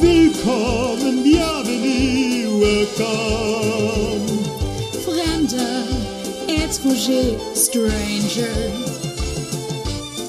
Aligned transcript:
Willkommen, 0.00 1.22
bienvenue, 1.22 2.58
welcome. 2.58 4.24
Fremder, 5.04 5.84
étranger, 6.48 7.36
stranger. 7.54 8.48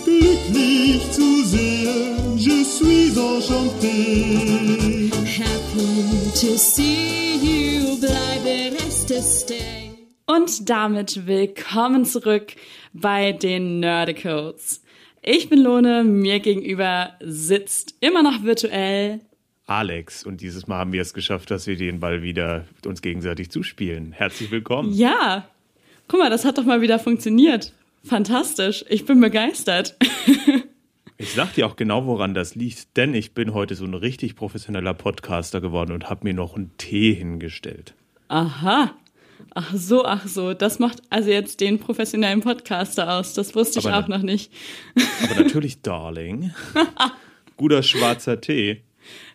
Glücklich 0.03 1.09
zu 1.11 1.43
sehen, 1.45 2.37
je 2.37 2.65
suis 2.65 3.15
enchanté. 3.15 5.09
Happy 5.25 6.31
to 6.33 6.57
see 6.57 7.37
you, 7.41 7.97
bleibe 7.97 8.75
reste 8.75 9.21
stay. 9.21 9.91
Und 10.25 10.69
damit 10.69 11.27
willkommen 11.27 12.03
zurück 12.03 12.55
bei 12.91 13.31
den 13.31 13.79
Nerdicals. 13.79 14.81
Ich 15.21 15.47
bin 15.47 15.59
Lone, 15.59 16.03
mir 16.03 16.41
gegenüber 16.41 17.13
sitzt 17.21 17.95
immer 18.01 18.21
noch 18.21 18.43
virtuell 18.43 19.21
Alex 19.71 20.25
und 20.25 20.41
dieses 20.41 20.67
Mal 20.67 20.79
haben 20.79 20.91
wir 20.91 21.01
es 21.01 21.13
geschafft, 21.13 21.49
dass 21.49 21.65
wir 21.65 21.77
den 21.77 22.01
Ball 22.01 22.21
wieder 22.21 22.65
uns 22.85 23.01
gegenseitig 23.01 23.49
zuspielen. 23.51 24.11
Herzlich 24.11 24.51
willkommen. 24.51 24.91
Ja, 24.93 25.47
guck 26.09 26.19
mal, 26.19 26.29
das 26.29 26.43
hat 26.43 26.57
doch 26.57 26.65
mal 26.65 26.81
wieder 26.81 26.99
funktioniert. 26.99 27.73
Fantastisch, 28.03 28.83
ich 28.89 29.05
bin 29.05 29.19
begeistert. 29.19 29.95
Ich 31.17 31.33
sag 31.35 31.53
dir 31.53 31.67
auch 31.67 31.75
genau, 31.75 32.07
woran 32.07 32.33
das 32.33 32.55
liegt, 32.55 32.97
denn 32.97 33.13
ich 33.13 33.35
bin 33.35 33.53
heute 33.53 33.75
so 33.75 33.85
ein 33.85 33.93
richtig 33.93 34.35
professioneller 34.35 34.95
Podcaster 34.95 35.61
geworden 35.61 35.91
und 35.91 36.09
habe 36.09 36.21
mir 36.23 36.33
noch 36.33 36.55
einen 36.55 36.75
Tee 36.79 37.13
hingestellt. 37.13 37.93
Aha. 38.27 38.95
Ach 39.53 39.71
so, 39.75 40.03
ach 40.03 40.27
so. 40.27 40.55
Das 40.55 40.79
macht 40.79 41.03
also 41.11 41.29
jetzt 41.29 41.61
den 41.61 41.77
professionellen 41.77 42.41
Podcaster 42.41 43.19
aus. 43.19 43.35
Das 43.35 43.53
wusste 43.53 43.77
ich 43.77 43.87
Aber 43.87 43.99
auch 43.99 44.07
noch 44.07 44.23
nicht. 44.23 44.51
Aber 45.23 45.43
natürlich, 45.43 45.83
Darling. 45.83 46.55
Guter 47.55 47.83
schwarzer 47.83 48.41
Tee. 48.41 48.81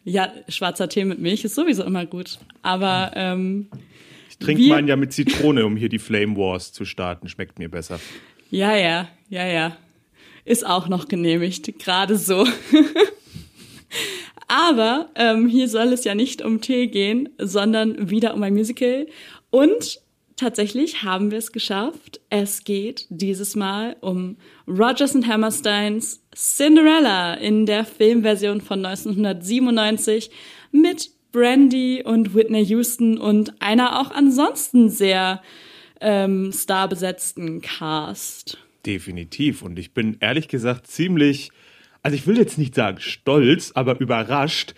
Ja, 0.09 0.33
schwarzer 0.48 0.88
Tee 0.88 1.05
mit 1.05 1.19
Milch 1.19 1.45
ist 1.45 1.56
sowieso 1.56 1.83
immer 1.83 2.06
gut. 2.06 2.38
Aber 2.62 3.10
ähm, 3.16 3.66
Ich 4.30 4.38
trinke 4.38 4.63
meinen 4.68 4.87
ja 4.87 4.95
mit 4.95 5.13
Zitrone, 5.13 5.66
um 5.66 5.76
hier 5.76 5.88
die 5.88 5.98
Flame 5.98 6.37
Wars 6.37 6.73
zu 6.73 6.85
starten. 6.85 7.29
Schmeckt 7.29 7.59
mir 7.59 7.68
besser. 7.68 7.98
ja, 8.51 8.76
ja, 8.76 9.09
ja, 9.29 9.46
ja. 9.46 9.76
Ist 10.45 10.65
auch 10.65 10.87
noch 10.87 11.09
genehmigt, 11.09 11.80
gerade 11.80 12.16
so. 12.16 12.46
Aber 14.48 15.10
ähm, 15.16 15.48
hier 15.48 15.68
soll 15.68 15.93
es 15.93 16.04
ja 16.04 16.15
nicht 16.15 16.41
um 16.41 16.60
Tee 16.60 16.87
gehen, 16.87 17.29
sondern 17.38 18.09
wieder 18.09 18.35
um 18.35 18.45
ein 18.45 18.54
Musical. 18.54 19.09
Und 19.51 20.01
tatsächlich 20.37 21.02
haben 21.02 21.30
wir 21.30 21.38
es 21.38 21.52
geschafft. 21.52 22.20
Es 22.30 22.65
geht 22.65 23.06
dieses 23.09 23.56
Mal 23.56 23.96
um 24.01 24.37
Rogers 24.68 25.15
and 25.15 25.26
Hammersteins 25.26 26.23
Cinderella 26.34 27.34
in 27.34 27.66
der 27.66 27.84
Filmversion 27.84 28.60
von 28.60 28.84
1997 28.84 30.30
mit 30.70 31.10
Brandy 31.32 32.02
und 32.04 32.34
Whitney 32.34 32.62
Houston 32.64 33.18
und 33.18 33.60
einer 33.60 34.01
auch 34.01 34.10
ansonsten 34.10 34.88
sehr 34.88 35.42
ähm, 36.01 36.52
starbesetzten 36.52 37.60
Cast. 37.60 38.59
Definitiv. 38.84 39.62
Und 39.62 39.79
ich 39.79 39.92
bin 39.92 40.16
ehrlich 40.20 40.48
gesagt 40.48 40.87
ziemlich, 40.87 41.51
also 42.02 42.14
ich 42.14 42.26
will 42.26 42.38
jetzt 42.38 42.59
nicht 42.59 42.74
sagen 42.74 43.01
stolz, 43.01 43.73
aber 43.74 44.01
überrascht, 44.01 44.74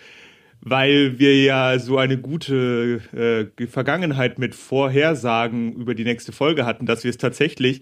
weil 0.61 1.19
wir 1.19 1.41
ja 1.41 1.79
so 1.79 1.97
eine 1.97 2.17
gute 2.17 3.51
äh, 3.57 3.67
Vergangenheit 3.67 4.39
mit 4.39 4.55
Vorhersagen 4.55 5.73
über 5.73 5.95
die 5.95 6.03
nächste 6.03 6.31
Folge 6.31 6.65
hatten, 6.65 6.85
dass 6.85 7.03
wir 7.03 7.09
es 7.09 7.17
tatsächlich, 7.17 7.81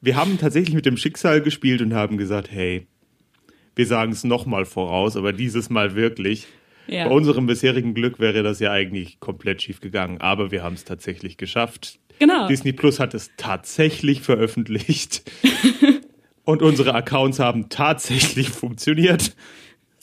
wir 0.00 0.16
haben 0.16 0.38
tatsächlich 0.38 0.74
mit 0.74 0.86
dem 0.86 0.96
Schicksal 0.96 1.40
gespielt 1.40 1.82
und 1.82 1.94
haben 1.94 2.16
gesagt, 2.16 2.50
hey, 2.50 2.86
wir 3.74 3.86
sagen 3.86 4.12
es 4.12 4.24
nochmal 4.24 4.64
voraus, 4.64 5.16
aber 5.16 5.32
dieses 5.32 5.68
Mal 5.70 5.94
wirklich. 5.94 6.46
Ja. 6.86 7.08
Bei 7.08 7.14
unserem 7.14 7.46
bisherigen 7.46 7.94
Glück 7.94 8.20
wäre 8.20 8.42
das 8.42 8.60
ja 8.60 8.70
eigentlich 8.70 9.20
komplett 9.20 9.60
schief 9.60 9.80
gegangen, 9.80 10.20
aber 10.20 10.50
wir 10.50 10.62
haben 10.62 10.74
es 10.74 10.84
tatsächlich 10.84 11.36
geschafft. 11.36 11.98
Genau. 12.18 12.46
Disney 12.48 12.72
Plus 12.72 13.00
hat 13.00 13.12
es 13.12 13.30
tatsächlich 13.36 14.22
veröffentlicht. 14.22 15.30
und 16.44 16.62
unsere 16.62 16.94
Accounts 16.94 17.40
haben 17.40 17.68
tatsächlich 17.68 18.48
funktioniert. 18.48 19.34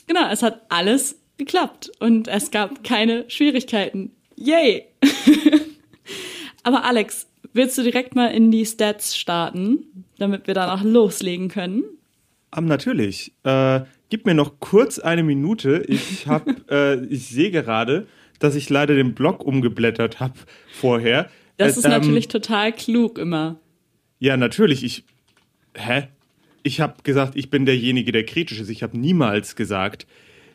Genau, 0.08 0.30
es 0.30 0.44
hat 0.44 0.62
alles 0.70 1.23
geklappt 1.46 1.92
und 2.00 2.28
es 2.28 2.52
gab 2.52 2.84
keine 2.84 3.26
Schwierigkeiten. 3.30 4.12
Yay! 4.36 4.86
Aber 6.64 6.86
Alex, 6.86 7.28
willst 7.54 7.78
du 7.78 7.84
direkt 7.84 8.16
mal 8.16 8.28
in 8.28 8.52
die 8.52 8.66
Stats 8.66 9.18
starten, 9.18 10.06
damit 10.18 10.48
wir 10.48 10.54
dann 10.54 10.70
auch 10.70 10.84
loslegen 10.84 11.50
können? 11.50 11.84
Um, 12.56 12.66
natürlich. 12.66 13.34
Äh, 13.44 13.82
gib 14.10 14.26
mir 14.26 14.34
noch 14.34 14.60
kurz 14.60 15.00
eine 15.00 15.24
Minute. 15.24 15.84
Ich 15.88 16.28
hab, 16.28 16.48
äh, 16.72 17.04
ich 17.06 17.28
sehe 17.28 17.52
gerade, 17.52 18.08
dass 18.40 18.56
ich 18.56 18.70
leider 18.70 18.96
den 18.96 19.14
Blog 19.14 19.44
umgeblättert 19.44 20.20
habe 20.20 20.36
vorher. 20.72 21.30
Das 21.58 21.76
Äh, 21.76 21.80
ist 21.80 21.86
ähm, 21.86 21.92
natürlich 21.92 22.28
total 22.28 22.72
klug 22.72 23.18
immer. 23.18 23.60
Ja, 24.20 24.38
natürlich. 24.38 24.84
Ich. 24.84 25.04
Hä? 25.76 26.08
Ich 26.66 26.80
habe 26.80 26.96
gesagt, 27.04 27.36
ich 27.36 27.50
bin 27.50 27.66
derjenige, 27.66 28.12
der 28.14 28.26
kritisch 28.26 28.62
ist. 28.62 28.70
Ich 28.70 28.84
habe 28.84 28.98
niemals 28.98 29.56
gesagt, 29.58 30.08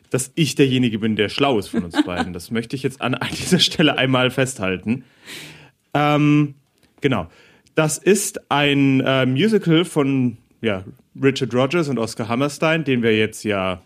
dass 0.09 0.31
ich 0.35 0.55
derjenige 0.55 0.99
bin, 0.99 1.15
der 1.15 1.29
schlau 1.29 1.59
ist 1.59 1.67
von 1.69 1.83
uns 1.83 2.03
beiden. 2.05 2.33
Das 2.33 2.51
möchte 2.51 2.75
ich 2.75 2.83
jetzt 2.83 3.01
an 3.01 3.17
dieser 3.31 3.59
Stelle 3.59 3.97
einmal 3.97 4.31
festhalten. 4.31 5.03
Ähm, 5.93 6.55
genau. 7.01 7.27
Das 7.75 7.97
ist 7.97 8.51
ein 8.51 8.99
äh, 9.01 9.25
Musical 9.25 9.85
von 9.85 10.37
ja, 10.61 10.83
Richard 11.21 11.53
Rogers 11.53 11.87
und 11.87 11.97
Oscar 11.97 12.27
Hammerstein, 12.27 12.83
den 12.83 13.03
wir 13.03 13.17
jetzt 13.17 13.43
ja, 13.43 13.81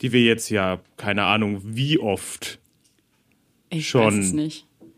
die 0.00 0.12
wir 0.12 0.22
jetzt 0.22 0.50
ja, 0.50 0.80
keine 0.96 1.24
Ahnung, 1.24 1.60
wie 1.64 1.98
oft 1.98 2.58
Ich 3.70 3.88
Schon. 3.88 4.40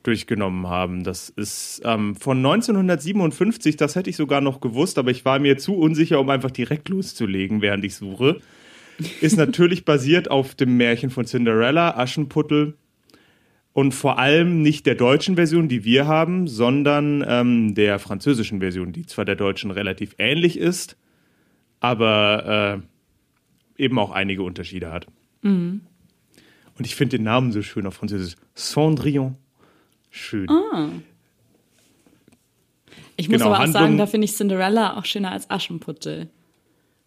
durchgenommen 0.02 0.66
haben. 0.66 1.04
Das 1.04 1.28
ist 1.28 1.82
ähm, 1.84 2.16
von 2.16 2.38
1957, 2.38 3.76
das 3.76 3.94
hätte 3.94 4.10
ich 4.10 4.16
sogar 4.16 4.40
noch 4.40 4.60
gewusst, 4.60 4.98
aber 4.98 5.10
ich 5.10 5.24
war 5.24 5.38
mir 5.38 5.58
zu 5.58 5.74
unsicher, 5.74 6.18
um 6.20 6.30
einfach 6.30 6.50
direkt 6.50 6.88
loszulegen, 6.88 7.62
während 7.62 7.84
ich 7.84 7.94
suche. 7.94 8.40
Ist 9.20 9.36
natürlich 9.36 9.84
basiert 9.84 10.30
auf 10.30 10.54
dem 10.54 10.76
Märchen 10.76 11.10
von 11.10 11.24
Cinderella, 11.26 11.96
Aschenputtel 11.96 12.76
und 13.72 13.92
vor 13.92 14.18
allem 14.18 14.62
nicht 14.62 14.84
der 14.86 14.94
deutschen 14.96 15.36
Version, 15.36 15.68
die 15.68 15.84
wir 15.84 16.06
haben, 16.06 16.48
sondern 16.48 17.24
ähm, 17.26 17.74
der 17.74 17.98
französischen 17.98 18.60
Version, 18.60 18.92
die 18.92 19.06
zwar 19.06 19.24
der 19.24 19.36
deutschen 19.36 19.70
relativ 19.70 20.14
ähnlich 20.18 20.58
ist, 20.58 20.96
aber 21.80 22.82
äh, 23.78 23.82
eben 23.82 23.98
auch 23.98 24.10
einige 24.10 24.42
Unterschiede 24.42 24.90
hat. 24.92 25.06
Und 25.42 25.80
ich 26.80 26.94
finde 26.94 27.16
den 27.16 27.24
Namen 27.24 27.52
so 27.52 27.62
schön 27.62 27.86
auf 27.86 27.94
Französisch. 27.94 28.34
Cendrillon. 28.54 29.36
Schön. 30.10 30.46
Ich 33.16 33.28
muss 33.28 33.38
Genau, 33.38 33.46
aber 33.46 33.54
auch 33.56 33.58
Handlung- 33.60 33.72
sagen, 33.82 33.98
da 33.98 34.06
finde 34.06 34.24
ich 34.26 34.32
Cinderella 34.34 34.96
auch 34.98 35.04
schöner 35.04 35.30
als 35.32 35.48
Aschenputtel. 35.48 36.28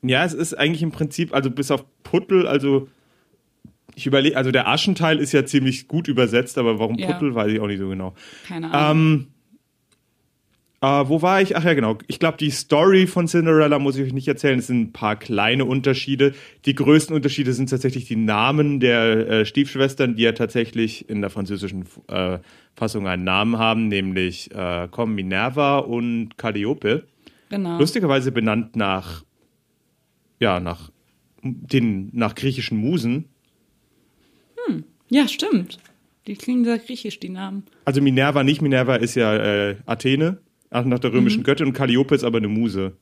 Ja, 0.03 0.23
es 0.25 0.33
ist 0.33 0.53
eigentlich 0.53 0.83
im 0.83 0.91
Prinzip, 0.91 1.33
also 1.33 1.49
bis 1.49 1.71
auf 1.71 1.85
Puttel, 2.03 2.45
also 2.47 2.87
ich 3.95 4.05
überlege, 4.05 4.35
also 4.37 4.51
der 4.51 4.67
Aschenteil 4.67 5.19
ist 5.19 5.31
ja 5.33 5.45
ziemlich 5.45 5.87
gut 5.87 6.07
übersetzt, 6.07 6.57
aber 6.57 6.79
warum 6.79 6.97
Ja. 6.97 7.11
Puttel, 7.11 7.35
weiß 7.35 7.51
ich 7.51 7.59
auch 7.59 7.67
nicht 7.67 7.79
so 7.79 7.87
genau. 7.89 8.13
Keine 8.47 8.71
Ahnung. 8.71 9.23
Ähm, 9.23 9.27
äh, 10.81 11.07
wo 11.07 11.21
war 11.21 11.41
ich? 11.41 11.55
Ach 11.55 11.63
ja, 11.63 11.73
genau. 11.75 11.97
Ich 12.07 12.19
glaube, 12.19 12.37
die 12.37 12.49
Story 12.49 13.07
von 13.07 13.27
Cinderella 13.27 13.79
muss 13.79 13.95
ich 13.95 14.03
euch 14.03 14.11
nicht 14.13 14.27
erzählen. 14.27 14.59
Es 14.59 14.67
sind 14.67 14.81
ein 14.81 14.91
paar 14.91 15.15
kleine 15.15 15.63
Unterschiede. 15.63 16.33
Die 16.65 16.75
größten 16.75 17.15
Unterschiede 17.15 17.53
sind 17.53 17.69
tatsächlich 17.69 18.05
die 18.05 18.17
Namen 18.17 18.81
der 18.81 19.29
äh, 19.29 19.45
Stiefschwestern, 19.45 20.15
die 20.17 20.23
ja 20.23 20.33
tatsächlich 20.33 21.07
in 21.09 21.21
der 21.21 21.29
französischen 21.29 21.85
äh, 22.09 22.39
Fassung 22.75 23.07
einen 23.07 23.23
Namen 23.23 23.57
haben, 23.57 23.87
nämlich 23.87 24.51
äh, 24.53 24.89
komm, 24.91 25.15
Minerva 25.15 25.77
und 25.77 26.37
Calliope. 26.37 27.03
genau. 27.49 27.77
Lustigerweise 27.77 28.33
benannt 28.33 28.75
nach, 28.75 29.23
ja, 30.39 30.59
nach 30.59 30.91
den, 31.41 32.09
nach 32.13 32.35
griechischen 32.35 32.77
Musen. 32.77 33.29
Ja, 35.13 35.27
stimmt. 35.27 35.77
Die 36.25 36.35
klingen 36.35 36.63
sehr 36.63 36.79
griechisch, 36.79 37.19
die 37.19 37.29
Namen. 37.29 37.65
Also 37.85 38.01
Minerva 38.01 38.43
nicht, 38.43 38.63
Minerva 38.63 38.95
ist 38.95 39.13
ja 39.13 39.35
äh, 39.35 39.75
Athene, 39.85 40.39
ach, 40.71 40.85
nach 40.85 40.97
der 40.97 41.13
römischen 41.13 41.43
Göttin 41.43 41.67
und 41.67 41.73
Calliope 41.73 42.15
ist 42.15 42.23
aber 42.23 42.39
eine 42.39 42.47
Muse. 42.47 42.97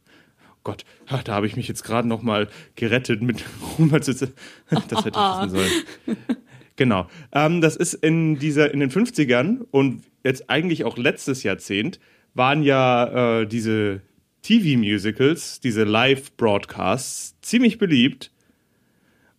Gott, 0.63 0.83
da 1.07 1.33
habe 1.33 1.47
ich 1.47 1.55
mich 1.55 1.69
jetzt 1.69 1.83
gerade 1.83 2.07
noch 2.07 2.21
mal 2.21 2.49
gerettet 2.75 3.21
mit 3.21 3.45
das 3.77 4.19
hätte 4.19 4.29
ich 4.39 5.15
wissen 5.15 5.49
sollen. 5.55 6.17
Genau. 6.75 7.07
Ähm, 7.31 7.61
das 7.61 7.77
ist 7.77 7.93
in 7.93 8.37
dieser 8.39 8.73
in 8.73 8.81
den 8.81 8.91
50ern 8.91 9.59
und 9.71 10.03
jetzt 10.25 10.49
eigentlich 10.49 10.83
auch 10.83 10.97
letztes 10.97 11.43
Jahrzehnt 11.43 11.99
waren 12.33 12.61
ja 12.61 13.41
äh, 13.41 13.47
diese 13.47 14.01
TV-Musicals, 14.41 15.59
diese 15.59 15.83
Live-Broadcasts 15.83 17.39
ziemlich 17.41 17.77
beliebt. 17.77 18.31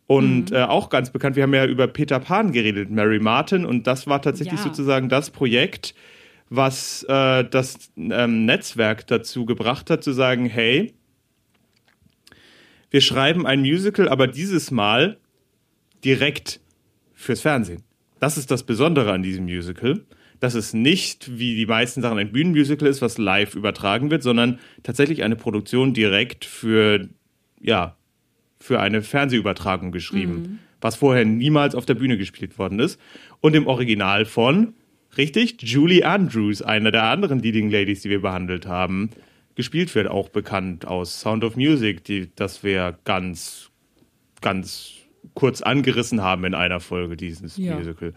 Und 0.07 0.53
äh, 0.53 0.63
auch 0.63 0.91
ganz 0.91 1.11
bekannt, 1.11 1.37
wir 1.37 1.45
haben 1.45 1.55
ja 1.55 1.65
über 1.65 1.87
Peter 1.87 2.21
Pan 2.21 2.53
geredet, 2.53 2.91
Mary 2.91 3.19
Martin, 3.19 3.65
und 3.65 3.87
das 3.87 4.07
war 4.07 4.21
tatsächlich 4.21 4.61
Ja. 4.61 4.65
sozusagen 4.65 5.09
das 5.09 5.31
Projekt, 5.31 5.95
was 6.51 7.03
äh, 7.09 7.45
das 7.45 7.91
ähm, 7.97 8.45
Netzwerk 8.45 9.07
dazu 9.07 9.47
gebracht 9.47 9.89
hat, 9.89 10.05
zu 10.05 10.13
sagen, 10.13 10.47
hey, 10.47 10.93
wir 12.91 13.01
schreiben 13.01 13.47
ein 13.47 13.61
Musical, 13.61 14.09
aber 14.09 14.27
dieses 14.27 14.71
Mal 14.71 15.17
direkt 16.05 16.61
fürs 17.15 17.41
Fernsehen. 17.41 17.83
Das 18.21 18.37
ist 18.37 18.51
das 18.51 18.65
Besondere 18.65 19.13
an 19.13 19.23
diesem 19.23 19.45
Musical, 19.45 20.05
dass 20.43 20.55
es 20.55 20.75
nicht 20.75 21.39
wie 21.39 21.55
die 21.55 21.67
meisten 21.67 22.03
Sachen 22.03 22.19
ein 22.19 22.33
Bühnenmusical 22.33 22.89
ist, 22.89 23.00
was 23.00 23.17
live 23.17 23.55
übertragen 23.55 24.11
wird, 24.11 24.25
sondern 24.25 24.59
tatsächlich 24.83 25.23
eine 25.23 25.37
Produktion 25.37 25.94
direkt 25.94 26.44
für, 26.44 27.09
ja, 27.61 27.97
für 28.59 28.81
eine 28.81 29.03
Fernsehübertragung 29.03 29.93
geschrieben, 29.93 30.59
was 30.81 30.97
vorher 30.97 31.25
niemals 31.25 31.77
auf 31.77 31.87
der 31.87 31.94
Bühne 31.94 32.19
gespielt 32.19 32.59
worden 32.59 32.81
ist. 32.81 32.99
Und 33.41 33.55
im 33.55 33.69
Original 33.69 34.25
von, 34.25 34.75
richtig, 35.17 35.62
Julie 35.62 36.05
Andrews, 36.05 36.61
einer 36.61 36.91
der 36.91 37.05
anderen 37.05 37.39
Leading 37.39 37.71
Ladies, 37.71 38.03
die 38.03 38.11
wir 38.11 38.23
behandelt 38.23 38.67
haben, 38.67 39.11
gespielt 39.55 39.94
wird, 39.94 40.09
auch 40.09 40.29
bekannt 40.29 40.89
aus 40.89 41.21
Sound 41.21 41.44
of 41.44 41.55
Music, 41.55 42.03
die, 42.03 42.33
das 42.35 42.65
wir 42.65 42.99
ganz, 43.05 43.71
ganz 44.41 44.94
kurz 45.35 45.62
angerissen 45.62 46.21
haben 46.21 46.44
in 46.44 46.55
einer 46.55 46.81
Folge 46.81 47.17
dieses 47.17 47.56
Ja. 47.59 47.77
Musical. 47.77 48.12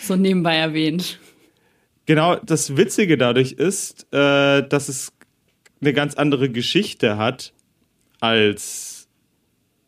So 0.00 0.16
nebenbei 0.16 0.56
erwähnt. 0.56 1.18
Genau, 2.06 2.36
das 2.36 2.76
Witzige 2.76 3.18
dadurch 3.18 3.52
ist, 3.52 4.06
äh, 4.12 4.66
dass 4.66 4.88
es 4.88 5.12
eine 5.80 5.92
ganz 5.92 6.14
andere 6.14 6.48
Geschichte 6.48 7.18
hat 7.18 7.52
als 8.20 9.08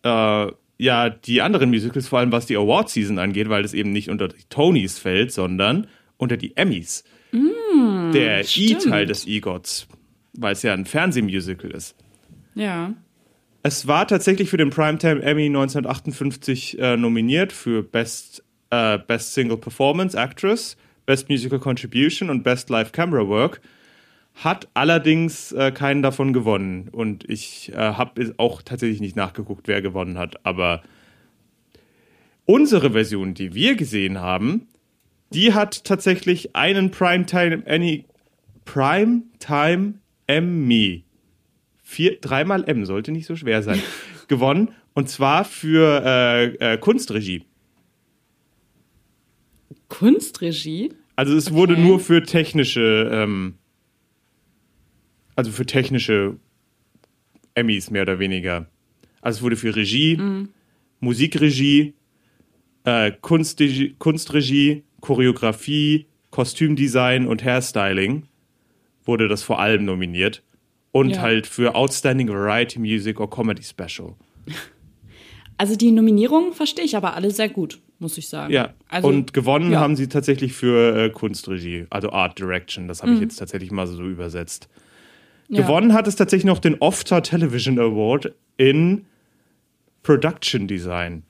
äh, 0.03 0.47
ja 0.79 1.11
die 1.11 1.43
anderen 1.43 1.71
Musicals, 1.71 2.09
vor 2.09 2.19
allem 2.19 2.33
was 2.33 2.47
die 2.47 2.57
Award 2.57 2.91
Season 2.91 3.19
angeht, 3.19 3.49
weil 3.49 3.65
es 3.65 3.75
eben 3.75 3.93
nicht 3.93 4.11
unter 4.11 4.29
die 4.29 4.45
Tonys 4.49 4.99
fällt, 4.99 5.33
sondern 5.33 5.87
unter 6.17 6.37
die 6.37 6.57
Emmys. 6.57 7.05
Der 8.13 8.45
stimmt. 8.45 8.87
E-Teil 8.87 9.07
des 9.07 9.27
EGOTs, 9.27 9.89
weil 10.35 10.53
es 10.53 10.63
ja 10.63 10.73
ein 10.73 10.87
Fernsehmusical 10.87 11.71
ist. 11.71 11.95
Ja. 12.55 12.95
Es 13.63 13.87
war 13.87 14.09
tatsächlich 14.09 14.49
für 14.49 14.57
den 14.57 14.71
Primetime 14.71 15.23
Emmy 15.23 15.47
1958 15.47 16.79
äh, 16.79 16.97
nominiert 16.97 17.53
für 17.53 17.83
Best, 17.83 18.43
äh, 18.71 18.99
Best 18.99 19.35
Single 19.35 19.59
Performance 19.59 20.17
Actress, 20.17 20.79
Best 21.05 21.29
Musical 21.29 21.59
Contribution 21.59 22.31
und 22.31 22.43
Best 22.43 22.71
Live 22.71 22.93
Camera 22.93 23.29
Work. 23.29 23.61
Hat 24.35 24.69
allerdings 24.73 25.53
äh, 25.53 25.73
keinen 25.73 26.01
davon 26.01 26.33
gewonnen. 26.33 26.89
Und 26.91 27.29
ich 27.29 27.71
äh, 27.75 27.77
habe 27.77 28.33
auch 28.39 28.63
tatsächlich 28.63 29.01
nicht 29.01 29.17
nachgeguckt, 29.17 29.69
wer 29.69 29.83
gewonnen 29.83 30.17
hat. 30.17 30.47
Aber 30.47 30.81
unsere 32.47 32.93
Version, 32.93 33.35
die 33.35 33.53
wir 33.53 33.75
gesehen 33.75 34.21
haben, 34.21 34.69
die 35.35 35.53
hat 35.53 35.85
tatsächlich 35.85 36.57
einen 36.57 36.91
Primetime 36.91 37.67
Emmy, 37.67 38.07
Primetime 38.65 39.95
Emmy 40.27 41.05
vier, 41.91 42.21
dreimal 42.21 42.63
M, 42.69 42.87
sollte 42.87 43.11
nicht 43.11 43.27
so 43.27 43.35
schwer 43.35 43.63
sein, 43.65 43.83
gewonnen. 44.29 44.71
Und 44.95 45.09
zwar 45.09 45.45
für 45.45 46.03
äh, 46.05 46.75
äh, 46.75 46.79
Kunstregie. 46.79 47.43
Kunstregie? 49.89 50.93
Also 51.17 51.37
es 51.37 51.53
wurde 51.53 51.75
Okay. 51.75 51.83
nur 51.83 51.99
für 52.01 52.23
technische, 52.23 53.11
ähm, 53.13 53.55
also 55.35 55.51
für 55.51 55.67
technische 55.67 56.37
Emmys 57.55 57.91
mehr 57.91 58.03
oder 58.03 58.19
weniger. 58.21 58.67
Also 59.21 59.39
es 59.39 59.43
wurde 59.43 59.57
für 59.57 59.75
Regie, 59.75 60.19
Musikregie, 61.01 61.95
äh, 62.85 63.13
Kunstregie, 63.21 63.95
Kunstregie, 63.99 64.85
Choreografie, 65.01 66.07
Kostümdesign 66.31 67.27
und 67.27 67.45
Hairstyling 67.45 68.27
wurde 69.05 69.27
das 69.29 69.43
vor 69.43 69.59
allem 69.61 69.85
nominiert. 69.85 70.43
Und 70.93 71.11
Ja. 71.11 71.21
halt 71.23 71.47
für 71.47 71.75
Outstanding 71.75 72.29
Variety 72.29 72.79
Music 72.81 73.21
or 73.21 73.31
Comedy 73.31 73.63
Special. 73.63 74.15
Also 75.57 75.77
die 75.77 75.93
Nominierungen 75.93 76.53
verstehe 76.53 76.85
ich 76.85 76.97
aber 76.97 77.15
alle 77.15 77.31
sehr 77.31 77.49
gut, 77.49 77.81
muss 77.99 78.17
ich 78.19 78.29
sagen. 78.29 78.53
Ja, 78.53 78.75
Also, 78.89 79.09
und 79.09 79.33
gewonnen 79.33 79.73
ja. 79.73 79.79
haben 79.81 79.95
sie 79.95 80.09
tatsächlich 80.09 80.53
für 80.55 80.97
äh, 80.97 81.11
Kunstregie, 81.11 81.87
also 81.91 82.11
Art 82.11 82.39
Direction. 82.39 82.89
Das 82.89 83.03
Mhm. 83.03 83.07
habe 83.07 83.15
ich 83.15 83.21
jetzt 83.21 83.37
tatsächlich 83.37 83.71
mal 83.71 83.87
so 83.87 84.03
übersetzt. 84.03 84.69
ja. 85.49 85.63
Gewonnen 85.63 85.93
hat 85.93 86.07
es 86.09 86.17
tatsächlich 86.17 86.47
noch 86.47 86.59
den 86.61 86.77
OFTA 86.81 87.21
Television 87.21 87.79
Award 87.79 88.33
in 88.57 89.05
Production 90.03 90.67
Design. 90.67 91.25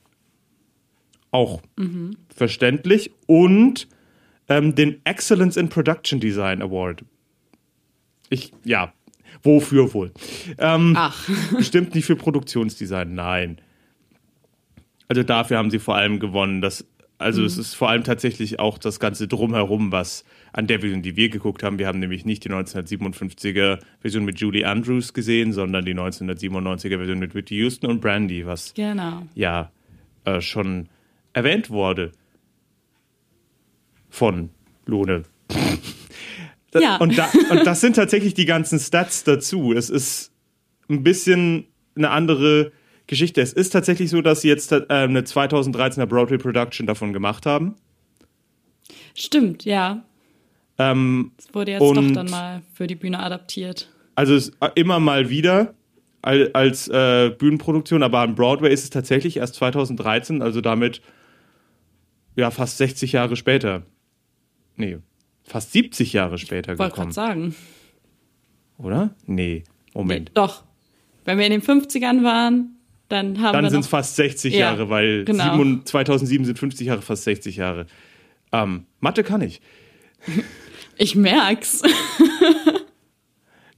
Auch 1.31 1.61
Mhm. 1.77 2.17
verständlich. 2.33 3.11
Und 3.27 3.87
ähm, 4.49 4.75
den 4.75 5.01
Excellence 5.05 5.55
in 5.57 5.69
Production 5.69 6.19
Design 6.19 6.61
Award. 6.61 7.03
Ich, 8.29 8.51
ja, 8.63 8.93
wofür 9.43 9.93
wohl? 9.93 10.11
Ähm, 10.57 10.93
Ach, 10.97 11.29
Bestimmt 11.57 11.95
nicht 11.95 12.05
für 12.05 12.15
Produktionsdesign, 12.15 13.13
nein. 13.13 13.59
Also 15.07 15.23
dafür 15.23 15.57
haben 15.57 15.71
sie 15.71 15.79
vor 15.79 15.95
allem 15.95 16.19
gewonnen. 16.19 16.61
Das, 16.61 16.85
also 17.17 17.43
es 17.43 17.57
ist 17.57 17.73
vor 17.73 17.89
allem 17.89 18.03
tatsächlich 18.03 18.59
auch 18.59 18.77
das 18.77 18.99
ganze 18.99 19.27
Drumherum, 19.27 19.91
was 19.91 20.23
an 20.53 20.67
der 20.67 20.79
Version, 20.79 21.01
die 21.01 21.15
wir 21.15 21.29
geguckt 21.29 21.63
haben. 21.63 21.79
Wir 21.79 21.87
haben 21.87 21.99
nämlich 21.99 22.25
nicht 22.25 22.43
die 22.45 22.49
1957er 22.49 23.79
Version 23.99 24.25
mit 24.25 24.39
Julie 24.39 24.65
Andrews 24.65 25.13
gesehen, 25.13 25.53
sondern 25.53 25.85
die 25.85 25.93
1997er 25.93 26.97
Version 26.97 27.19
mit 27.19 27.35
Whitney 27.35 27.57
Houston 27.57 27.87
und 27.87 28.01
Brandy, 28.01 28.45
was 28.45 28.73
genau. 28.73 29.23
ja 29.35 29.71
äh, 30.25 30.41
schon 30.41 30.89
erwähnt 31.33 31.69
wurde 31.69 32.11
von 34.09 34.49
Lohne. 34.85 35.23
Ja. 36.79 36.97
Und, 36.97 37.17
da, 37.17 37.29
und 37.49 37.65
das 37.65 37.81
sind 37.81 37.95
tatsächlich 37.97 38.33
die 38.33 38.45
ganzen 38.45 38.79
Stats 38.79 39.23
dazu. 39.23 39.73
Es 39.73 39.89
ist 39.89 40.31
ein 40.89 41.03
bisschen 41.03 41.65
eine 41.95 42.09
andere 42.11 42.71
Geschichte. 43.07 43.41
Es 43.41 43.51
ist 43.51 43.71
tatsächlich 43.71 44.09
so, 44.09 44.21
dass 44.21 44.41
sie 44.41 44.47
jetzt 44.47 44.71
äh, 44.71 44.85
eine 44.89 45.21
2013er 45.21 46.05
Broadway 46.05 46.37
Production 46.37 46.87
davon 46.87 47.11
gemacht 47.11 47.45
haben. 47.45 47.75
Stimmt, 49.15 49.65
ja. 49.65 50.03
Ähm, 50.77 51.31
Es 51.37 51.53
wurde 51.53 51.71
jetzt 51.71 51.81
doch 51.81 51.93
dann 52.13 52.29
mal 52.29 52.61
für 52.73 52.87
die 52.87 52.95
Bühne 52.95 53.19
adaptiert. 53.19 53.89
also 54.15 54.33
es, 54.35 54.49
äh, 54.61 54.69
immer 54.75 54.99
mal 54.99 55.29
wieder 55.29 55.73
al- 56.21 56.51
als 56.53 56.87
äh, 56.87 57.29
Bühnenproduktion, 57.37 58.03
aber 58.03 58.19
an 58.19 58.35
Broadway 58.35 58.71
ist 58.73 58.83
es 58.85 58.89
tatsächlich 58.89 59.37
erst 59.37 59.55
2013, 59.55 60.41
also 60.41 60.61
damit 60.61 61.01
ja 62.37 62.49
fast 62.51 62.77
60 62.77 63.11
Jahre 63.11 63.35
später. 63.35 63.83
Nee, 64.77 64.99
fast 65.51 65.71
70 65.73 66.13
Jahre 66.13 66.37
später 66.37 66.77
Wollte 66.77 66.91
gekommen. 66.95 67.11
gerade 67.11 67.13
sagen. 67.13 67.55
Oder? 68.77 69.11
Nee, 69.27 69.63
Moment. 69.93 70.31
Doch. 70.33 70.63
Wenn 71.25 71.37
wir 71.37 71.45
in 71.45 71.51
den 71.51 71.61
50ern 71.61 72.23
waren, 72.23 72.77
dann 73.09 73.39
haben 73.41 73.53
Dann 73.53 73.65
wir 73.65 73.69
sind 73.69 73.79
noch 73.81 73.85
es 73.85 73.89
fast 73.89 74.15
60 74.15 74.53
Ja, 74.53 74.59
Jahre, 74.71 74.89
weil 74.89 75.25
genau. 75.25 75.51
7 75.57 75.85
2007 75.85 76.45
sind 76.45 76.57
50 76.59 76.87
Jahre 76.87 77.01
fast 77.01 77.23
60 77.25 77.57
Jahre. 77.57 77.85
Ähm, 78.51 78.85
Mathe 78.99 79.23
kann 79.23 79.41
ich. 79.41 79.61
Ich 80.97 81.15
merk's. 81.15 81.81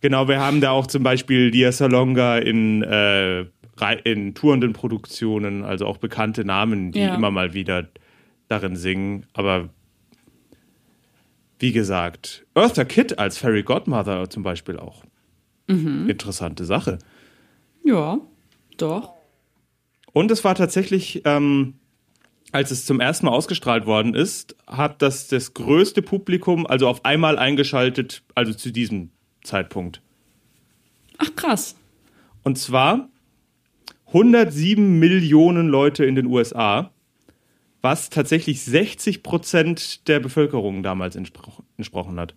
Genau, 0.02 0.28
wir 0.28 0.42
haben 0.42 0.60
da 0.60 0.72
auch 0.72 0.88
zum 0.88 1.04
Beispiel 1.04 1.52
Dia 1.52 1.72
Salonga 1.72 2.38
in, 2.38 2.84
äh, 2.84 3.46
in 4.04 4.34
tourenden 4.34 4.74
Produktionen, 4.74 5.64
also 5.64 5.86
auch 5.86 5.98
bekannte 5.98 6.44
Namen, 6.44 6.92
die 6.92 7.00
Ja. 7.00 7.16
immer 7.16 7.32
mal 7.32 7.54
wieder 7.54 7.88
darin 8.50 8.76
singen. 8.76 9.26
Aber 9.34 9.70
wie 11.60 11.72
gesagt, 11.72 12.46
Eartha 12.56 12.84
Kitt 12.84 13.20
als 13.20 13.38
Fairy 13.38 13.64
Godmother 13.64 14.30
zum 14.30 14.44
Beispiel 14.44 14.78
auch. 14.78 15.04
Mhm. 15.68 16.10
Interessante 16.10 16.66
Sache. 16.66 17.00
Ja, 17.84 18.20
doch. 18.78 19.14
Und 20.14 20.32
es 20.32 20.44
war 20.44 20.56
tatsächlich, 20.56 21.22
ähm, 21.26 21.76
als 22.52 22.72
es 22.72 22.86
zum 22.86 23.00
ersten 23.00 23.26
Mal 23.26 23.32
ausgestrahlt 23.32 23.86
worden 23.86 24.14
ist, 24.14 24.56
hat 24.68 25.02
das 25.02 25.28
das 25.28 25.54
größte 25.54 26.02
Publikum, 26.02 26.68
also 26.68 26.88
auf 26.88 27.04
einmal 27.04 27.40
eingeschaltet, 27.40 28.24
also 28.36 28.54
zu 28.54 28.72
diesem 28.72 29.10
Zeitpunkt. 29.44 30.02
Ach 31.18 31.36
krass. 31.36 31.76
Und 32.44 32.58
zwar 32.58 33.10
107 34.08 35.00
Millionen 35.00 35.68
Leute 35.68 36.06
in 36.06 36.16
den 36.16 36.28
USA, 36.28 36.92
was 37.84 38.10
tatsächlich 38.10 38.62
60 38.64 39.22
Prozent 39.22 40.08
der 40.08 40.20
Bevölkerung 40.20 40.82
damals 40.82 41.16
entsproch 41.16 41.60
entsprochen 41.78 42.20
hat. 42.20 42.34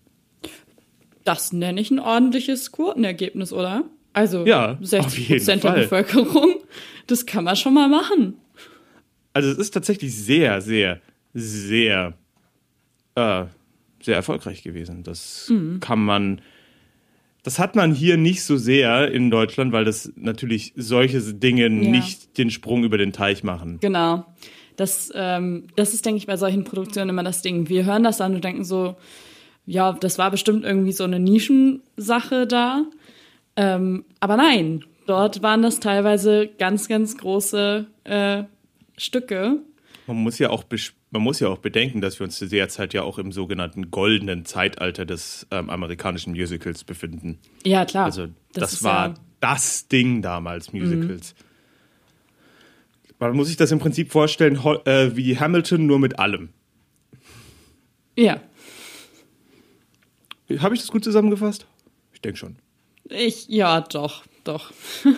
Das 1.25 1.53
nenne 1.53 1.81
ich 1.81 1.91
ein 1.91 2.01
ordentliches 2.01 2.73
Quotenergebnis, 2.73 3.53
oder? 3.53 3.85
Also 4.13 4.45
Ja, 4.45 4.73
auf 4.73 4.79
60 4.87 5.29
jeden 5.29 5.39
Prozent 5.39 5.65
der 5.65 5.71
Fall. 5.73 5.81
Bevölkerung. 5.83 6.55
Das 7.07 7.25
kann 7.27 7.45
man 7.45 7.55
schon 7.57 7.73
mal 7.75 7.89
machen. 7.89 8.35
Also 9.33 9.49
es 9.51 9.59
ist 9.59 9.71
tatsächlich 9.73 10.15
sehr, 10.17 10.61
sehr, 10.61 11.01
sehr, 11.33 12.15
äh, 13.15 13.45
sehr 14.03 14.17
erfolgreich 14.17 14.63
gewesen. 14.63 15.03
Das 15.05 15.49
Mhm. 15.51 15.79
kann 15.81 16.05
man, 16.05 16.41
das 17.45 17.59
hat 17.61 17.77
man 17.77 17.93
hier 17.95 18.17
nicht 18.17 18.43
so 18.43 18.57
sehr 18.57 19.13
in 19.13 19.31
Deutschland, 19.31 19.73
weil 19.73 19.85
das 19.85 20.13
natürlich 20.17 20.73
solche 20.75 21.21
Dinge 21.35 21.71
nicht 21.71 22.37
den 22.39 22.51
Sprung 22.51 22.83
über 22.83 22.99
den 22.99 23.13
Teich 23.13 23.45
machen. 23.45 23.79
Genau. 23.81 24.25
Das, 24.77 25.11
ähm, 25.15 25.65
das 25.77 25.95
ist, 25.95 26.05
denke 26.07 26.19
ich, 26.19 26.27
bei 26.27 26.37
solchen 26.37 26.65
Produktionen 26.65 27.11
immer 27.11 27.23
das 27.23 27.43
Ding. 27.43 27.69
Wir 27.69 27.85
hören 27.85 28.03
das 28.03 28.19
dann 28.19 28.35
und 28.35 28.45
denken 28.45 28.65
so, 28.65 28.97
ja, 29.65 29.93
das 29.93 30.19
war 30.19 30.31
bestimmt 30.31 30.65
irgendwie 30.65 30.93
so 30.93 31.05
eine 31.05 31.19
Nischensache 31.19 32.47
da. 32.47 32.85
Ähm, 33.57 34.05
aber 34.21 34.37
nein, 34.37 34.85
dort 35.07 35.43
waren 35.43 35.63
das 35.63 35.81
teilweise 35.81 36.49
ganz, 36.59 36.89
ganz 36.89 37.17
große 37.17 37.87
äh, 38.05 38.43
Stücke. 38.97 39.59
Man 40.07 40.19
muss 40.19 40.39
ja 40.39 40.51
auch 40.51 40.65
man 41.11 41.23
muss 41.23 41.41
ja 41.41 41.49
auch 41.49 41.59
bedenken, 41.59 42.01
dass 42.01 42.21
wir 42.21 42.25
uns 42.25 42.37
zu 42.37 42.47
der 42.47 42.69
Zeit 42.69 42.93
ja 42.93 43.03
auch 43.03 43.19
im 43.19 43.33
sogenannten 43.33 43.91
goldenen 43.91 44.45
Zeitalter 44.45 45.07
des 45.07 45.47
ähm, 45.51 45.71
amerikanischen 45.71 46.33
Musicals 46.33 46.85
befinden. 46.85 47.39
Ja, 47.65 47.85
klar. 47.85 48.05
Also 48.07 48.27
das, 48.53 48.75
ist 48.75 48.83
war 48.83 49.09
ja- 49.09 49.15
das 49.41 49.89
Ding 49.89 50.21
damals, 50.23 50.73
Musicals. 50.73 51.35
Man 53.19 53.35
muss 53.37 53.49
sich 53.49 53.57
das 53.57 53.73
im 53.73 53.79
Prinzip 53.79 54.13
vorstellen 54.13 54.57
äh, 54.85 55.17
wie 55.17 55.39
Hamilton, 55.39 55.87
nur 55.87 55.99
mit 55.99 56.19
allem. 56.19 56.51
Ja, 58.19 58.41
Habe 60.59 60.75
ich 60.75 60.81
das 60.81 60.91
gut 60.91 61.05
zusammengefasst? 61.05 61.67
Ich 62.13 62.21
denke 62.21 62.39
schon. 62.39 62.57
ich, 63.11 63.47
ja, 63.49 63.81
doch, 63.83 64.25
doch. 64.45 64.73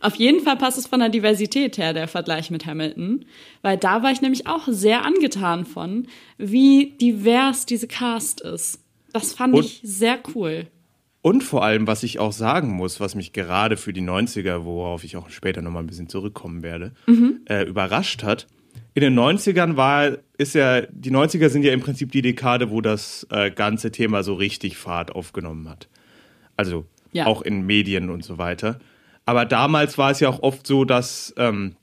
Auf 0.00 0.14
jeden 0.16 0.40
Fall 0.40 0.56
passt 0.56 0.78
es 0.78 0.86
von 0.86 1.00
der 1.00 1.08
Diversität 1.10 1.76
her, 1.78 1.92
der 1.92 2.08
Vergleich 2.08 2.50
mit 2.50 2.64
Hamilton. 2.64 3.24
Weil 3.62 3.76
da 3.76 4.02
war 4.02 4.12
ich 4.12 4.22
nämlich 4.22 4.46
auch 4.46 4.66
sehr 4.68 5.04
angetan 5.04 5.66
von, 5.66 6.06
wie 6.38 6.96
divers 7.00 7.66
diese 7.66 7.86
Cast 7.88 8.40
ist. 8.40 8.80
Das 9.12 9.32
fand 9.34 9.54
Und- 9.54 9.64
ich 9.64 9.80
sehr 9.82 10.18
cool. 10.34 10.68
Und 11.28 11.44
vor 11.44 11.62
allem, 11.62 11.86
was 11.86 12.04
ich 12.04 12.18
auch 12.20 12.32
sagen 12.32 12.70
muss, 12.70 13.00
was 13.00 13.14
mich 13.14 13.34
gerade 13.34 13.76
für 13.76 13.92
die 13.92 14.00
90er, 14.00 14.64
worauf 14.64 15.04
ich 15.04 15.18
auch 15.18 15.28
später 15.28 15.60
nochmal 15.60 15.82
ein 15.82 15.86
bisschen 15.86 16.08
zurückkommen 16.08 16.62
werde, 16.62 16.92
äh, 17.44 17.64
überrascht 17.64 18.22
hat. 18.22 18.46
In 18.94 19.02
den 19.02 19.14
90ern 19.14 19.76
war, 19.76 20.12
ist 20.38 20.54
ja, 20.54 20.80
die 20.90 21.10
90er 21.10 21.50
sind 21.50 21.64
ja 21.64 21.74
im 21.74 21.80
Prinzip 21.80 22.12
die 22.12 22.22
Dekade, 22.22 22.70
wo 22.70 22.80
das 22.80 23.26
äh, 23.30 23.50
ganze 23.50 23.92
Thema 23.92 24.22
so 24.22 24.32
richtig 24.32 24.78
Fahrt 24.78 25.12
aufgenommen 25.14 25.68
hat. 25.68 25.88
Also 26.56 26.86
Ja. 27.12 27.26
auch 27.26 27.42
in 27.42 27.66
Medien 27.66 28.08
und 28.08 28.24
so 28.24 28.38
weiter. 28.38 28.78
Aber 29.26 29.44
damals 29.44 29.98
war 29.98 30.10
es 30.10 30.20
ja 30.20 30.30
auch 30.30 30.42
oft 30.42 30.66
so, 30.66 30.86
dass 30.86 31.34
ähm, 31.36 31.76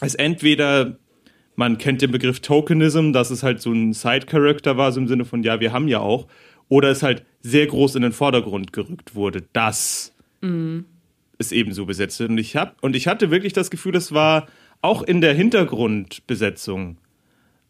es 0.00 0.16
entweder, 0.16 0.96
man 1.54 1.78
kennt 1.78 2.02
den 2.02 2.10
Begriff 2.10 2.40
Tokenism, 2.40 3.12
dass 3.12 3.30
es 3.30 3.44
halt 3.44 3.60
so 3.62 3.70
ein 3.70 3.92
Side-Character 3.92 4.76
war, 4.76 4.90
so 4.90 4.98
im 4.98 5.06
Sinne 5.06 5.24
von, 5.24 5.44
ja, 5.44 5.60
wir 5.60 5.72
haben 5.72 5.86
ja 5.86 6.00
auch, 6.00 6.26
oder 6.68 6.90
es 6.90 7.04
halt 7.04 7.24
sehr 7.40 7.66
groß 7.66 7.94
in 7.96 8.02
den 8.02 8.12
Vordergrund 8.12 8.72
gerückt 8.72 9.14
wurde, 9.14 9.42
dass 9.52 10.14
es 11.38 11.52
eben 11.52 11.72
so 11.72 11.86
besetzt 11.86 12.18
wird. 12.20 12.30
Und 12.30 12.38
ich, 12.38 12.56
hab, 12.56 12.82
und 12.82 12.96
ich 12.96 13.06
hatte 13.06 13.30
wirklich 13.30 13.52
das 13.52 13.70
Gefühl, 13.70 13.92
das 13.92 14.12
war 14.12 14.46
auch 14.82 15.02
in 15.02 15.20
der 15.20 15.34
Hintergrundbesetzung, 15.34 16.98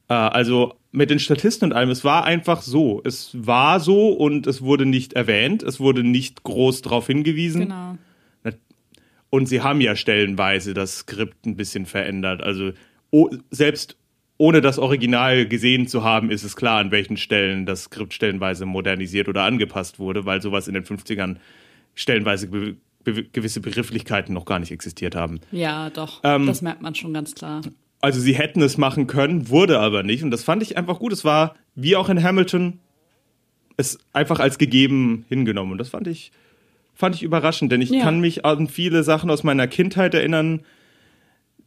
äh, 0.08 0.14
also 0.14 0.74
mit 0.90 1.10
den 1.10 1.18
Statisten 1.18 1.70
und 1.70 1.76
allem, 1.76 1.90
es 1.90 2.04
war 2.04 2.24
einfach 2.24 2.62
so. 2.62 3.02
Es 3.04 3.30
war 3.34 3.80
so 3.80 4.08
und 4.08 4.46
es 4.46 4.62
wurde 4.62 4.86
nicht 4.86 5.12
erwähnt, 5.12 5.62
es 5.62 5.80
wurde 5.80 6.02
nicht 6.02 6.42
groß 6.42 6.82
darauf 6.82 7.06
hingewiesen. 7.06 7.62
Genau. 7.62 7.96
Und 9.30 9.46
sie 9.46 9.60
haben 9.60 9.80
ja 9.80 9.94
stellenweise 9.94 10.72
das 10.72 11.00
Skript 11.00 11.44
ein 11.44 11.56
bisschen 11.56 11.84
verändert. 11.84 12.42
Also 12.42 12.72
o 13.10 13.28
selbst 13.50 13.96
ohne 14.38 14.60
das 14.60 14.78
Original 14.78 15.46
gesehen 15.46 15.86
zu 15.88 16.04
haben, 16.04 16.30
ist 16.30 16.44
es 16.44 16.56
klar, 16.56 16.78
an 16.80 16.90
welchen 16.90 17.16
Stellen 17.16 17.66
das 17.66 17.84
Skript 17.84 18.14
stellenweise 18.14 18.64
modernisiert 18.66 19.28
oder 19.28 19.42
angepasst 19.42 19.98
wurde, 19.98 20.24
weil 20.24 20.40
sowas 20.40 20.68
in 20.68 20.74
den 20.74 20.84
50ern 20.84 21.36
stellenweise 21.94 22.46
be 22.48 22.76
be 23.04 23.24
gewisse 23.24 23.60
Begrifflichkeiten 23.60 24.34
noch 24.34 24.44
gar 24.44 24.58
nicht 24.58 24.70
existiert 24.72 25.14
haben. 25.14 25.40
Ja, 25.52 25.88
doch. 25.90 26.20
Ähm, 26.24 26.46
das 26.46 26.62
merkt 26.62 26.82
man 26.82 26.94
schon 26.94 27.12
ganz 27.14 27.34
klar. 27.34 27.62
Also 28.00 28.20
sie 28.20 28.34
hätten 28.34 28.60
es 28.62 28.76
machen 28.78 29.06
können, 29.06 29.48
wurde 29.48 29.78
aber 29.80 30.02
nicht. 30.02 30.22
Und 30.22 30.30
das 30.30 30.44
fand 30.44 30.62
ich 30.62 30.76
einfach 30.76 30.98
gut. 30.98 31.12
Es 31.12 31.24
war, 31.24 31.54
wie 31.74 31.96
auch 31.96 32.08
in 32.08 32.22
Hamilton, 32.22 32.78
es 33.76 33.98
einfach 34.12 34.40
als 34.40 34.58
gegeben 34.58 35.24
hingenommen. 35.28 35.72
Und 35.72 35.78
das 35.78 35.88
fand 35.88 36.06
ich, 36.06 36.32
fand 36.94 37.14
ich 37.14 37.22
überraschend, 37.22 37.72
denn 37.72 37.80
ich 37.80 37.90
Ja. 37.90 38.02
kann 38.02 38.20
mich 38.20 38.44
an 38.44 38.68
viele 38.68 39.02
Sachen 39.04 39.30
aus 39.30 39.42
meiner 39.42 39.66
Kindheit 39.68 40.14
erinnern, 40.14 40.60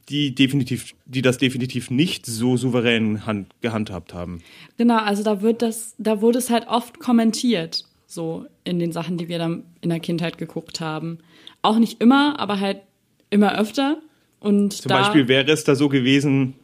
die 0.10 0.36
definitiv, 0.36 0.94
die 1.06 1.22
das 1.22 1.38
definitiv 1.38 1.90
nicht 1.90 2.26
so 2.26 2.58
souverän 2.58 3.26
hand, 3.26 3.54
gehandhabt 3.62 4.14
haben. 4.14 4.42
Genau, 4.78 4.98
also 4.98 5.24
da 5.24 5.42
wird 5.42 5.62
das, 5.62 5.96
da 5.98 6.22
wurde 6.22 6.40
es 6.40 6.50
halt 6.50 6.68
oft 6.68 7.00
kommentiert, 7.00 7.86
so 8.08 8.46
in 8.64 8.80
den 8.80 8.92
Sachen, 8.92 9.18
die 9.18 9.28
wir 9.28 9.40
dann 9.40 9.64
in 9.82 9.90
der 9.90 10.00
Kindheit 10.00 10.38
geguckt 10.38 10.82
haben. 10.82 11.20
Auch 11.62 11.78
nicht 11.78 12.02
immer, 12.02 12.40
aber 12.40 12.60
halt 12.60 12.82
immer 13.30 13.58
öfter. 13.58 14.02
Und 14.40 14.74
Zum 14.74 14.90
da, 14.90 15.02
Beispiel 15.02 15.28
wäre 15.28 15.52
es 15.52 15.64
da 15.64 15.76
so 15.76 15.88
gewesen, 15.88 16.56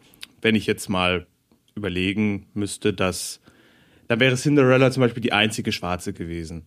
wenn 0.41 0.56
ich 0.56 0.65
jetzt 0.65 0.89
mal 0.89 1.27
überlegen 1.75 2.48
müsste, 2.53 2.94
dass 2.94 3.39
dann 4.08 4.20
wäre 4.20 4.36
Cinderella 4.36 4.91
zum 4.91 5.01
Beispiel 5.01 5.22
die 5.22 5.34
einzige 5.34 5.72
Schwarze 5.72 6.13
gewesen. 6.13 6.65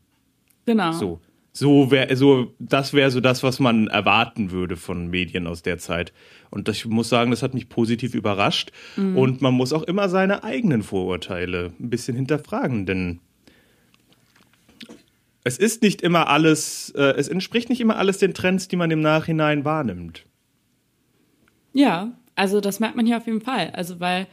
genau. 0.67 0.93
So. 0.93 1.21
So 1.53 1.91
wäre 1.91 2.15
so, 2.17 2.55
das 2.59 2.93
wäre 2.93 3.11
so 3.11 3.21
das, 3.21 3.43
was 3.43 3.59
man 3.59 3.89
erwarten 3.89 4.53
würde 4.53 4.77
von 4.77 5.09
Medien 5.09 5.47
aus 5.47 5.63
der 5.63 5.79
Zeit. 5.79 6.13
Und 6.51 6.69
ich 6.69 6.87
muss 6.87 7.09
sagen, 7.09 7.33
das 7.33 7.43
hat 7.43 7.55
mich 7.55 7.69
positiv 7.69 8.15
überrascht. 8.15 8.71
Und 8.97 9.43
man 9.43 9.55
muss 9.55 9.73
auch 9.73 9.83
immer 9.83 10.09
seine 10.09 10.45
eigenen 10.45 10.83
Vorurteile 10.83 11.73
ein 11.81 11.91
bisschen 11.91 12.17
hinterfragen, 12.17 12.87
denn 12.87 13.21
es 15.43 15.59
ist 15.59 15.83
nicht 15.83 16.03
immer 16.03 16.29
alles, 16.29 16.91
äh, 16.97 17.15
es 17.17 17.29
entspricht 17.29 17.71
nicht 17.71 17.81
immer 17.81 17.97
alles 17.97 18.19
den 18.19 18.35
Trends, 18.35 18.69
die 18.69 18.77
man 18.77 18.91
im 18.91 19.01
Nachhinein 19.01 19.65
wahrnimmt. 19.65 20.27
Ja, 21.73 22.13
also 22.35 22.61
das 22.61 22.79
merkt 22.81 22.97
man 22.97 23.07
hier 23.07 23.17
auf 23.17 23.27
jeden 23.27 23.41
Fall. 23.41 23.71
Also 23.71 24.01
weil 24.01 24.27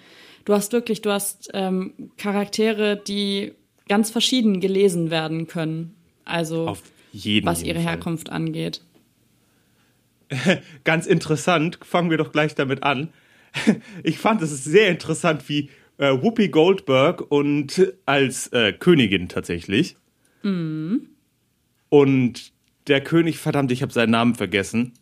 du 0.46 0.54
hast 0.54 0.74
wirklich, 0.74 1.02
du 1.02 1.12
hast 1.12 1.50
ähm, 1.54 1.94
Charaktere, 2.18 2.98
die 2.98 3.54
ganz 3.88 4.10
verschieden 4.10 4.60
gelesen 4.60 5.10
werden 5.10 5.48
können. 5.48 5.96
Also 6.26 6.68
Auf 6.68 6.84
jeden, 7.18 7.46
was 7.46 7.64
ihre 7.64 7.80
Fall. 7.80 7.92
Herkunft 7.92 8.30
angeht. 8.30 8.82
Ganz 10.84 11.06
interessant, 11.06 11.80
fangen 11.82 12.10
wir 12.10 12.18
doch 12.18 12.32
gleich 12.32 12.56
damit 12.56 12.84
an. 12.84 13.10
Ich 14.04 14.20
fand 14.20 14.42
es 14.44 14.64
sehr 14.64 14.90
interessant, 14.90 15.50
wie 15.50 15.72
äh, 15.98 16.12
Whoopi 16.12 16.50
Goldberg 16.50 17.22
und 17.32 17.94
als 18.06 18.48
äh, 18.48 18.72
Königin 18.72 19.30
tatsächlich. 19.30 19.96
Und 21.90 22.52
der 22.88 23.02
König, 23.02 23.38
verdammt, 23.38 23.72
ich 23.72 23.82
habe 23.82 23.92
seinen 23.92 24.12
Namen 24.12 24.36
vergessen. 24.36 24.94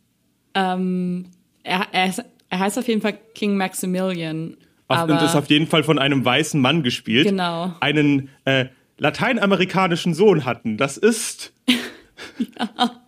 Ähm, 0.54 1.26
er, 1.64 1.88
er, 1.92 2.08
ist, 2.08 2.24
er 2.50 2.60
heißt 2.60 2.80
auf 2.80 2.88
jeden 2.88 3.02
Fall 3.02 3.18
King 3.34 3.58
Maximilian. 3.58 4.58
Auf, 4.88 4.98
aber 4.98 5.14
und 5.14 5.22
ist 5.24 5.36
auf 5.36 5.50
jeden 5.50 5.68
Fall 5.68 5.84
von 5.84 6.00
einem 6.00 6.24
weißen 6.24 6.60
Mann 6.60 6.84
gespielt. 6.84 7.28
Genau. 7.28 7.74
Einen 7.80 8.30
äh, 8.46 8.66
lateinamerikanischen 8.98 10.14
Sohn 10.14 10.46
hatten. 10.46 10.78
Das 10.78 10.98
ist. 10.98 11.54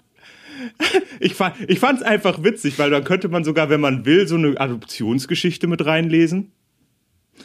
Ich, 1.19 1.35
fa 1.35 1.53
ich 1.67 1.79
fand 1.79 1.99
es 1.99 2.05
einfach 2.05 2.43
witzig, 2.43 2.79
weil 2.79 2.89
dann 2.89 3.03
könnte 3.03 3.27
man 3.29 3.43
sogar, 3.43 3.69
wenn 3.69 3.79
man 3.79 4.05
will, 4.05 4.27
so 4.27 4.35
eine 4.35 4.59
Adoptionsgeschichte 4.59 5.67
mit 5.67 5.85
reinlesen. 5.85 6.51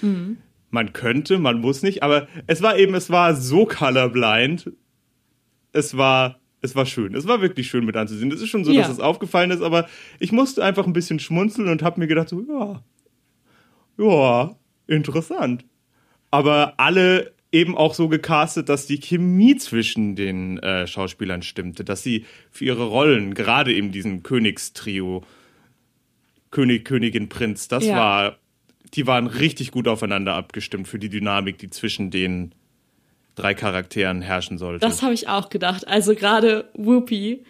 Mhm. 0.01 0.39
Man 0.71 0.95
könnte, 0.95 1.39
man 1.39 1.61
muss 1.61 1.83
nicht, 1.83 2.03
aber 2.03 2.27
es 2.47 2.63
war 2.63 2.79
eben, 2.79 2.95
es 2.95 3.11
war 3.11 3.35
so 3.35 3.67
colorblind. 3.67 4.73
Es 5.73 5.97
war, 5.97 6.41
es 6.63 6.75
war 6.75 6.87
schön. 6.87 7.15
Es 7.15 7.27
war 7.29 7.43
wirklich 7.43 7.69
schön 7.69 7.85
mit 7.85 7.97
anzusehen. 7.99 8.33
Es 8.33 8.41
ist 8.41 8.49
schon 8.49 8.65
so, 8.65 8.73
Ja. 8.73 8.81
dass 8.83 8.91
es 8.91 9.01
aufgefallen 9.01 9.51
ist, 9.51 9.61
aber 9.61 9.87
ich 10.19 10.33
musste 10.33 10.65
einfach 10.65 10.87
ein 10.87 10.95
bisschen 10.95 11.19
schmunzeln 11.19 11.69
und 11.69 11.83
habe 11.83 12.01
mir 12.01 12.07
gedacht, 12.07 12.31
so, 12.31 12.41
ja, 12.49 12.83
ja, 13.99 14.57
interessant. 14.87 15.67
Aber 16.31 16.75
alle 16.79 17.35
eben 17.53 17.77
auch 17.77 17.93
so 17.95 18.09
gecastet, 18.09 18.69
dass 18.71 18.87
die 18.87 18.99
Chemie 18.99 19.57
zwischen 19.57 20.17
den 20.17 20.59
äh, 20.59 20.87
Schauspielern 20.87 21.43
stimmte, 21.43 21.85
dass 21.85 22.03
sie 22.03 22.25
für 22.51 22.65
ihre 22.65 22.85
Rollen, 22.85 23.35
gerade 23.35 23.73
eben 23.75 23.93
diesen 23.93 24.23
Königstrio, 24.23 25.23
König, 26.51 26.85
Königin, 26.85 27.29
Prinz, 27.29 27.69
das 27.69 27.85
Ja. 27.85 27.97
war, 27.97 28.37
die 28.95 29.07
waren 29.07 29.27
richtig 29.27 29.71
gut 29.71 29.87
aufeinander 29.89 30.35
abgestimmt 30.35 30.89
für 30.89 30.99
die 30.99 31.09
Dynamik, 31.09 31.59
die 31.59 31.71
zwischen 31.71 32.11
den 32.11 32.53
drei 33.35 33.55
Charakteren 33.55 34.21
herrschen 34.23 34.59
sollte. 34.59 34.81
Das 34.87 35.03
habe 35.03 35.15
ich 35.15 35.29
auch 35.29 35.49
gedacht. 35.49 35.87
Also 35.89 36.15
gerade 36.15 36.69
Whoopi, 36.75 37.45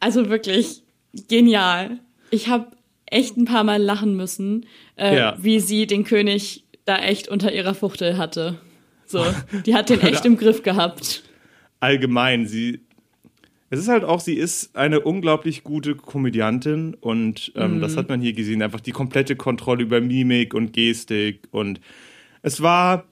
also 0.00 0.28
wirklich 0.28 0.82
genial. 1.28 1.98
Ich 2.30 2.48
habe 2.48 2.68
echt 3.06 3.36
ein 3.36 3.44
paar 3.44 3.64
Mal 3.64 3.82
lachen 3.82 4.16
müssen, 4.16 4.66
äh, 4.96 5.16
Ja. 5.16 5.36
wie 5.40 5.58
sie 5.60 5.86
den 5.86 6.04
König 6.04 6.64
da 6.84 6.98
echt 6.98 7.28
unter 7.28 7.52
ihrer 7.52 7.74
Fuchtel 7.74 8.16
hatte. 8.18 8.58
So, 9.08 9.24
die 9.64 9.74
hat 9.74 9.88
den 9.88 10.00
echt 10.00 10.24
im 10.26 10.36
Griff 10.36 10.62
gehabt. 10.62 11.24
allgemein, 11.80 12.46
sie. 12.46 12.80
Es 13.70 13.80
ist 13.80 13.88
halt 13.88 14.04
auch, 14.04 14.20
sie 14.20 14.34
ist 14.34 14.74
eine 14.76 15.00
unglaublich 15.00 15.62
gute 15.62 15.94
Komödiantin 15.94 16.94
und 16.94 17.52
ähm, 17.54 17.82
das 17.82 17.98
hat 17.98 18.08
man 18.08 18.20
hier 18.20 18.32
gesehen. 18.32 18.62
Einfach 18.62 18.80
die 18.80 18.92
komplette 18.92 19.36
Kontrolle 19.36 19.82
über 19.82 20.00
Mimik 20.00 20.54
und 20.54 20.72
Gestik 20.72 21.48
und 21.50 21.78
es 22.40 22.62
war 22.62 23.04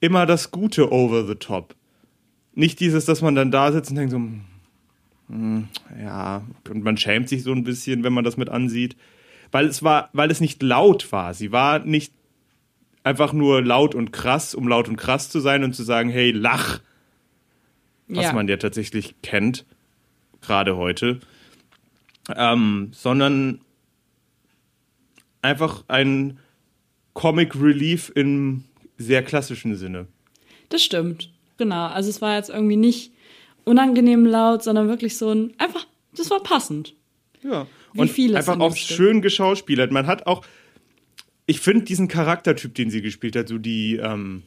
immer 0.00 0.24
das 0.24 0.50
Gute 0.50 0.92
over 0.92 1.26
the 1.26 1.34
top. 1.34 1.74
Nicht 2.54 2.80
dieses, 2.80 3.04
dass 3.04 3.20
man 3.20 3.34
dann 3.34 3.50
da 3.50 3.70
sitzt 3.70 3.90
und 3.90 3.96
denkt 3.96 4.12
so, 4.12 4.20
hm, 5.28 5.68
ja, 6.02 6.42
und 6.70 6.84
man 6.84 6.96
schämt 6.96 7.28
sich 7.28 7.42
so 7.42 7.52
ein 7.52 7.64
bisschen, 7.64 8.02
wenn 8.02 8.14
man 8.14 8.24
das 8.24 8.36
mit 8.36 8.48
ansieht. 8.48 8.96
Weil 9.50 9.66
es 9.66 9.82
war, 9.82 10.10
weil 10.12 10.30
es 10.30 10.40
nicht 10.40 10.62
laut 10.62 11.10
war. 11.12 11.34
Sie 11.34 11.52
war 11.52 11.78
nicht 11.80 12.12
einfach 13.04 13.32
nur 13.32 13.62
laut 13.62 13.94
und 13.94 14.12
krass, 14.12 14.54
um 14.54 14.68
laut 14.68 14.88
und 14.88 14.96
krass 14.96 15.30
zu 15.30 15.40
sein 15.40 15.64
und 15.64 15.74
zu 15.74 15.82
sagen, 15.82 16.10
hey, 16.10 16.30
lach 16.30 16.80
was 18.08 18.24
ja. 18.24 18.32
man 18.32 18.48
ja 18.48 18.56
tatsächlich 18.56 19.14
kennt, 19.22 19.64
gerade 20.40 20.76
heute, 20.76 21.20
ähm, 22.34 22.90
sondern 22.92 23.60
einfach 25.42 25.84
ein 25.88 26.38
Comic 27.12 27.54
Relief 27.60 28.10
im 28.14 28.64
sehr 28.96 29.22
klassischen 29.22 29.76
Sinne. 29.76 30.06
Das 30.70 30.82
stimmt. 30.82 31.30
Genau. 31.56 31.86
Also 31.86 32.10
es 32.10 32.20
war 32.20 32.36
jetzt 32.36 32.50
irgendwie 32.50 32.76
nicht 32.76 33.12
unangenehm 33.64 34.24
laut, 34.24 34.62
sondern 34.62 34.88
wirklich 34.88 35.16
so 35.16 35.30
ein 35.30 35.52
einfach, 35.58 35.86
das 36.16 36.30
war 36.30 36.42
passend. 36.42 36.94
Ja. 37.42 37.66
Wie 37.92 38.28
und 38.28 38.36
einfach 38.36 38.58
auch 38.60 38.76
schön 38.76 39.22
geschauspielert. 39.22 39.90
Man 39.90 40.06
hat 40.06 40.26
auch, 40.26 40.44
ich 41.48 41.60
finde 41.60 41.86
diesen 41.86 42.08
Charaktertyp, 42.08 42.74
den 42.74 42.90
sie 42.90 43.00
gespielt 43.00 43.34
hat, 43.34 43.48
so 43.48 43.56
die, 43.56 43.96
ähm, 43.96 44.42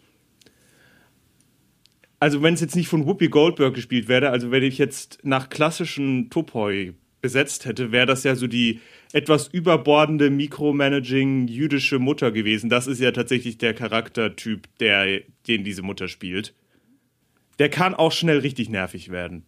also 2.19 2.43
wenn 2.43 2.53
es 2.53 2.61
jetzt 2.61 2.75
nicht 2.75 2.87
von 2.87 3.07
Whoopi 3.07 3.27
Goldberg 3.27 3.73
gespielt 3.73 4.07
wäre, 4.07 4.29
also 4.29 4.51
wenn 4.51 4.61
ich 4.61 4.77
jetzt 4.77 5.17
nach 5.23 5.49
klassischen 5.49 6.29
Topoi 6.29 6.93
besetzt 7.19 7.65
hätte, 7.65 7.91
wäre 7.91 8.05
das 8.05 8.23
ja 8.23 8.35
so 8.35 8.45
die 8.45 8.81
etwas 9.13 9.47
überbordende, 9.47 10.29
micromanaging 10.29 11.47
jüdische 11.47 11.97
Mutter 11.97 12.31
gewesen. 12.31 12.69
Das 12.69 12.85
ist 12.85 13.01
ja 13.01 13.11
tatsächlich 13.11 13.57
der 13.57 13.73
Charaktertyp, 13.73 14.67
der, 14.79 15.21
den 15.47 15.63
diese 15.63 15.81
Mutter 15.81 16.07
spielt. 16.07 16.53
Der 17.57 17.69
kann 17.69 17.95
auch 17.95 18.11
schnell 18.11 18.37
richtig 18.37 18.69
nervig 18.69 19.09
werden. 19.09 19.43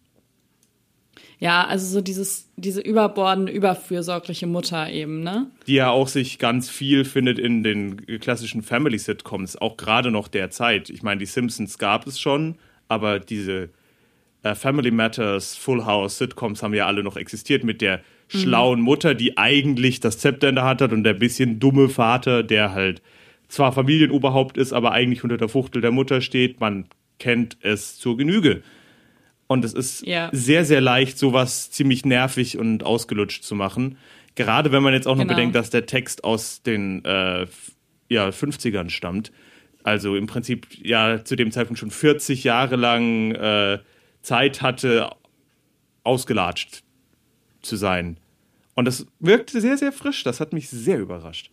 Ja, 1.40 1.66
also 1.66 1.86
so 1.86 2.00
dieses, 2.00 2.48
diese 2.56 2.80
überbordende, 2.80 3.52
überfürsorgliche 3.52 4.46
Mutter 4.46 4.90
eben, 4.90 5.22
ne? 5.22 5.50
die 5.66 5.74
ja 5.74 5.90
auch 5.90 6.08
sich 6.08 6.38
ganz 6.38 6.70
viel 6.70 7.04
findet 7.04 7.38
in 7.38 7.62
den 7.62 8.06
klassischen 8.20 8.62
Family-Sitcoms, 8.62 9.56
auch 9.56 9.76
gerade 9.76 10.10
noch 10.10 10.28
der 10.28 10.50
Zeit. 10.50 10.90
Ich 10.90 11.02
meine, 11.02 11.18
die 11.18 11.26
Simpsons 11.26 11.78
gab 11.78 12.06
es 12.06 12.20
schon, 12.20 12.56
aber 12.88 13.18
diese 13.18 13.70
äh, 14.42 14.54
Family 14.54 14.90
Matters, 14.90 15.56
Full 15.56 15.84
House 15.84 16.18
Sitcoms 16.18 16.62
haben 16.62 16.74
ja 16.74 16.86
alle 16.86 17.02
noch 17.02 17.16
existiert 17.16 17.64
mit 17.64 17.80
der 17.80 18.00
schlauen 18.28 18.80
Mutter, 18.80 19.14
die 19.14 19.36
eigentlich 19.38 20.00
das 20.00 20.18
Zepter 20.18 20.48
in 20.48 20.54
der 20.54 20.64
Hand 20.64 20.80
hat 20.80 20.92
und 20.92 21.04
der 21.04 21.14
bisschen 21.14 21.60
dumme 21.60 21.88
Vater, 21.88 22.42
der 22.42 22.72
halt 22.72 23.02
zwar 23.48 23.72
Familienoberhaupt 23.72 24.56
ist, 24.56 24.72
aber 24.72 24.92
eigentlich 24.92 25.24
unter 25.24 25.36
der 25.36 25.48
Fuchtel 25.48 25.82
der 25.82 25.92
Mutter 25.92 26.20
steht. 26.20 26.60
Man 26.60 26.86
kennt 27.18 27.56
es 27.60 27.98
zur 27.98 28.16
Genüge. 28.16 28.62
Und 29.46 29.64
es 29.64 29.72
ist 29.74 30.06
Ja. 30.06 30.30
sehr, 30.32 30.64
sehr 30.64 30.80
leicht, 30.80 31.18
sowas 31.18 31.70
ziemlich 31.70 32.04
nervig 32.04 32.58
und 32.58 32.82
ausgelutscht 32.84 33.44
zu 33.44 33.54
machen. 33.54 33.98
Gerade 34.36 34.72
wenn 34.72 34.82
man 34.82 34.94
jetzt 34.94 35.06
auch 35.06 35.14
noch 35.16 35.22
Genau. 35.24 35.34
bedenkt, 35.34 35.54
dass 35.54 35.70
der 35.70 35.86
Text 35.86 36.24
aus 36.24 36.62
den 36.62 37.04
äh, 37.04 37.46
ja, 38.08 38.28
50ern 38.28 38.90
stammt. 38.90 39.32
Also 39.82 40.16
im 40.16 40.26
Prinzip 40.26 40.66
ja 40.82 41.22
zu 41.24 41.36
dem 41.36 41.50
Zeitpunkt 41.52 41.78
schon 41.78 41.90
40 41.90 42.42
Jahre 42.44 42.76
lang 42.76 43.32
äh, 43.32 43.78
Zeit 44.22 44.62
hatte, 44.62 45.10
ausgelatscht 46.04 46.82
zu 47.62 47.76
sein. 47.76 48.18
Und 48.74 48.86
das 48.86 49.06
wirkte 49.20 49.60
sehr, 49.60 49.76
sehr 49.78 49.92
frisch. 49.92 50.24
Das 50.24 50.40
hat 50.40 50.52
mich 50.52 50.68
sehr 50.68 50.98
überrascht. 50.98 51.50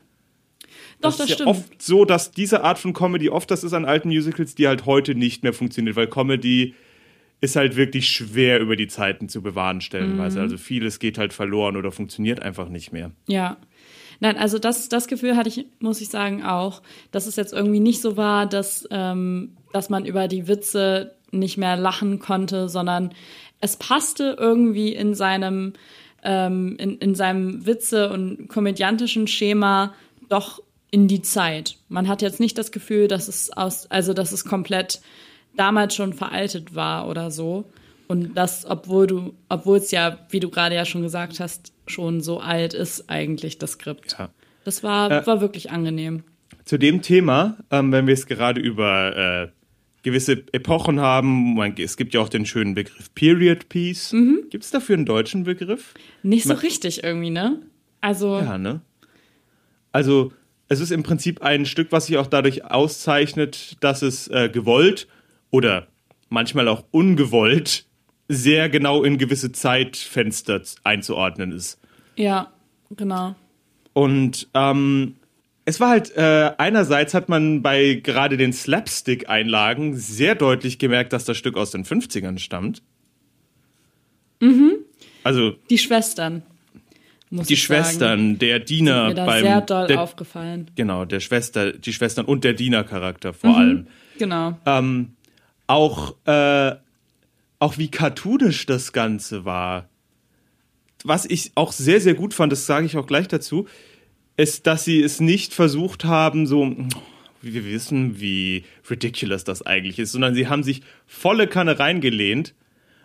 Doch, 1.01 1.09
das 1.09 1.17
das 1.17 1.25
ist 1.25 1.29
ja 1.29 1.35
stimmt. 1.35 1.49
oft 1.49 1.81
so, 1.81 2.05
dass 2.05 2.31
diese 2.31 2.63
Art 2.63 2.79
von 2.79 2.93
Comedy 2.93 3.29
oft 3.29 3.51
das 3.51 3.63
ist 3.63 3.73
an 3.73 3.85
alten 3.85 4.09
Musicals, 4.09 4.55
die 4.55 4.67
halt 4.67 4.85
heute 4.85 5.13
nicht 5.15 5.43
mehr 5.43 5.53
funktioniert, 5.53 5.95
weil 5.95 6.07
Comedy 6.07 6.73
ist 7.41 7.55
halt 7.55 7.75
wirklich 7.75 8.09
schwer 8.09 8.59
über 8.59 8.75
die 8.75 8.87
Zeiten 8.87 9.27
zu 9.27 9.41
bewahren 9.41 9.81
stellenweise. 9.81 10.37
Mhm. 10.37 10.43
Also 10.43 10.57
vieles 10.57 10.99
geht 10.99 11.17
halt 11.17 11.33
verloren 11.33 11.75
oder 11.75 11.91
funktioniert 11.91 12.39
einfach 12.39 12.69
nicht 12.69 12.93
mehr. 12.93 13.11
Ja. 13.27 13.57
Nein, 14.19 14.37
also 14.37 14.59
das, 14.59 14.87
das 14.87 15.07
Gefühl 15.07 15.35
hatte 15.35 15.49
ich, 15.49 15.65
muss 15.79 15.99
ich 15.99 16.09
sagen, 16.09 16.43
auch, 16.43 16.83
dass 17.11 17.25
es 17.25 17.35
jetzt 17.35 17.53
irgendwie 17.53 17.79
nicht 17.79 17.99
so 17.99 18.15
war, 18.15 18.45
dass, 18.45 18.87
ähm, 18.91 19.57
dass 19.73 19.89
man 19.89 20.05
über 20.05 20.27
die 20.27 20.47
Witze 20.47 21.15
nicht 21.31 21.57
mehr 21.57 21.75
lachen 21.75 22.19
konnte, 22.19 22.69
sondern 22.69 23.11
es 23.59 23.77
passte 23.77 24.35
irgendwie 24.39 24.93
in 24.93 25.15
seinem, 25.15 25.73
ähm, 26.23 26.75
in, 26.77 26.99
in 26.99 27.15
seinem 27.15 27.65
Witze- 27.65 28.11
und 28.11 28.47
komödiantischen 28.47 29.25
Schema 29.25 29.95
doch 30.29 30.61
in 30.91 31.07
die 31.07 31.23
Zeit. 31.23 31.77
Man 31.89 32.07
hat 32.07 32.21
jetzt 32.21 32.39
nicht 32.39 32.59
das 32.59 32.71
Gefühl, 32.71 33.07
dass 33.07 33.27
es 33.27 33.51
aus, 33.51 33.89
also 33.89 34.13
dass 34.13 34.31
es 34.31 34.45
komplett 34.45 35.01
damals 35.55 35.95
schon 35.95 36.13
veraltet 36.13 36.75
war 36.75 37.07
oder 37.07 37.31
so. 37.31 37.65
Und 38.07 38.35
das, 38.35 38.65
obwohl 38.65 39.07
du, 39.07 39.33
obwohl 39.47 39.77
es 39.77 39.91
ja, 39.91 40.19
wie 40.29 40.39
du 40.41 40.49
gerade 40.49 40.75
ja 40.75 40.85
schon 40.85 41.01
gesagt 41.01 41.39
hast, 41.39 41.71
schon 41.87 42.21
so 42.21 42.39
alt 42.39 42.73
ist 42.73 43.09
eigentlich 43.09 43.57
das 43.57 43.73
Skript. 43.73 44.15
Ja. 44.19 44.29
Das 44.65 44.83
war, 44.83 45.09
Äh, 45.11 45.25
war 45.27 45.41
wirklich 45.41 45.71
angenehm. 45.71 46.23
Zu 46.65 46.77
dem 46.77 47.01
Thema, 47.01 47.57
ähm, 47.71 47.91
wenn 47.91 48.07
wir 48.07 48.13
es 48.13 48.27
gerade 48.27 48.59
über 48.61 49.47
äh, 49.47 49.47
gewisse 50.03 50.43
Epochen 50.51 50.99
haben, 50.99 51.55
man, 51.55 51.73
es 51.77 51.95
gibt 51.97 52.13
ja 52.13 52.19
auch 52.21 52.29
den 52.29 52.45
schönen 52.45 52.75
Begriff 52.75 53.13
Period 53.15 53.69
Piece. 53.69 54.11
Mhm. 54.13 54.43
Gibt 54.49 54.63
es 54.65 54.71
dafür 54.71 54.95
einen 54.95 55.05
deutschen 55.05 55.43
Begriff? 55.43 55.93
Nicht 56.21 56.43
so 56.43 56.49
man- 56.49 56.57
richtig 56.57 57.03
irgendwie, 57.03 57.29
ne? 57.29 57.61
Also, 58.01 58.37
Ja, 58.39 58.57
ne? 58.57 58.81
Also, 59.91 60.31
es 60.69 60.79
ist 60.79 60.91
im 60.91 61.03
Prinzip 61.03 61.41
ein 61.41 61.65
Stück, 61.65 61.91
was 61.91 62.07
sich 62.07 62.17
auch 62.17 62.27
dadurch 62.27 62.65
auszeichnet, 62.65 63.77
dass 63.81 64.01
es 64.01 64.27
äh, 64.29 64.49
gewollt 64.49 65.07
oder 65.51 65.87
manchmal 66.29 66.67
auch 66.67 66.83
ungewollt 66.91 67.85
sehr 68.27 68.69
genau 68.69 69.03
in 69.03 69.17
gewisse 69.17 69.51
Zeitfenster 69.51 70.61
einzuordnen 70.83 71.51
ist. 71.51 71.79
ja, 72.15 72.51
genau. 72.95 73.35
Und 73.93 74.47
ähm, 74.53 75.15
es 75.65 75.79
war 75.81 75.89
halt, 75.89 76.15
äh, 76.15 76.51
einerseits 76.57 77.13
hat 77.13 77.27
man 77.27 77.61
bei 77.61 77.95
gerade 77.95 78.37
den 78.37 78.53
Slapstick-Einlagen 78.53 79.95
sehr 79.97 80.35
deutlich 80.35 80.79
gemerkt, 80.79 81.11
dass 81.11 81.25
das 81.25 81.37
Stück 81.37 81.57
aus 81.57 81.71
den 81.71 81.83
50ern 81.83 82.39
stammt. 82.39 82.81
Mhm. 84.39 84.77
Also 85.23 85.55
Die 85.69 85.77
Schwestern. 85.77 86.43
Muss 87.29 87.47
die 87.47 87.53
ich 87.53 87.65
sagen. 87.67 87.83
Schwestern, 87.83 88.39
der 88.39 88.59
Diener 88.59 89.09
Mir 89.09 89.13
da 89.15 89.25
beim 89.25 89.41
sehr 89.43 89.61
doll 89.61 89.87
der, 89.87 90.01
aufgefallen. 90.01 90.71
Genau, 90.75 91.05
der 91.05 91.19
Schwester, 91.21 91.71
die 91.73 91.93
Schwestern 91.93 92.25
und 92.25 92.43
der 92.43 92.53
Dienercharakter 92.53 93.29
Mhm. 93.29 93.35
vor 93.35 93.57
allem. 93.57 93.87
Genau. 94.17 94.57
Ähm, 94.65 95.13
auch, 95.71 96.15
äh, 96.25 96.75
auch 97.59 97.77
wie 97.77 97.89
cartoonisch 97.89 98.65
das 98.65 98.91
Ganze 98.93 99.45
war. 99.45 99.89
Was 101.03 101.25
ich 101.25 101.51
auch 101.55 101.71
sehr, 101.71 101.99
sehr 102.01 102.13
gut 102.13 102.33
fand, 102.33 102.51
das 102.51 102.65
sage 102.65 102.85
ich 102.85 102.97
auch 102.97 103.07
gleich 103.07 103.27
dazu, 103.27 103.67
ist, 104.37 104.67
dass 104.67 104.83
sie 104.85 105.01
es 105.01 105.19
nicht 105.19 105.53
versucht 105.53 106.05
haben, 106.05 106.45
so, 106.45 106.75
wir 107.41 107.65
wissen, 107.65 108.19
wie 108.19 108.63
ridiculous 108.89 109.43
das 109.43 109.61
eigentlich 109.65 109.97
ist, 109.97 110.11
sondern 110.11 110.35
sie 110.35 110.47
haben 110.47 110.63
sich 110.63 110.81
volle 111.07 111.47
Kanne 111.47 111.79
reingelehnt 111.79 112.53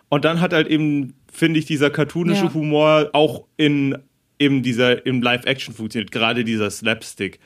und 0.09 0.25
dann 0.25 0.41
hat 0.41 0.53
halt 0.53 0.69
eben, 0.69 1.15
finde 1.33 1.59
ich, 1.59 1.65
dieser 1.67 1.91
cartoonische 1.91 2.45
Ja. 2.47 2.55
Humor 2.55 3.11
auch 3.13 3.45
in 3.57 3.97
eben 4.39 4.63
dieser 4.63 5.07
im 5.07 5.23
Live-Action 5.23 5.75
funktioniert, 5.75 6.11
gerade 6.11 6.45
dieser 6.45 6.71
Slapstick. 6.71 7.39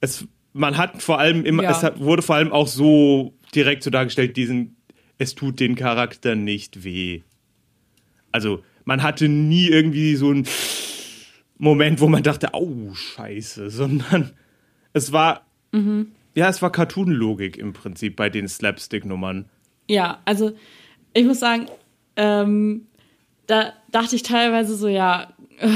Es, 0.00 0.26
man 0.54 0.78
hat 0.78 1.02
vor 1.02 1.18
allem 1.18 1.44
immer, 1.44 1.62
Ja. 1.62 1.70
es 1.72 1.82
hat, 1.82 2.00
wurde 2.00 2.22
vor 2.22 2.36
allem 2.36 2.52
auch 2.52 2.66
so 2.68 3.34
direkt 3.54 3.82
so 3.82 3.90
dargestellt, 3.90 4.36
diesen, 4.36 4.76
es 5.18 5.34
tut 5.34 5.60
den 5.60 5.74
Charakter 5.74 6.34
nicht 6.34 6.84
weh. 6.84 7.22
Also 8.32 8.62
man 8.84 9.02
hatte 9.02 9.28
nie 9.28 9.66
irgendwie 9.68 10.16
so 10.16 10.30
einen 10.30 10.46
Moment, 11.58 12.00
wo 12.00 12.08
man 12.08 12.22
dachte, 12.22 12.54
au, 12.54 12.94
scheiße, 12.94 13.70
sondern 13.70 14.32
es 14.92 15.12
war, 15.12 15.46
ja, 16.34 16.48
es 16.48 16.62
war 16.62 16.72
Cartoon-Logik 16.72 17.56
im 17.58 17.72
Prinzip 17.72 18.16
bei 18.16 18.28
den 18.28 18.48
Slapstick-Nummern. 18.48 19.48
Ja, 19.88 20.20
also 20.24 20.52
ich 21.12 21.24
muss 21.24 21.40
sagen, 21.40 21.66
ähm, 22.16 22.86
da 23.46 23.72
dachte 23.90 24.16
ich 24.16 24.22
teilweise 24.22 24.76
so, 24.76 24.88
ja, 24.88 25.32
äh, 25.58 25.68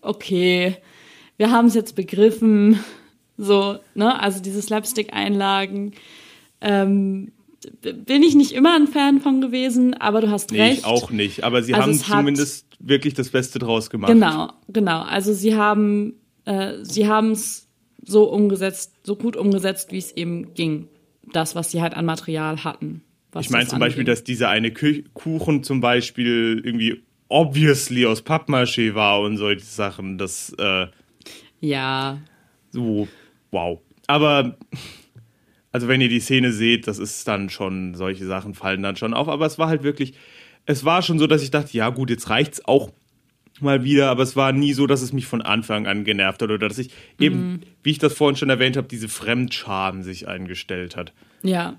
okay, 0.00 0.76
wir 1.36 1.50
haben 1.50 1.66
es 1.66 1.74
jetzt 1.74 1.96
begriffen, 1.96 2.78
so, 3.36 3.78
ne, 3.94 4.20
also 4.20 4.40
diese 4.40 4.62
Slapstick-Einlagen, 4.62 5.94
ähm, 6.64 7.30
bin 7.82 8.22
ich 8.22 8.34
nicht 8.34 8.52
immer 8.52 8.74
ein 8.74 8.86
Fan 8.88 9.20
von 9.20 9.40
gewesen, 9.40 9.94
aber 9.94 10.20
du 10.20 10.30
hast 10.30 10.50
Nee, 10.50 10.60
recht. 10.62 10.78
ich 10.80 10.84
auch 10.84 11.10
nicht, 11.10 11.44
aber 11.44 11.62
sie 11.62 11.72
Also 11.74 11.84
haben 11.84 11.92
es 11.92 12.08
hat- 12.08 12.18
zumindest 12.18 12.66
wirklich 12.80 13.14
das 13.14 13.30
Beste 13.30 13.58
draus 13.58 13.88
gemacht. 13.90 14.12
Genau, 14.12 14.50
genau. 14.68 15.00
Also 15.02 15.32
sie 15.32 15.54
haben, 15.54 16.14
äh, 16.44 16.74
sie 16.82 17.08
haben 17.08 17.30
es 17.30 17.68
so 18.04 18.24
umgesetzt, 18.24 18.92
so 19.02 19.16
gut 19.16 19.36
umgesetzt, 19.36 19.92
wie 19.92 19.98
es 19.98 20.12
eben 20.12 20.52
ging. 20.54 20.88
Das, 21.32 21.54
was 21.54 21.70
sie 21.70 21.80
halt 21.80 21.94
an 21.94 22.04
Material 22.04 22.64
hatten. 22.64 23.02
Ich 23.40 23.48
meine 23.50 23.66
zum 23.66 23.78
Beispiel, 23.80 24.02
anging. 24.02 24.12
dass 24.12 24.22
dieser 24.24 24.50
eine 24.50 24.70
Kü 24.70 25.02
Kuchen 25.14 25.62
zum 25.64 25.80
Beispiel 25.80 26.60
irgendwie 26.62 27.02
obviously 27.28 28.04
aus 28.06 28.20
Pappmaché 28.24 28.94
war 28.94 29.20
und 29.22 29.38
solche 29.38 29.64
Sachen. 29.64 30.18
Das, 30.18 30.54
äh, 30.58 30.86
Ja, 31.60 32.18
so, 32.70 33.08
wow. 33.50 33.80
Aber, 34.06 34.58
also 35.74 35.88
wenn 35.88 36.00
ihr 36.00 36.08
die 36.08 36.20
Szene 36.20 36.52
seht, 36.52 36.86
das 36.86 37.00
ist 37.00 37.26
dann 37.26 37.50
schon, 37.50 37.96
solche 37.96 38.24
Sachen 38.26 38.54
fallen 38.54 38.80
dann 38.80 38.94
schon 38.94 39.12
auf. 39.12 39.26
Aber 39.26 39.44
es 39.44 39.58
war 39.58 39.66
halt 39.66 39.82
wirklich, 39.82 40.14
es 40.66 40.84
war 40.84 41.02
schon 41.02 41.18
so, 41.18 41.26
dass 41.26 41.42
ich 41.42 41.50
dachte, 41.50 41.76
ja 41.76 41.90
gut, 41.90 42.10
jetzt 42.10 42.30
reicht's 42.30 42.64
auch 42.64 42.92
mal 43.60 43.82
wieder, 43.82 44.08
aber 44.08 44.22
es 44.22 44.36
war 44.36 44.52
nie 44.52 44.72
so, 44.72 44.86
dass 44.86 45.02
es 45.02 45.12
mich 45.12 45.26
von 45.26 45.42
Anfang 45.42 45.88
an 45.88 46.04
genervt 46.04 46.42
hat 46.42 46.50
oder 46.50 46.68
dass 46.68 46.78
ich 46.78 46.90
eben, 47.18 47.62
wie 47.82 47.90
ich 47.90 47.98
das 47.98 48.14
vorhin 48.14 48.36
schon 48.36 48.50
erwähnt 48.50 48.76
habe, 48.76 48.86
diese 48.86 49.08
Fremdscham 49.08 50.04
sich 50.04 50.28
eingestellt 50.28 50.94
hat. 50.94 51.12
ja. 51.42 51.76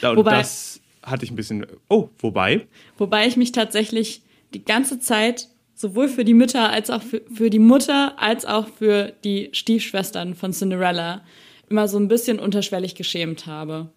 Und 0.00 0.16
Wobei- 0.16 0.38
das 0.38 0.80
hatte 1.02 1.26
ich 1.26 1.30
ein 1.30 1.36
bisschen, 1.36 1.66
oh, 1.90 2.08
wobei, 2.18 2.66
Wobei 2.96 3.26
ich 3.26 3.36
mich 3.36 3.52
tatsächlich 3.52 4.22
die 4.54 4.64
ganze 4.64 4.98
Zeit 4.98 5.48
sowohl 5.74 6.08
für 6.08 6.24
die 6.24 6.32
Mütter 6.32 6.70
als 6.70 6.88
auch 6.88 7.02
für, 7.02 7.20
für 7.30 7.50
die 7.50 7.58
Mutter 7.58 8.14
als 8.16 8.46
auch 8.46 8.66
für 8.66 9.12
die 9.24 9.50
Stiefschwestern 9.52 10.34
von 10.34 10.52
Cinderella 10.52 11.20
immer 11.68 11.88
so 11.88 11.98
ein 11.98 12.08
bisschen 12.08 12.38
unterschwellig 12.38 12.94
geschämt 12.94 13.46
habe. 13.46 13.90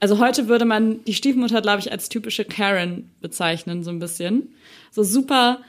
Also 0.00 0.18
heute 0.18 0.48
würde 0.48 0.64
man 0.64 1.04
die 1.04 1.14
Stiefmutter, 1.14 1.62
glaube 1.62 1.80
ich, 1.80 1.92
als 1.92 2.08
typische 2.08 2.44
Karen 2.44 3.10
bezeichnen, 3.20 3.84
so 3.84 3.90
ein 3.90 3.98
bisschen. 4.00 4.54
So 4.90 5.02
super 5.02 5.60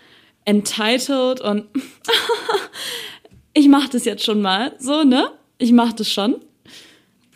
entitled 0.46 1.42
und 1.42 1.66
ich 3.54 3.68
mache 3.70 3.90
das 3.92 4.06
jetzt 4.06 4.24
schon 4.24 4.42
mal, 4.42 4.74
so, 4.80 5.04
ne? 5.04 5.30
Ich 5.58 5.72
mache 5.72 5.96
das 5.96 6.12
schon. 6.12 6.36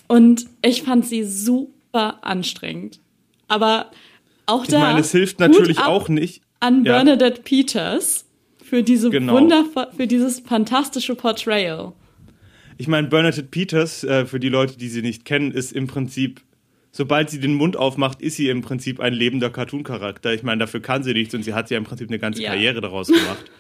Und 0.08 0.46
ich 0.64 0.84
fand 0.84 1.06
sie 1.06 1.24
super 1.24 2.20
anstrengend. 2.24 3.00
Aber 3.48 3.92
auch 4.46 4.64
Ich 4.64 4.70
da. 4.70 4.80
meine, 4.80 5.00
es 5.02 5.12
hilft 5.12 5.40
natürlich 5.40 5.80
auch 5.80 6.10
nicht. 6.10 6.42
An 6.60 6.84
Ja. 6.84 6.94
Bernadette 6.96 7.42
Peters 7.42 8.26
für 8.64 8.84
diese 8.84 9.10
Genau. 9.10 9.34
wundervoll, 9.34 9.88
für 9.96 10.08
dieses 10.08 10.40
fantastische 10.42 11.16
Portrayal. 11.16 11.94
Ich 12.82 12.88
meine, 12.88 13.10
Bernadette 13.10 13.44
Peters, 13.44 14.06
äh, 14.06 14.26
für 14.26 14.40
die 14.40 14.48
Leute, 14.48 14.78
die 14.78 14.88
sie 14.88 15.02
nicht 15.02 15.26
kennen, 15.26 15.52
ist 15.52 15.74
im 15.74 15.88
Prinzip, 15.88 16.40
sobald 16.94 17.30
sie 17.30 17.42
den 17.42 17.54
Mund 17.54 17.76
aufmacht, 17.76 18.22
ist 18.22 18.38
sie 18.38 18.48
im 18.48 18.62
Prinzip 18.62 19.02
ein 19.02 19.14
lebender 19.14 19.50
Cartoon-Charakter. 19.50 20.34
Ich 20.34 20.44
meine, 20.44 20.60
dafür 20.60 20.80
kann 20.82 21.04
sie 21.04 21.12
nichts 21.12 21.36
und 21.36 21.44
sie 21.44 21.54
hat 21.54 21.70
ja 21.70 21.78
im 21.78 21.84
Prinzip 21.84 22.08
eine 22.08 22.20
ganze 22.20 22.42
Ja. 22.42 22.52
Karriere 22.52 22.80
daraus 22.82 23.08
gemacht. 23.08 23.46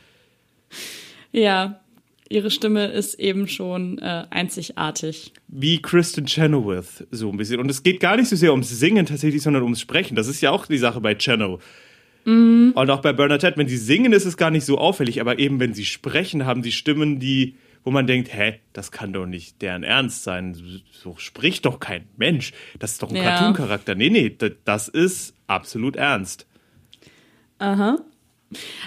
Ja, 1.32 1.80
ihre 2.28 2.50
Stimme 2.50 2.88
ist 2.88 3.20
eben 3.20 3.48
schon 3.48 4.00
äh, 4.00 4.26
einzigartig. 4.32 5.32
Wie 5.48 5.80
Kristen 5.80 6.26
Chenoweth, 6.26 7.06
so 7.12 7.30
ein 7.30 7.38
bisschen. 7.38 7.60
Und 7.60 7.70
es 7.70 7.84
geht 7.84 8.00
gar 8.00 8.18
nicht 8.18 8.30
so 8.30 8.36
sehr 8.36 8.50
ums 8.50 8.70
Singen 8.72 9.06
tatsächlich, 9.06 9.44
sondern 9.44 9.62
ums 9.62 9.80
Sprechen. 9.80 10.16
Das 10.16 10.28
ist 10.28 10.42
ja 10.42 10.50
auch 10.50 10.66
die 10.66 10.80
Sache 10.80 11.02
bei 11.02 11.14
Cheno. 11.14 11.60
Und 12.26 12.76
auch 12.90 13.02
bei 13.02 13.14
Bernadette, 13.14 13.58
wenn 13.58 13.68
sie 13.68 13.78
singen, 13.78 14.12
ist 14.12 14.26
es 14.26 14.38
gar 14.38 14.50
nicht 14.50 14.66
so 14.66 14.80
auffällig, 14.80 15.22
aber 15.22 15.38
eben 15.38 15.60
wenn 15.60 15.74
sie 15.76 15.86
sprechen, 15.86 16.46
haben 16.48 16.64
sie 16.64 16.72
Stimmen, 16.72 17.20
die, 17.20 17.56
wo 17.84 17.92
man 17.92 18.08
denkt, 18.08 18.34
hä, 18.34 18.60
das 18.74 18.92
kann 18.92 19.14
doch 19.14 19.26
nicht 19.26 19.62
deren 19.62 19.84
Ernst 19.84 20.24
sein. 20.24 20.56
So 20.92 21.16
spricht 21.18 21.66
doch 21.66 21.80
kein 21.80 22.08
Mensch. 22.18 22.52
Das 22.78 22.92
ist 22.94 23.04
doch 23.04 23.10
ein 23.10 23.16
Ja. 23.16 23.24
Cartoon-Charakter. 23.24 23.96
Nee, 23.96 24.10
nee, 24.10 24.36
das 24.66 24.88
ist 24.88 25.34
absolut 25.48 25.96
ernst. 25.96 26.46
Aha. 27.60 28.00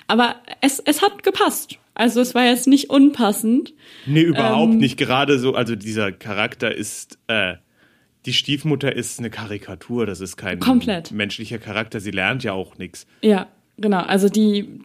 Aber 0.07 0.37
es, 0.61 0.79
es 0.81 1.03
hat 1.03 1.23
gepasst. 1.23 1.79
Also 1.95 2.21
es 2.21 2.35
war 2.35 2.45
jetzt 2.45 2.67
nicht 2.67 2.91
unpassend. 2.91 3.75
Nee, 4.07 4.23
überhaupt 4.23 4.73
Ähm. 4.73 4.79
nicht. 4.79 4.97
Gerade 4.97 5.39
so, 5.39 5.55
also 5.55 5.77
dieser 5.77 6.11
Charakter 6.11 6.75
ist, 6.75 7.19
äh, 7.29 7.55
die 8.27 8.33
Stiefmutter 8.33 8.95
ist 8.95 9.19
eine 9.19 9.31
Karikatur. 9.31 10.07
Das 10.07 10.21
ist 10.21 10.37
kein 10.37 10.59
Komplett. 10.59 11.11
menschlicher 11.13 11.59
Charakter. 11.59 12.01
Sie 12.01 12.11
lernt 12.13 12.45
ja 12.45 12.53
auch 12.53 12.79
nichts. 12.79 13.07
Ja, 13.21 13.49
genau. 13.77 14.01
Also 14.01 14.29
die 14.29 14.81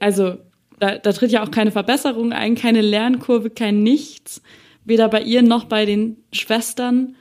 also 0.00 0.38
da, 0.78 0.98
da 0.98 1.12
tritt 1.12 1.32
ja 1.32 1.42
auch 1.42 1.50
keine 1.50 1.70
Verbesserung 1.70 2.32
ein, 2.32 2.54
keine 2.54 2.80
Lernkurve, 2.80 3.50
kein 3.50 3.82
Nichts. 3.82 4.42
Weder 4.84 5.08
bei 5.08 5.22
ihr 5.22 5.42
noch 5.42 5.64
bei 5.64 5.84
den 5.84 6.16
Schwestern, 6.32 7.16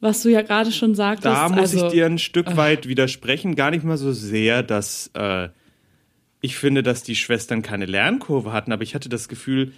was 0.00 0.22
du 0.22 0.30
ja 0.30 0.42
gerade 0.42 0.72
schon 0.72 0.94
sagtest. 0.94 1.26
Da 1.26 1.48
muss 1.48 1.74
also, 1.74 1.86
ich 1.86 1.92
dir 1.92 2.06
ein 2.06 2.18
Stück 2.18 2.56
weit 2.56 2.88
widersprechen. 2.88 3.54
Gar 3.54 3.70
nicht 3.70 3.84
mal 3.84 3.96
so 3.96 4.12
sehr, 4.12 4.62
dass 4.62 5.10
äh, 5.14 5.48
ich 6.40 6.56
finde, 6.56 6.82
dass 6.82 7.02
die 7.02 7.16
Schwestern 7.16 7.62
keine 7.62 7.86
Lernkurve 7.86 8.52
hatten, 8.52 8.72
aber 8.72 8.82
ich 8.82 8.94
hatte 8.94 9.08
das 9.08 9.28
Gefühl, 9.28 9.72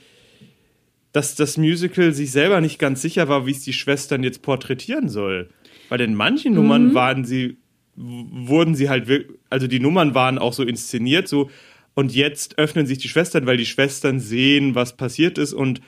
dass 1.13 1.35
das 1.35 1.57
Musical 1.57 2.13
sich 2.13 2.31
selber 2.31 2.61
nicht 2.61 2.79
ganz 2.79 3.03
sicher 3.03 3.29
war, 3.29 3.47
wie 3.47 3.51
es 3.51 3.63
die 3.63 3.73
Schwestern 3.73 4.23
jetzt 4.23 4.43
porträtieren 4.43 5.09
soll. 5.09 5.49
Weil 5.89 6.01
in 6.03 6.15
manchen 6.15 6.55
Nummern 6.55 6.95
waren 6.95 7.25
sie, 7.25 7.57
wurden 7.97 8.75
sie 8.75 8.89
halt, 8.89 9.09
also 9.49 9.67
die 9.67 9.81
Nummern 9.81 10.15
waren 10.15 10.39
auch 10.39 10.53
so 10.53 10.63
inszeniert, 10.63 11.27
so 11.27 11.51
und 11.95 12.15
jetzt 12.15 12.59
öffnen 12.59 12.87
sich 12.87 12.99
die 12.99 13.09
Schwestern, 13.09 13.47
weil 13.47 13.57
die 13.57 13.67
Schwestern 13.67 14.21
sehen, 14.21 14.75
was 14.75 14.97
passiert 14.97 15.39
ist. 15.39 15.53
Und 15.53 15.81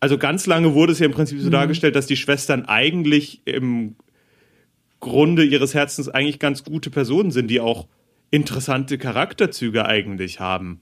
also 0.00 0.18
ganz 0.18 0.46
lange 0.46 0.74
wurde 0.74 0.92
es 0.92 0.98
ja 0.98 1.06
im 1.06 1.12
Prinzip 1.12 1.40
so 1.40 1.50
dargestellt, 1.50 1.96
dass 1.96 2.06
die 2.06 2.16
Schwestern 2.16 2.66
eigentlich 2.66 3.40
im 3.44 3.96
Grunde 5.00 5.44
ihres 5.44 5.74
Herzens 5.74 6.08
eigentlich 6.08 6.38
ganz 6.38 6.64
gute 6.64 6.90
Personen 6.90 7.30
sind, 7.30 7.48
die 7.48 7.60
auch 7.60 7.88
interessante 8.30 8.98
Charakterzüge 8.98 9.84
eigentlich 9.86 10.40
haben. 10.40 10.80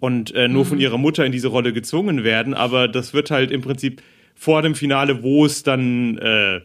Und 0.00 0.34
äh, 0.34 0.48
nur 0.48 0.66
von 0.66 0.78
ihrer 0.78 0.98
Mutter 0.98 1.24
in 1.24 1.32
diese 1.32 1.48
Rolle 1.48 1.72
gezwungen 1.72 2.24
werden, 2.24 2.54
aber 2.54 2.88
das 2.88 3.14
wird 3.14 3.30
halt 3.30 3.50
im 3.50 3.62
Prinzip 3.62 4.02
vor 4.34 4.60
dem 4.60 4.74
Finale, 4.74 5.22
wo 5.22 5.46
es 5.46 5.62
dann 5.62 6.18
äh, 6.18 6.60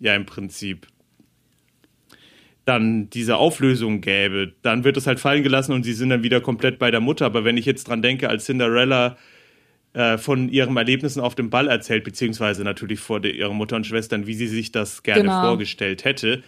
ja 0.00 0.16
im 0.16 0.26
Prinzip 0.26 0.88
dann 2.64 3.10
diese 3.10 3.36
Auflösung 3.36 4.00
gäbe, 4.00 4.52
dann 4.62 4.84
wird 4.84 4.96
es 4.96 5.06
halt 5.06 5.18
fallen 5.20 5.42
gelassen 5.42 5.72
und 5.72 5.82
sie 5.82 5.92
sind 5.94 6.10
dann 6.10 6.22
wieder 6.22 6.40
komplett 6.40 6.78
bei 6.78 6.90
der 6.90 7.00
Mutter. 7.00 7.26
Aber 7.26 7.44
wenn 7.44 7.56
ich 7.56 7.66
jetzt 7.66 7.88
dran 7.88 8.02
denke, 8.02 8.28
als 8.28 8.44
Cinderella 8.44 9.16
äh, 9.94 10.16
von 10.16 10.48
ihren 10.48 10.76
Erlebnissen 10.76 11.20
auf 11.20 11.34
dem 11.34 11.50
Ball 11.50 11.68
erzählt, 11.68 12.04
beziehungsweise 12.04 12.62
natürlich 12.64 13.00
vor 13.00 13.20
der, 13.20 13.34
ihrer 13.34 13.52
Mutter 13.52 13.76
und 13.76 13.86
Schwestern, 13.86 14.26
wie 14.26 14.34
sie 14.34 14.46
sich 14.46 14.70
das 14.72 15.02
gerne 15.02 15.22
Genau. 15.22 15.42
vorgestellt 15.42 16.04
hätte, 16.04 16.42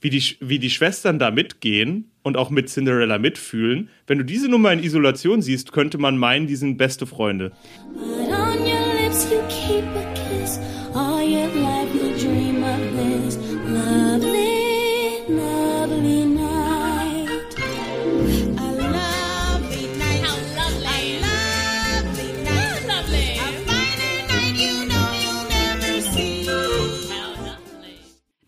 wie 0.00 0.10
die, 0.10 0.22
wie 0.40 0.58
die 0.58 0.70
Schwestern 0.70 1.18
da 1.18 1.30
mitgehen 1.30 2.10
und 2.22 2.36
auch 2.36 2.50
mit 2.50 2.68
Cinderella 2.68 3.18
mitfühlen. 3.18 3.90
Wenn 4.06 4.18
du 4.18 4.24
diese 4.24 4.48
Nummer 4.48 4.72
in 4.72 4.82
Isolation 4.82 5.40
siehst, 5.42 5.72
könnte 5.72 5.98
man 5.98 6.16
meinen, 6.18 6.46
die 6.46 6.56
sind 6.56 6.78
beste 6.78 7.06
Freunde. 7.06 7.52
But 7.94 8.28
on 8.28 8.60
your 8.62 9.02
lips 9.02 9.28
you 9.30 9.38
keep 9.48 9.84
a 9.94 10.09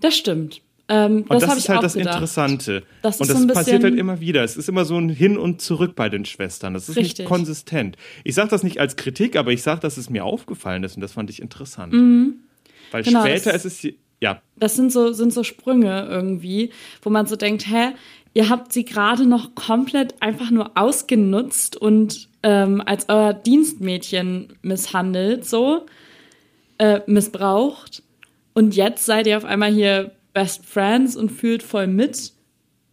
Das 0.03 0.15
stimmt. 0.15 0.61
Ähm, 0.89 1.25
Und 1.29 1.31
das 1.41 1.45
das, 1.47 1.59
ist 1.59 1.69
halt 1.71 1.83
das 1.83 1.95
gedacht. 1.95 2.17
Interessante. 2.17 2.83
Das 3.01 3.19
und 3.21 3.31
das 3.31 3.47
passiert 3.47 3.83
halt 3.85 3.97
immer 3.97 4.21
wieder. 4.21 4.43
Es 4.45 4.57
ist 4.57 4.69
immer 4.69 4.85
so 4.85 4.99
ein 4.99 5.09
Hin 5.09 5.39
und 5.39 5.63
Zurück 5.63 5.95
bei 5.95 6.09
den 6.11 6.25
Schwestern. 6.27 6.75
Das 6.75 6.89
ist 6.89 6.97
Richtig. 6.97 7.21
nicht 7.21 7.29
konsistent. 7.29 7.97
Ich 8.25 8.35
sage 8.35 8.51
das 8.51 8.63
nicht 8.63 8.79
als 8.79 8.97
Kritik, 8.97 9.37
aber 9.37 9.53
ich 9.53 9.63
sage, 9.63 9.81
dass 9.81 9.97
es 9.97 10.11
mir 10.11 10.25
aufgefallen 10.25 10.83
ist 10.85 10.97
und 10.97 11.01
das 11.01 11.13
fand 11.13 11.31
ich 11.31 11.41
interessant. 11.41 11.95
Weil 12.91 13.03
Genau, 13.05 13.21
später 13.23 13.53
das- 13.53 13.65
ist 13.65 13.85
es 13.85 13.93
ja 14.21 14.43
Das 14.57 14.75
sind 14.77 14.93
so, 14.93 15.13
sind 15.13 15.33
so 15.33 15.45
Sprünge 15.45 16.07
irgendwie, 16.11 16.71
wo 17.01 17.11
man 17.11 17.27
so 17.27 17.37
denkt, 17.37 17.67
hä, 17.69 17.93
ihr 18.35 18.49
habt 18.49 18.73
sie 18.73 18.85
gerade 18.85 19.25
noch 19.25 19.55
komplett 19.55 20.21
einfach 20.21 20.51
nur 20.51 20.73
ausgenutzt 20.77 21.77
und 21.77 22.29
ähm, 22.43 22.83
als 22.85 23.09
euer 23.09 23.33
Dienstmädchen 23.35 24.55
misshandelt, 24.63 25.45
so, 25.45 25.87
äh, 26.79 27.01
missbraucht. 27.07 28.03
Und 28.55 28.75
jetzt 28.77 29.07
seid 29.07 29.27
ihr 29.27 29.37
auf 29.37 29.45
einmal 29.45 29.73
hier 29.73 30.13
Best 30.33 30.65
Friends 30.67 31.17
und 31.17 31.31
fühlt 31.31 31.63
voll 31.63 31.87
mit. 31.87 32.33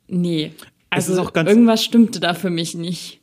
Nee. 0.08 0.52
Also 0.90 1.14
ist 1.14 1.20
auch 1.20 1.34
ganz- 1.34 1.50
irgendwas 1.50 1.84
stimmte 1.84 2.20
da 2.20 2.34
für 2.34 2.50
mich 2.50 2.76
nicht. 2.76 3.20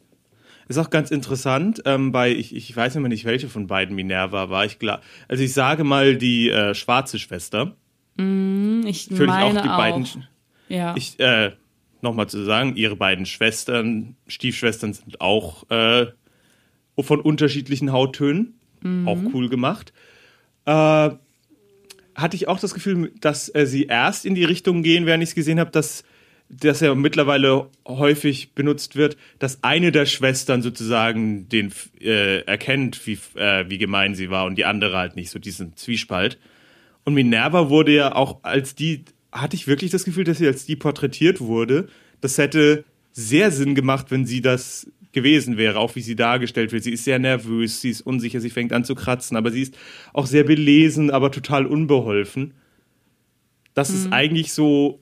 Ist 0.68 0.78
auch 0.78 0.90
ganz 0.90 1.10
interessant, 1.12 1.82
ähm, 1.84 2.10
bei, 2.10 2.32
ich, 2.32 2.54
ich 2.54 2.74
weiß 2.76 2.96
immer 2.96 3.08
nicht, 3.08 3.24
welche 3.24 3.48
von 3.48 3.66
beiden 3.68 3.94
Minerva 3.94 4.50
war. 4.50 4.64
Ich 4.64 4.78
klar, 4.80 5.00
also 5.28 5.42
ich 5.44 5.52
sage 5.52 5.84
mal 5.84 6.16
die 6.16 6.48
äh, 6.50 6.74
schwarze 6.74 7.18
Schwester. 7.20 7.76
Ich 8.16 8.22
Natürlich 8.22 9.26
meine 9.26 9.60
auch 9.60 9.62
die 9.62 9.68
beiden. 9.68 10.06
ja. 10.68 10.94
Ich, 10.96 11.20
äh, 11.20 11.52
nochmal 12.02 12.28
zu 12.28 12.42
sagen, 12.44 12.74
ihre 12.76 12.96
beiden 12.96 13.26
Schwestern, 13.26 14.16
Stiefschwestern 14.26 14.92
sind 14.92 15.20
auch 15.20 15.68
äh, 15.70 16.06
von 16.98 17.20
unterschiedlichen 17.20 17.92
Hauttönen. 17.92 18.54
Auch 19.04 19.18
cool 19.34 19.48
gemacht. 19.48 19.92
Äh, 20.64 21.10
hatte 22.16 22.36
ich 22.36 22.48
auch 22.48 22.58
das 22.58 22.74
Gefühl, 22.74 23.12
dass 23.20 23.54
äh, 23.54 23.66
sie 23.66 23.84
erst 23.84 24.24
in 24.24 24.34
die 24.34 24.44
Richtung 24.44 24.82
gehen, 24.82 25.06
während 25.06 25.22
ich 25.22 25.30
es 25.30 25.34
gesehen 25.34 25.60
habe, 25.60 25.70
dass 25.70 26.02
das 26.48 26.80
ja 26.80 26.94
mittlerweile 26.94 27.68
häufig 27.86 28.52
benutzt 28.54 28.96
wird, 28.96 29.16
dass 29.38 29.62
eine 29.64 29.92
der 29.92 30.06
Schwestern 30.06 30.62
sozusagen 30.62 31.48
den 31.48 31.72
äh, 32.00 32.40
erkennt, 32.42 33.06
wie, 33.06 33.18
äh, 33.34 33.68
wie 33.68 33.78
gemein 33.78 34.14
sie 34.14 34.30
war 34.30 34.46
und 34.46 34.56
die 34.56 34.64
andere 34.64 34.96
halt 34.96 35.16
nicht, 35.16 35.30
so 35.30 35.38
diesen 35.38 35.76
Zwiespalt. 35.76 36.38
Und 37.04 37.14
Minerva 37.14 37.68
wurde 37.68 37.92
ja 37.92 38.14
auch 38.14 38.42
als 38.42 38.74
die, 38.74 39.04
hatte 39.32 39.56
ich 39.56 39.66
wirklich 39.66 39.90
das 39.90 40.04
Gefühl, 40.04 40.24
dass 40.24 40.38
sie 40.38 40.46
als 40.46 40.66
die 40.66 40.76
porträtiert 40.76 41.40
wurde. 41.40 41.88
Das 42.20 42.38
hätte 42.38 42.84
sehr 43.12 43.50
Sinn 43.50 43.74
gemacht, 43.74 44.10
wenn 44.10 44.24
sie 44.24 44.40
das 44.40 44.90
gewesen 45.16 45.56
wäre, 45.56 45.78
auch 45.80 45.96
wie 45.96 46.00
sie 46.02 46.14
dargestellt 46.14 46.70
wird. 46.70 46.84
Sie 46.84 46.92
ist 46.92 47.02
sehr 47.04 47.18
nervös, 47.18 47.80
sie 47.80 47.90
ist 47.90 48.02
unsicher, 48.02 48.40
sie 48.40 48.50
fängt 48.50 48.72
an 48.72 48.84
zu 48.84 48.94
kratzen, 48.94 49.36
aber 49.36 49.50
sie 49.50 49.62
ist 49.62 49.76
auch 50.12 50.26
sehr 50.26 50.44
belesen, 50.44 51.10
aber 51.10 51.32
total 51.32 51.66
unbeholfen. 51.66 52.54
Das 53.74 53.90
ist 53.90 54.12
eigentlich 54.12 54.52
so. 54.52 55.00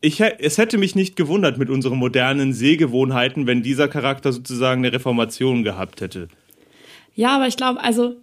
Ich, 0.00 0.20
es 0.20 0.58
hätte 0.58 0.78
mich 0.78 0.94
nicht 0.94 1.16
gewundert 1.16 1.58
mit 1.58 1.70
unseren 1.70 1.98
modernen 1.98 2.52
Sehgewohnheiten, 2.52 3.46
wenn 3.46 3.62
dieser 3.62 3.88
Charakter 3.88 4.32
sozusagen 4.32 4.84
eine 4.84 4.92
Reformation 4.92 5.62
gehabt 5.64 6.00
hätte. 6.00 6.28
ja, 7.14 7.36
aber 7.36 7.48
ich 7.48 7.56
glaube, 7.56 7.80
also 7.82 8.16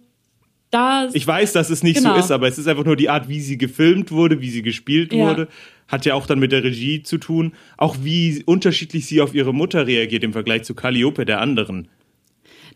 da 0.70 1.08
Ich 1.12 1.26
weiß, 1.26 1.52
dass 1.52 1.70
es 1.70 1.82
nicht 1.82 1.98
Genau. 1.98 2.14
so 2.14 2.20
ist, 2.20 2.30
aber 2.30 2.48
es 2.48 2.58
ist 2.58 2.68
einfach 2.68 2.84
nur 2.84 2.96
die 2.96 3.08
Art, 3.10 3.28
wie 3.28 3.40
sie 3.40 3.58
gefilmt 3.58 4.10
wurde, 4.12 4.40
wie 4.40 4.50
sie 4.50 4.62
gespielt 4.62 5.12
Ja. 5.12 5.28
wurde. 5.30 5.48
Hat 5.88 6.06
ja 6.06 6.14
auch 6.14 6.26
dann 6.26 6.38
mit 6.38 6.52
der 6.52 6.64
Regie 6.64 7.02
zu 7.02 7.18
tun. 7.18 7.52
Auch 7.76 7.96
wie 8.02 8.42
unterschiedlich 8.44 9.06
sie 9.06 9.20
auf 9.20 9.34
ihre 9.34 9.52
Mutter 9.52 9.86
reagiert 9.86 10.24
im 10.24 10.32
Vergleich 10.32 10.62
zu 10.64 10.74
Calliope, 10.74 11.24
der 11.24 11.40
anderen. 11.40 11.88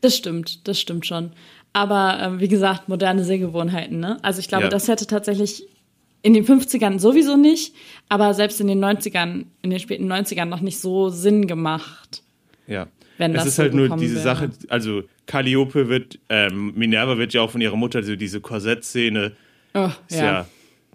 Das 0.00 0.16
stimmt, 0.16 0.68
das 0.68 0.80
stimmt 0.80 1.06
schon. 1.06 1.32
Aber 1.72 2.18
ähm, 2.20 2.40
wie 2.40 2.48
gesagt, 2.48 2.88
moderne 2.88 3.24
Sehgewohnheiten, 3.24 3.98
ne? 4.00 4.18
Also 4.22 4.40
ich 4.40 4.48
glaube, 4.48 4.64
Ja. 4.64 4.70
das 4.70 4.88
hätte 4.88 5.06
tatsächlich 5.06 5.64
in 6.22 6.34
den 6.34 6.44
50ern 6.44 6.98
sowieso 6.98 7.36
nicht, 7.36 7.74
aber 8.08 8.34
selbst 8.34 8.60
in 8.60 8.66
den 8.66 8.84
90ern, 8.84 9.44
in 9.62 9.70
den 9.70 9.78
späten 9.78 10.10
90ern 10.10 10.46
noch 10.46 10.60
nicht 10.60 10.78
so 10.78 11.08
Sinn 11.10 11.46
gemacht. 11.46 12.22
Ja. 12.66 12.88
Wenn 13.18 13.32
es 13.34 13.38
das 13.44 13.46
ist 13.54 13.58
halt 13.58 13.74
nur 13.74 13.88
diese 13.96 14.14
wäre. 14.16 14.24
Sache, 14.24 14.50
also 14.68 15.02
Calliope 15.26 15.88
wird, 15.88 16.18
ähm, 16.28 16.72
Minerva 16.76 17.18
wird 17.18 17.32
ja 17.34 17.42
auch 17.42 17.50
von 17.50 17.60
ihrer 17.60 17.76
Mutter, 17.76 18.02
so 18.02 18.14
diese 18.16 18.40
Korsettszene, 18.40 19.32
Oh, 19.74 19.90
ja. 20.10 20.24
ja. 20.24 20.48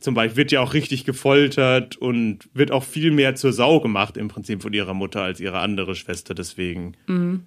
Zum 0.03 0.13
Beispiel, 0.15 0.37
wird 0.37 0.51
ja 0.51 0.61
auch 0.61 0.73
richtig 0.73 1.05
gefoltert 1.05 1.95
und 1.95 2.39
wird 2.53 2.71
auch 2.71 2.83
viel 2.83 3.11
mehr 3.11 3.35
zur 3.35 3.53
Sau 3.53 3.79
gemacht 3.79 4.17
im 4.17 4.27
Prinzip 4.27 4.61
von 4.61 4.73
ihrer 4.73 4.93
Mutter 4.93 5.21
als 5.21 5.39
ihre 5.39 5.59
andere 5.59 5.95
Schwester, 5.95 6.35
deswegen. 6.35 6.93
Mhm. 7.07 7.43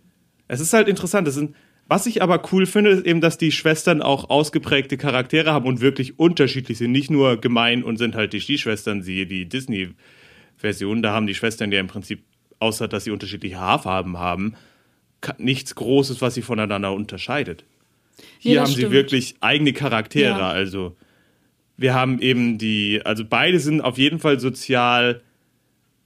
Es 0.48 0.60
ist 0.60 0.72
halt 0.72 0.88
interessant, 0.88 1.28
es 1.28 1.34
sind, 1.34 1.54
was 1.88 2.06
ich 2.06 2.22
aber 2.22 2.42
cool 2.52 2.66
finde, 2.66 2.90
ist 2.90 3.04
eben, 3.06 3.20
dass 3.20 3.36
die 3.38 3.52
Schwestern 3.52 4.00
auch 4.00 4.30
ausgeprägte 4.30 4.96
Charaktere 4.96 5.52
haben 5.52 5.66
und 5.66 5.80
wirklich 5.80 6.18
unterschiedlich 6.18 6.78
sind, 6.78 6.92
nicht 6.92 7.10
nur 7.10 7.40
gemein 7.40 7.82
und 7.84 7.96
sind 7.98 8.14
halt 8.14 8.32
die 8.32 8.40
Stiefschwestern, 8.40 9.02
siehe 9.02 9.26
die 9.26 9.46
Disney-Version, 9.48 11.02
da 11.02 11.12
haben 11.12 11.26
die 11.26 11.34
Schwestern 11.34 11.70
ja 11.72 11.80
im 11.80 11.86
Prinzip, 11.88 12.22
außer 12.58 12.88
dass 12.88 13.04
sie 13.04 13.10
unterschiedliche 13.10 13.60
Haarfarben 13.60 14.18
haben, 14.18 14.54
nichts 15.38 15.74
Großes, 15.74 16.20
was 16.22 16.34
sie 16.34 16.42
voneinander 16.42 16.92
unterscheidet. 16.92 17.64
Hier 18.38 18.54
das 18.56 18.62
haben 18.62 18.74
sie 18.74 18.80
stimmt. 18.82 18.92
wirklich 18.92 19.34
eigene 19.40 19.72
Charaktere, 19.72 20.38
Ja. 20.38 20.48
also 20.48 20.96
wir 21.76 21.94
haben 21.94 22.20
eben 22.20 22.58
die, 22.58 23.02
also 23.04 23.24
beide 23.24 23.60
sind 23.60 23.80
auf 23.80 23.98
jeden 23.98 24.18
Fall 24.18 24.40
sozial 24.40 25.22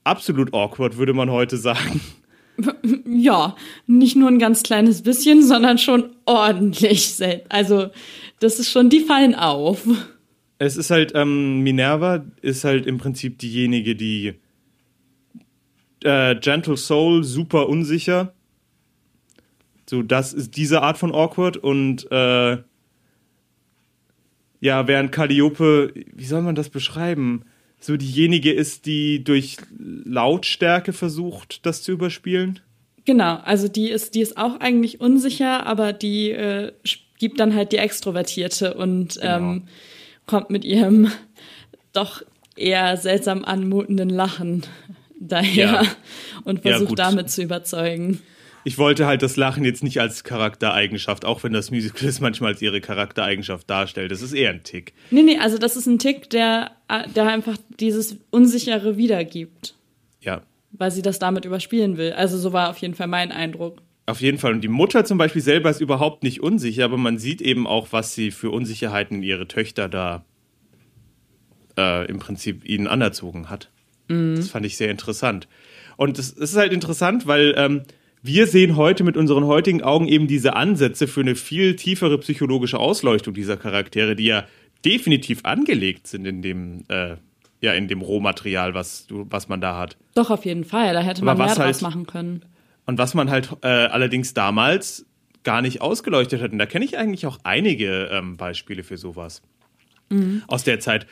absolut 0.05 0.53
awkward, 0.55 0.97
würde 0.97 1.13
man 1.13 1.31
heute 1.31 1.57
sagen. 1.57 2.01
Ja, 3.07 3.57
nicht 3.87 4.17
nur 4.17 4.29
ein 4.29 4.39
ganz 4.39 4.63
kleines 4.63 5.01
bisschen, 5.01 5.43
sondern 5.43 5.79
schon 5.79 6.11
ordentlich. 6.27 7.19
Also, 7.49 7.89
das 8.39 8.59
ist 8.59 8.71
schon, 8.71 8.91
die 8.91 9.01
fallen 9.01 9.35
auf. 9.35 9.87
Es 10.59 10.77
ist 10.77 10.91
halt, 10.91 11.13
ähm, 11.15 11.61
Minerva 11.61 12.23
ist 12.43 12.65
halt 12.65 12.85
im 12.85 12.99
Prinzip 12.99 13.39
diejenige, 13.39 13.97
die 13.97 14.35
äh, 16.05 16.35
Gentle 16.37 16.77
Soul, 16.77 17.25
super 17.25 17.67
unsicher. 17.67 18.35
So, 19.89 20.03
das 20.03 20.35
ist 20.35 20.57
diese 20.57 20.83
Art 20.83 20.99
von 20.99 21.15
awkward 21.15 21.57
und 21.57 22.11
äh, 22.13 22.59
ja, 24.61 24.87
während 24.87 25.13
Calliope, 25.13 25.93
wie 26.15 26.25
soll 26.25 26.43
man 26.43 26.55
das 26.55 26.69
beschreiben? 26.69 27.45
So 27.81 27.97
diejenige 27.97 28.53
ist, 28.53 28.85
die 28.87 29.25
durch 29.25 29.57
Lautstärke 29.79 30.93
versucht, 30.93 31.65
das 31.65 31.83
zu 31.83 31.93
überspielen. 31.93 32.61
Genau, 33.07 33.37
also 33.45 33.69
die 33.69 33.89
ist, 33.89 34.15
die 34.15 34.21
ist 34.21 34.37
auch 34.37 34.61
eigentlich 34.61 35.01
unsicher, 35.01 35.67
aber 35.67 35.93
die 35.95 36.31
äh, 36.31 36.73
gibt 37.19 37.41
dann 37.41 37.55
halt 37.55 37.73
die 37.73 37.79
Extrovertierte 37.79 38.75
und 38.75 39.19
ähm, 39.23 39.63
kommt 40.27 40.51
mit 40.51 40.65
ihrem 40.65 41.11
doch 41.93 42.23
eher 42.57 42.97
seltsam 42.99 43.45
anmutenden 43.45 44.11
Lachen 44.11 44.65
daher 45.21 45.83
Ja. 45.83 45.83
und 46.45 46.63
Ja, 46.65 46.73
versucht 46.73 46.91
gut. 46.91 46.99
damit 46.99 47.31
zu 47.31 47.43
überzeugen. 47.43 48.21
Ich 48.65 48.77
wollte 48.79 49.07
halt 49.07 49.23
das 49.23 49.37
Lachen 49.37 49.65
jetzt 49.65 49.83
nicht 49.83 50.01
als 50.01 50.23
Charaktereigenschaft, 50.25 51.25
auch 51.25 51.43
wenn 51.43 51.53
das 51.53 51.71
Musical 51.71 52.09
es 52.09 52.21
manchmal 52.21 52.53
als 52.53 52.63
ihre 52.63 52.81
Charaktereigenschaft 52.81 53.69
darstellt. 53.71 54.13
Das 54.13 54.23
ist 54.23 54.33
eher 54.33 54.51
ein 54.51 54.63
Tick. 54.63 54.93
Nee, 55.11 55.23
nee, 55.23 55.39
also 55.39 55.57
das 55.59 55.77
ist 55.77 55.87
ein 55.87 55.99
Tick, 55.99 56.29
der, 56.31 56.73
der 57.15 57.27
einfach 57.27 57.57
dieses 57.79 58.17
Unsichere 58.31 58.97
wiedergibt, 58.97 59.75
Ja, 60.21 60.43
weil 60.73 60.91
sie 60.91 61.03
das 61.03 61.19
damit 61.19 61.45
überspielen 61.45 61.97
will. 61.97 62.13
Also 62.13 62.39
so 62.39 62.53
war 62.53 62.71
auf 62.71 62.79
jeden 62.79 62.95
Fall 62.95 63.07
mein 63.07 63.33
Eindruck. 63.33 63.83
Auf 64.07 64.21
jeden 64.21 64.39
Fall. 64.39 64.53
Und 64.53 64.63
die 64.63 64.69
Mutter 64.69 65.05
zum 65.05 65.19
Beispiel 65.19 65.43
selber 65.43 65.71
ist 65.71 65.81
überhaupt 65.81 66.23
nicht 66.23 66.43
unsicher, 66.43 66.85
aber 66.85 66.97
man 66.97 67.19
sieht 67.19 67.41
eben 67.41 67.67
auch, 67.67 67.89
was 67.93 68.15
sie 68.15 68.31
für 68.31 68.51
Unsicherheiten 68.51 69.19
in 69.19 69.23
ihre 69.23 69.47
Töchter 69.49 69.89
da 69.89 70.25
äh, 71.79 72.07
im 72.07 72.19
Prinzip 72.19 72.65
ihnen 72.69 72.87
anerzogen 72.87 73.49
hat. 73.49 73.71
Das 74.09 74.49
fand 74.49 74.67
ich 74.67 74.77
sehr 74.77 74.91
interessant. 74.91 75.47
Und 75.97 76.19
es 76.19 76.33
es 76.33 76.51
ist 76.51 76.57
halt 76.57 76.73
interessant, 76.73 77.29
weil 77.29 77.55
ähm, 77.57 77.83
wir 78.23 78.47
sehen 78.47 78.77
heute 78.77 79.05
mit 79.05 79.17
unseren 79.17 79.45
heutigen 79.45 79.83
Augen 79.83 80.07
eben 80.09 80.27
diese 80.27 80.55
Ansätze 80.55 81.07
für 81.09 81.21
eine 81.21 81.35
viel 81.35 81.77
tiefere 81.77 82.19
psychologische 82.19 82.79
Ausleuchtung 82.79 83.35
dieser 83.35 83.57
Charaktere, 83.57 84.15
die 84.17 84.27
ja 84.27 84.45
definitiv 84.85 85.41
angelegt 85.45 86.07
sind 86.07 86.27
in 86.27 86.43
dem, 86.43 86.85
äh, 86.89 87.17
ja, 87.61 87.73
in 87.75 87.89
dem 87.89 88.01
Rohmaterial, 88.03 88.75
was, 88.75 89.07
du, 89.07 89.27
was 89.31 89.49
man 89.49 89.61
da 89.61 89.77
hat. 89.79 89.97
Doch, 90.15 90.31
auf 90.31 90.45
jeden 90.45 90.65
Fall. 90.65 90.95
Da 90.95 91.01
hätte 91.03 91.23
Aber 91.23 91.33
man 91.33 91.39
mehr 91.39 91.47
was 91.47 91.55
draus 91.57 91.65
halt- 91.67 91.83
machen 91.83 92.07
können. 92.07 92.45
Und 92.87 92.99
was 92.99 93.15
man 93.15 93.31
halt 93.31 93.51
äh, 93.63 93.69
allerdings 93.69 94.35
damals 94.35 95.07
gar 95.45 95.63
nicht 95.63 95.81
ausgeleuchtet 95.81 96.43
hat. 96.43 96.53
Und 96.53 96.59
da 96.59 96.67
kenne 96.67 96.85
ich 96.85 96.99
eigentlich 96.99 97.25
auch 97.27 97.39
einige 97.45 98.07
ähm, 98.13 98.37
Beispiele 98.37 98.83
für 98.83 98.97
sowas 98.97 99.43
aus 100.49 100.65
der 100.65 100.81
Zeit. 100.81 101.07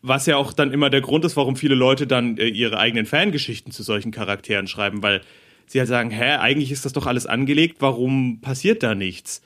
Was 0.00 0.24
ja 0.24 0.38
auch 0.38 0.54
dann 0.54 0.72
immer 0.72 0.88
der 0.88 1.02
Grund 1.02 1.26
ist, 1.26 1.36
warum 1.36 1.56
viele 1.56 1.74
Leute 1.74 2.06
dann 2.06 2.38
äh, 2.38 2.46
ihre 2.46 2.78
eigenen 2.78 3.04
Fangeschichten 3.04 3.70
zu 3.70 3.82
solchen 3.82 4.12
Charakteren 4.12 4.66
schreiben, 4.66 5.02
weil 5.02 5.20
sie 5.66 5.78
halt 5.78 5.88
sagen, 5.88 6.10
hä, 6.10 6.36
eigentlich 6.36 6.70
ist 6.72 6.84
das 6.84 6.92
doch 6.92 7.06
alles 7.06 7.26
angelegt, 7.26 7.76
warum 7.80 8.40
passiert 8.40 8.82
da 8.82 8.94
nichts? 8.94 9.42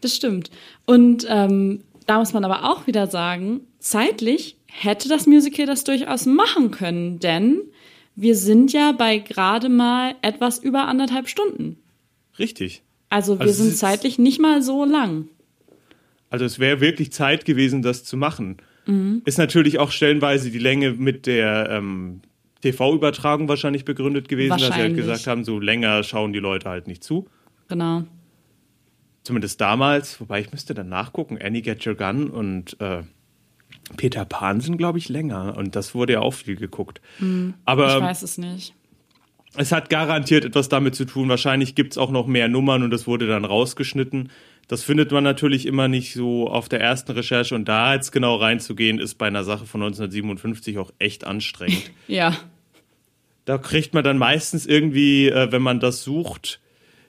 Das 0.00 0.16
stimmt. 0.16 0.50
Und 0.86 1.26
ähm, 1.28 1.82
da 2.06 2.18
muss 2.18 2.32
man 2.32 2.44
aber 2.44 2.70
auch 2.70 2.86
wieder 2.86 3.06
sagen, 3.06 3.60
zeitlich 3.78 4.56
hätte 4.66 5.08
das 5.08 5.26
Musical 5.26 5.66
das 5.66 5.84
durchaus 5.84 6.26
machen 6.26 6.70
können, 6.70 7.18
denn 7.18 7.60
wir 8.16 8.34
sind 8.34 8.72
ja 8.72 8.92
bei 8.92 9.18
gerade 9.18 9.68
mal 9.68 10.14
etwas 10.22 10.58
über 10.58 10.86
anderthalb 10.88 11.28
Stunden. 11.28 11.76
Richtig. 12.38 12.82
Also 13.08 13.38
wir 13.38 13.46
Also 13.46 13.64
sind 13.64 13.76
zeitlich 13.76 14.18
nicht 14.18 14.40
mal 14.40 14.62
so 14.62 14.84
lang. 14.84 15.28
Also 16.30 16.44
es 16.44 16.58
wäre 16.58 16.80
wirklich 16.80 17.12
Zeit 17.12 17.44
gewesen, 17.44 17.82
das 17.82 18.04
zu 18.04 18.16
machen. 18.16 18.58
Ist 19.24 19.38
natürlich 19.38 19.78
auch 19.78 19.92
stellenweise 19.92 20.50
die 20.50 20.58
Länge 20.58 20.92
mit 20.92 21.26
der 21.26 21.68
ähm, 21.70 22.22
TV-Übertragung 22.62 23.48
wahrscheinlich 23.48 23.84
begründet 23.84 24.28
gewesen, 24.28 24.50
dass 24.50 24.60
sie 24.60 24.64
halt 24.66 24.72
Wahrscheinlich. 24.74 25.00
gesagt 25.06 25.26
haben, 25.26 25.44
so 25.44 25.58
länger 25.58 26.02
schauen 26.02 26.32
die 26.32 26.38
Leute 26.38 26.68
halt 26.68 26.86
nicht 26.86 27.02
zu. 27.04 27.26
Genau. 27.68 28.04
Zumindest 29.22 29.60
damals, 29.60 30.20
wobei 30.20 30.40
ich 30.40 30.50
müsste 30.52 30.74
dann 30.74 30.88
nachgucken, 30.88 31.38
Annie 31.42 31.62
Get 31.62 31.86
Your 31.86 31.94
Gun 31.94 32.30
und 32.30 32.78
äh, 32.80 33.02
Peter 33.96 34.24
Pan 34.24 34.60
sind, 34.60 34.76
glaube 34.78 34.98
ich, 34.98 35.08
länger. 35.08 35.56
Und 35.56 35.76
das 35.76 35.94
wurde 35.94 36.14
ja 36.14 36.20
auch 36.20 36.34
viel 36.34 36.56
geguckt. 36.56 37.00
Ich 37.18 37.24
Aber 37.64 38.00
weiß 38.00 38.22
es 38.22 38.38
nicht. 38.38 38.74
es 39.56 39.72
hat 39.72 39.90
garantiert 39.90 40.44
etwas 40.44 40.68
damit 40.68 40.94
zu 40.94 41.04
tun. 41.04 41.28
Wahrscheinlich 41.28 41.74
gibt 41.74 41.92
es 41.92 41.98
auch 41.98 42.10
noch 42.10 42.26
mehr 42.26 42.48
Nummern 42.48 42.82
und 42.82 42.90
das 42.90 43.06
wurde 43.06 43.26
dann 43.26 43.44
rausgeschnitten. 43.44 44.30
Das 44.70 44.84
findet 44.84 45.10
man 45.10 45.24
natürlich 45.24 45.66
immer 45.66 45.88
nicht 45.88 46.12
so 46.12 46.48
auf 46.48 46.68
der 46.68 46.80
ersten 46.80 47.10
Recherche. 47.10 47.56
Und 47.56 47.64
da 47.64 47.92
jetzt 47.92 48.12
genau 48.12 48.36
reinzugehen, 48.36 49.00
ist 49.00 49.16
bei 49.16 49.26
einer 49.26 49.42
Sache 49.42 49.66
von 49.66 49.82
1957 49.82 50.78
auch 50.78 50.92
echt 51.00 51.24
anstrengend. 51.24 51.90
Ja. 52.06 52.36
Da 53.46 53.58
kriegt 53.58 53.94
man 53.94 54.04
dann 54.04 54.16
meistens 54.16 54.66
irgendwie, 54.66 55.28
äh, 55.28 55.50
wenn 55.50 55.60
man 55.60 55.80
das 55.80 56.04
sucht, 56.04 56.60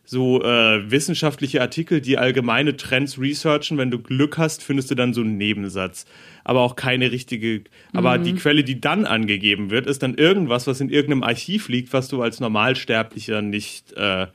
so 0.03 0.41
äh, 0.41 0.89
wissenschaftliche 0.89 1.61
Artikel, 1.61 2.01
die 2.01 2.17
allgemeine 2.17 2.77
Trends 2.77 3.19
researchen. 3.19 3.77
Wenn 3.77 3.91
du 3.91 3.99
Glück 3.99 4.39
hast, 4.39 4.63
findest 4.63 4.89
du 4.89 4.95
dann 4.95 5.13
so 5.13 5.21
einen 5.21 5.37
Nebensatz. 5.37 6.07
Aber 6.43 6.61
auch 6.61 6.75
keine 6.75 7.11
richtige. 7.11 7.61
Aber 7.93 8.17
die 8.17 8.33
Quelle, 8.33 8.63
die 8.63 8.81
dann 8.81 9.05
angegeben 9.05 9.69
wird, 9.69 9.85
ist 9.85 10.01
dann 10.01 10.15
irgendwas, 10.15 10.65
was 10.65 10.81
in 10.81 10.89
irgendeinem 10.89 11.21
Archiv 11.21 11.69
liegt, 11.69 11.93
was 11.93 12.07
du 12.07 12.23
als 12.23 12.39
Normalsterblicher 12.39 13.43
nicht. 13.43 13.93
Äh, 13.93 14.25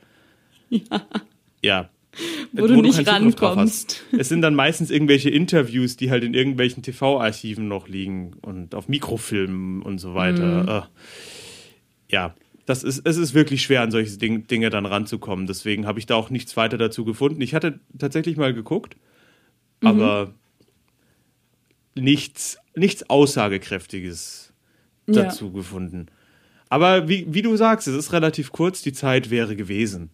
ja. 1.61 1.89
Wo 2.51 2.67
du 2.67 2.81
nicht 2.81 3.07
rankommst. 3.07 4.03
Es 4.17 4.29
sind 4.29 4.41
dann 4.41 4.55
meistens 4.55 4.89
irgendwelche 4.89 5.29
Interviews, 5.29 5.97
die 5.97 6.09
halt 6.09 6.23
in 6.23 6.33
irgendwelchen 6.33 6.83
TV-Archiven 6.83 7.67
noch 7.67 7.87
liegen 7.87 8.33
und 8.41 8.73
auf 8.75 8.87
Mikrofilmen 8.87 9.81
und 9.81 9.99
so 9.99 10.13
weiter. 10.15 10.87
Äh, 12.09 12.13
ja, 12.13 12.35
das 12.65 12.83
ist, 12.83 13.01
es 13.05 13.17
ist 13.17 13.33
wirklich 13.33 13.61
schwer, 13.61 13.81
an 13.81 13.91
solche 13.91 14.17
Ding, 14.17 14.47
Dinge 14.47 14.69
dann 14.69 14.85
ranzukommen. 14.85 15.47
Deswegen 15.47 15.85
habe 15.85 15.99
ich 15.99 16.05
da 16.05 16.15
auch 16.15 16.29
nichts 16.29 16.57
weiter 16.57 16.77
dazu 16.77 17.05
gefunden. 17.05 17.41
Ich 17.41 17.53
hatte 17.53 17.79
tatsächlich 17.97 18.35
mal 18.37 18.53
geguckt, 18.53 18.97
aber 19.83 20.33
nichts, 21.95 22.57
nichts 22.75 23.09
Aussagekräftiges 23.09 24.53
Ja. 25.07 25.23
dazu 25.23 25.51
gefunden. 25.51 26.07
Aber 26.69 27.07
wie, 27.07 27.25
wie 27.29 27.41
du 27.41 27.55
sagst, 27.55 27.87
es 27.87 27.95
ist 27.95 28.11
relativ 28.11 28.51
kurz, 28.51 28.81
die 28.81 28.91
Zeit 28.91 29.29
wäre 29.29 29.55
gewesen. 29.55 30.09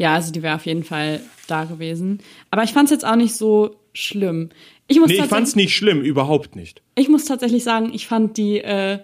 Ja, 0.00 0.14
also 0.14 0.32
die 0.32 0.42
wäre 0.42 0.54
auf 0.56 0.64
jeden 0.64 0.82
Fall 0.82 1.20
da 1.46 1.64
gewesen. 1.64 2.20
Aber 2.50 2.62
ich 2.64 2.72
fand 2.72 2.86
es 2.86 2.90
jetzt 2.90 3.04
auch 3.04 3.16
nicht 3.16 3.34
so 3.34 3.76
schlimm. 3.92 4.48
Ich 4.88 4.98
muss, 4.98 5.08
Nee, 5.08 5.14
ich 5.14 5.18
tatsächlich- 5.20 5.28
fand's 5.36 5.56
nicht 5.56 5.76
schlimm, 5.76 6.00
überhaupt 6.00 6.56
nicht. 6.56 6.80
ich 6.94 7.08
muss 7.10 7.26
tatsächlich 7.26 7.62
sagen, 7.64 7.90
ich 7.92 8.06
fand 8.06 8.38
die 8.38 8.58
äh, 8.60 8.98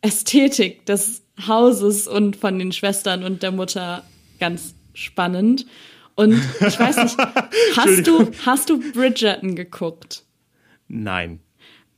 Ästhetik 0.00 0.86
des 0.86 1.22
Hauses 1.46 2.06
und 2.08 2.36
von 2.36 2.58
den 2.58 2.72
Schwestern 2.72 3.22
und 3.24 3.42
der 3.42 3.52
Mutter 3.52 4.04
ganz 4.40 4.74
spannend. 4.94 5.66
Und 6.14 6.34
ich 6.66 6.78
weiß 6.78 6.96
nicht, 7.02 7.16
hast 7.76 8.06
du, 8.06 8.30
hast 8.46 8.70
du 8.70 8.78
Bridgerton 8.92 9.56
geguckt? 9.56 10.22
Nein. 10.88 11.40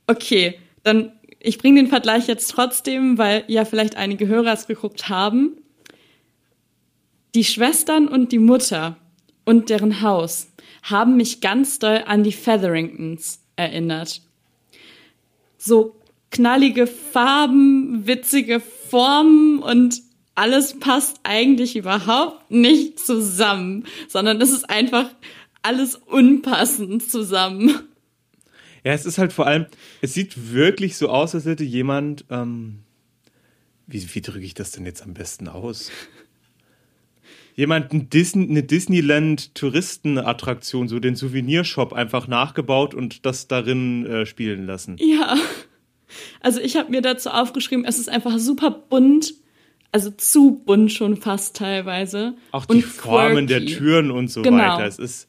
Okay, 0.07 0.55
dann 0.83 1.11
ich 1.39 1.59
bringe 1.59 1.79
den 1.81 1.87
Vergleich 1.89 2.27
jetzt 2.27 2.49
trotzdem, 2.49 3.17
weil 3.17 3.43
ja 3.47 3.63
vielleicht 3.63 3.95
einige 3.95 4.27
Hörer 4.27 4.53
es 4.53 4.65
geguckt 4.67 5.07
haben. 5.07 5.57
Die 7.35 7.43
Schwestern 7.43 8.07
und 8.07 8.31
die 8.31 8.39
Mutter 8.39 8.97
und 9.45 9.69
deren 9.69 10.01
Haus 10.01 10.47
haben 10.83 11.17
mich 11.17 11.41
ganz 11.41 11.79
doll 11.79 12.03
an 12.05 12.23
die 12.23 12.31
Featheringtons 12.31 13.41
erinnert. 13.55 14.21
So 15.57 15.95
knallige 16.31 16.87
Farben, 16.87 18.07
witzige 18.07 18.59
Formen 18.59 19.59
und 19.59 20.01
alles 20.35 20.79
passt 20.79 21.19
eigentlich 21.23 21.75
überhaupt 21.75 22.51
nicht 22.51 22.99
zusammen, 22.99 23.85
sondern 24.07 24.39
es 24.39 24.51
ist 24.51 24.69
einfach 24.69 25.09
alles 25.63 25.95
unpassend 25.95 27.09
zusammen. 27.09 27.79
Ja, 28.83 28.93
es 28.93 29.05
ist 29.05 29.17
halt 29.17 29.33
vor 29.33 29.47
allem, 29.47 29.65
es 30.01 30.13
sieht 30.13 30.53
wirklich 30.53 30.95
so 30.95 31.09
aus, 31.09 31.35
als 31.35 31.45
hätte 31.45 31.63
jemand, 31.63 32.23
ähm, 32.29 32.79
wie, 33.87 34.13
wie 34.13 34.21
drücke 34.21 34.45
ich 34.45 34.53
das 34.53 34.71
denn 34.71 34.85
jetzt 34.85 35.01
am 35.01 35.13
besten 35.13 35.47
aus? 35.47 35.91
Jemand 37.57 37.91
ein 37.91 38.09
Disney, 38.09 38.47
eine 38.49 38.61
Disneyland-Touristenattraktion, 38.63 40.87
so 40.87 40.99
den 40.99 41.15
Souvenirshop 41.15 41.91
einfach 41.91 42.27
nachgebaut 42.27 42.93
und 42.93 43.25
das 43.25 43.47
darin 43.47 44.05
äh, 44.05 44.25
spielen 44.27 44.67
lassen. 44.67 44.95
Ja. 44.99 45.35
Also 46.39 46.61
ich 46.61 46.77
habe 46.77 46.91
mir 46.91 47.01
dazu 47.01 47.29
aufgeschrieben, 47.31 47.83
es 47.83 47.97
ist 47.99 48.07
einfach 48.09 48.37
super 48.39 48.71
bunt, 48.71 49.33
also 49.91 50.09
zu 50.11 50.61
bunt 50.65 50.91
schon 50.93 51.17
fast 51.17 51.55
teilweise. 51.57 52.35
Auch 52.51 52.65
die 52.65 52.81
Formen 52.81 53.47
der. 53.47 53.65
Türen 53.65 54.11
und 54.11 54.29
so 54.31 54.41
Genau. 54.43 54.57
weiter. 54.57 54.85
Es 54.85 54.99
ist, 54.99 55.27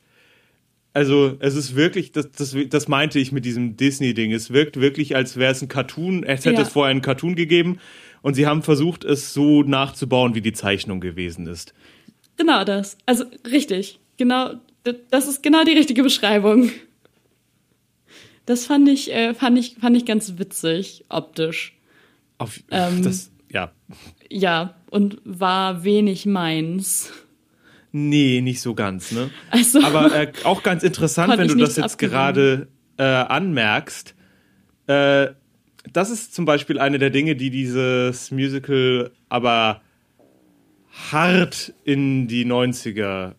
also 0.93 1.37
es 1.41 1.55
ist 1.57 1.75
wirklich, 1.77 2.13
das, 2.13 2.31
das, 2.31 2.55
das 2.69 2.89
meinte 2.89 3.19
ich 3.19 3.33
mit 3.33 3.45
diesem 3.45 3.77
Disney-Ding. 3.77 4.33
Es 4.33 4.53
wirkt 4.53 4.79
wirklich, 4.79 5.17
als 5.17 5.37
wäre 5.37 5.53
es 5.53 5.63
ein 5.63 5.69
Cartoon, 5.69 6.23
es 6.25 6.45
hätte 6.45 6.57
Ja. 6.57 6.63
es 6.63 6.69
vorher 6.69 6.91
einen 6.91 7.03
Cartoon 7.03 7.35
gegeben 7.35 7.79
und 8.23 8.35
sie 8.35 8.47
haben 8.47 8.63
versucht, 8.63 9.05
es 9.05 9.33
so 9.33 9.63
nachzubauen, 9.63 10.35
wie 10.35 10.41
die 10.43 10.53
Zeichnung 10.53 11.01
gewesen 11.01 11.47
ist. 11.47 11.73
Genau 12.39 12.65
das. 12.65 12.97
Also 13.05 13.25
richtig. 13.47 14.01
Genau, 14.17 14.55
das 15.11 15.29
ist 15.29 15.43
genau 15.43 15.65
die 15.65 15.73
richtige 15.73 16.03
Beschreibung. 16.03 16.71
Das 18.47 18.65
fand 18.65 18.89
ich, 18.89 19.13
äh, 19.13 19.35
fand 19.35 19.59
ich, 19.59 19.77
fand 19.79 19.97
ich 19.97 20.07
ganz 20.07 20.39
witzig, 20.39 21.05
optisch. 21.11 21.77
Auf, 22.39 22.61
Ähm. 22.71 23.03
das, 23.03 23.31
ja. 23.53 23.73
Ja, 24.31 24.75
und 24.91 25.19
war 25.25 25.85
wenig 25.85 26.25
meins. 26.25 27.13
Nee, 27.93 28.41
nicht 28.41 28.61
so 28.61 28.75
ganz, 28.75 29.13
ne? 29.13 29.31
Also, 29.51 29.83
Aber 29.83 30.15
äh, 30.15 30.33
auch 30.45 30.63
ganz 30.63 30.83
interessant, 30.83 31.37
wenn 31.37 31.49
du 31.49 31.55
das 31.57 31.77
jetzt 31.77 31.95
abgewinnen. 31.95 32.13
gerade 32.13 32.69
äh, 32.99 33.03
anmerkst. 33.03 34.15
Äh, 34.87 35.29
das 35.93 36.11
ist 36.11 36.35
zum 36.35 36.45
Beispiel 36.45 36.79
eine 36.79 36.99
der 36.99 37.11
Dinge, 37.11 37.35
die 37.37 37.51
dieses 37.51 38.31
Musical 38.31 39.11
aber 39.29 39.81
hart 41.11 41.73
in 41.85 42.29
die 42.29 42.45
90er 42.45 43.35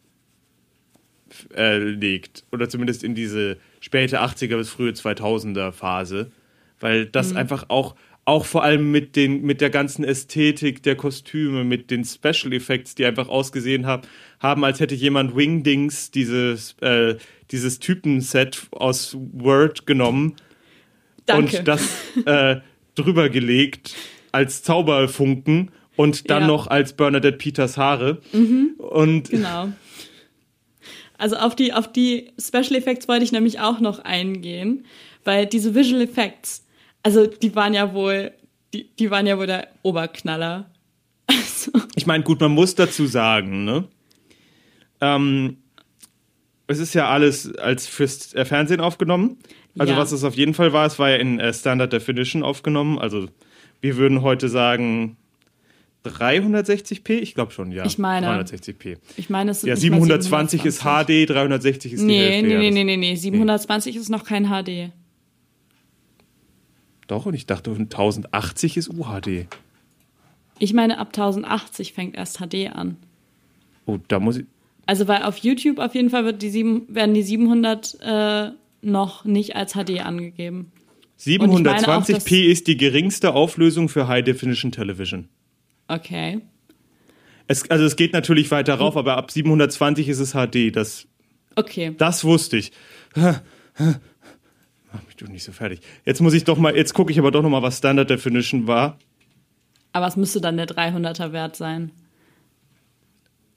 äh, 1.56 1.78
legt. 1.78 2.44
Oder 2.52 2.70
zumindest 2.70 3.04
in 3.04 3.16
diese 3.16 3.58
späte 3.80 4.22
80er 4.22 4.58
bis 4.58 4.70
frühe 4.70 4.92
2000er 4.92 5.72
Phase. 5.72 6.32
Weil 6.80 7.06
Mhm. 7.06 7.12
das 7.12 7.36
einfach 7.36 7.66
auch, 7.70 7.96
auch 8.26 8.46
vor 8.46 8.64
allem 8.64 8.92
mit, 8.92 9.16
den, 9.16 9.42
mit 9.42 9.62
der 9.62 9.70
ganzen 9.70 10.04
Ästhetik 10.04 10.84
der 10.84 10.96
Kostüme, 10.96 11.64
mit 11.64 11.92
den 11.92 12.06
Special 12.06 12.54
Effects, 12.54 12.96
die 12.96 13.06
einfach 13.06 13.28
ausgesehen 13.28 13.86
haben, 13.86 14.04
haben 14.40 14.64
als 14.64 14.80
hätte 14.80 14.96
jemand 14.96 15.36
Wingdings, 15.36 16.12
dieses, 16.12 16.74
äh, 16.82 17.16
dieses 17.52 17.80
Typenset 17.80 18.68
aus 18.72 19.18
Word 19.34 19.86
genommen 19.86 20.36
danke. 21.26 21.58
und 21.58 21.68
das 21.68 21.82
äh, 22.26 22.58
drüber 22.96 23.30
gelegt 23.30 23.96
als 24.32 24.64
Zauberfunken 24.64 25.72
und 26.00 26.30
dann 26.30 26.44
Ja. 26.44 26.48
noch 26.48 26.68
als 26.68 26.94
Bernadette 26.94 27.38
Peters 27.38 27.76
Haare. 27.78 28.22
Und 28.78 29.30
Genau. 29.30 29.68
Also 31.18 31.36
auf 31.36 31.58
die, 31.58 31.74
auf 31.74 31.92
die 31.92 32.32
Special 32.40 32.76
Effects 32.76 33.10
wollte 33.10 33.26
ich 33.26 33.34
nämlich 33.34 33.60
auch 33.60 33.82
noch 33.82 34.00
eingehen, 34.00 34.86
weil 35.26 35.46
diese 35.46 35.76
Visual 35.76 36.02
Effects, 36.02 36.66
also 37.04 37.28
die 37.28 37.54
waren 37.54 37.74
ja 37.74 37.94
wohl, 37.94 38.32
die, 38.74 38.90
die 38.98 39.12
waren 39.12 39.28
ja 39.28 39.38
wohl 39.38 39.48
der 39.48 39.68
Oberknaller. 39.84 40.72
Also, 41.28 41.72
ich 41.96 42.08
meine, 42.08 42.24
gut, 42.24 42.40
man 42.40 42.52
muss 42.52 42.74
dazu 42.76 43.06
sagen, 43.06 43.66
ne? 43.66 43.84
Ähm, 45.02 45.58
es 46.68 46.80
ist 46.80 46.94
ja 46.96 47.10
alles 47.10 47.54
als 47.58 47.86
fürs 47.86 48.34
Fernsehen 48.46 48.80
aufgenommen. 48.80 49.38
Also 49.78 49.94
Ja. 49.94 50.00
was 50.00 50.12
es 50.14 50.24
auf 50.24 50.36
jeden 50.36 50.54
Fall 50.54 50.72
war, 50.72 50.86
es 50.88 50.98
war 51.00 51.10
ja 51.10 51.18
in 51.18 51.40
äh, 51.40 51.54
Standard 51.54 51.92
Definition 51.92 52.44
aufgenommen. 52.44 52.98
Also 52.98 53.28
wir 53.82 53.98
würden 53.98 54.22
heute 54.22 54.48
sagen 54.50 55.18
360p? 56.06 57.10
Ich 57.20 57.34
glaube 57.36 57.52
schon, 57.52 57.72
ja. 57.72 57.86
Ich 57.86 57.98
meine. 57.98 58.28
360p. 58.28 58.98
ich 59.18 59.30
meine, 59.30 59.52
es 59.52 59.62
sind 59.62 59.68
Ja, 59.70 59.76
nicht 59.76 59.90
mal 59.90 59.98
720 59.98 60.66
ist 60.66 60.80
720. 60.82 61.26
HD, 61.26 61.30
360 61.30 61.94
ist 61.94 62.02
die 62.02 62.06
Nee, 62.06 62.20
Hälfte. 62.20 62.48
nee, 62.48 62.54
ja, 62.54 62.60
nee, 62.60 62.72
nee, 62.72 62.84
nee, 62.84 62.98
nee. 62.98 63.16
720 63.16 63.96
ist 63.98 64.10
noch 64.10 64.24
kein 64.24 64.46
HD. 64.48 64.92
Doch, 67.08 67.26
und 67.26 67.34
ich 67.34 67.46
dachte, 67.48 67.72
1080 67.72 68.78
ist 68.78 68.90
UHD. 68.90 69.48
Ich 70.60 70.74
meine, 70.74 71.00
ab 71.00 71.08
1080 71.10 71.94
fängt 71.94 72.16
erst 72.16 72.38
HD 72.40 72.68
an. 72.72 72.98
Oh, 73.86 73.98
da 74.08 74.20
muss 74.20 74.38
ich. 74.38 74.46
Also, 74.86 75.08
weil 75.08 75.24
auf 75.24 75.38
YouTube 75.38 75.80
auf 75.80 75.96
jeden 75.96 76.10
Fall 76.10 76.26
wird 76.26 76.42
die 76.42 76.50
sieben, 76.50 76.84
werden 76.88 77.14
die 77.14 77.24
700 77.24 77.98
äh, 78.02 78.52
noch 78.82 79.26
nicht 79.26 79.56
als 79.56 79.74
HD 79.74 80.02
angegeben. 80.02 80.72
meine 81.26 81.52
auch, 81.54 81.58
720p 82.06 82.14
dass- 82.14 82.26
ist 82.32 82.68
die 82.68 82.78
geringste 82.78 83.34
Auflösung 83.34 83.90
für 83.90 84.08
High 84.08 84.24
Definition 84.24 84.72
Television. 84.72 85.28
Okay. 85.90 86.40
Es, 87.48 87.70
also 87.70 87.84
es 87.84 87.96
geht 87.96 88.14
natürlich 88.14 88.52
weiter 88.52 88.76
rauf, 88.76 88.96
aber 88.96 89.18
ab 89.18 89.32
720 89.32 90.08
ist 90.08 90.20
es 90.20 90.32
HD. 90.34 90.74
Das, 90.76 91.08
Okay. 91.56 91.94
das 91.98 92.24
wusste 92.24 92.58
ich. 92.58 92.72
Mach 93.16 93.42
mich 95.06 95.16
doch 95.18 95.28
nicht 95.28 95.44
so 95.44 95.52
fertig. 95.52 95.82
Jetzt 96.06 96.22
muss 96.22 96.34
ich 96.34 96.44
doch 96.46 96.58
mal, 96.58 96.76
jetzt 96.76 96.94
gucke 96.94 97.12
ich 97.12 97.20
aber 97.20 97.32
doch 97.32 97.42
noch 97.42 97.50
mal, 97.50 97.62
was 97.64 97.80
Standard 97.80 98.10
Definition 98.10 98.68
war. 98.68 98.98
Aber 99.92 100.06
es 100.08 100.16
müsste 100.16 100.40
dann 100.42 100.58
der 100.58 100.68
300er 100.68 101.32
Wert 101.32 101.56
sein. 101.56 101.92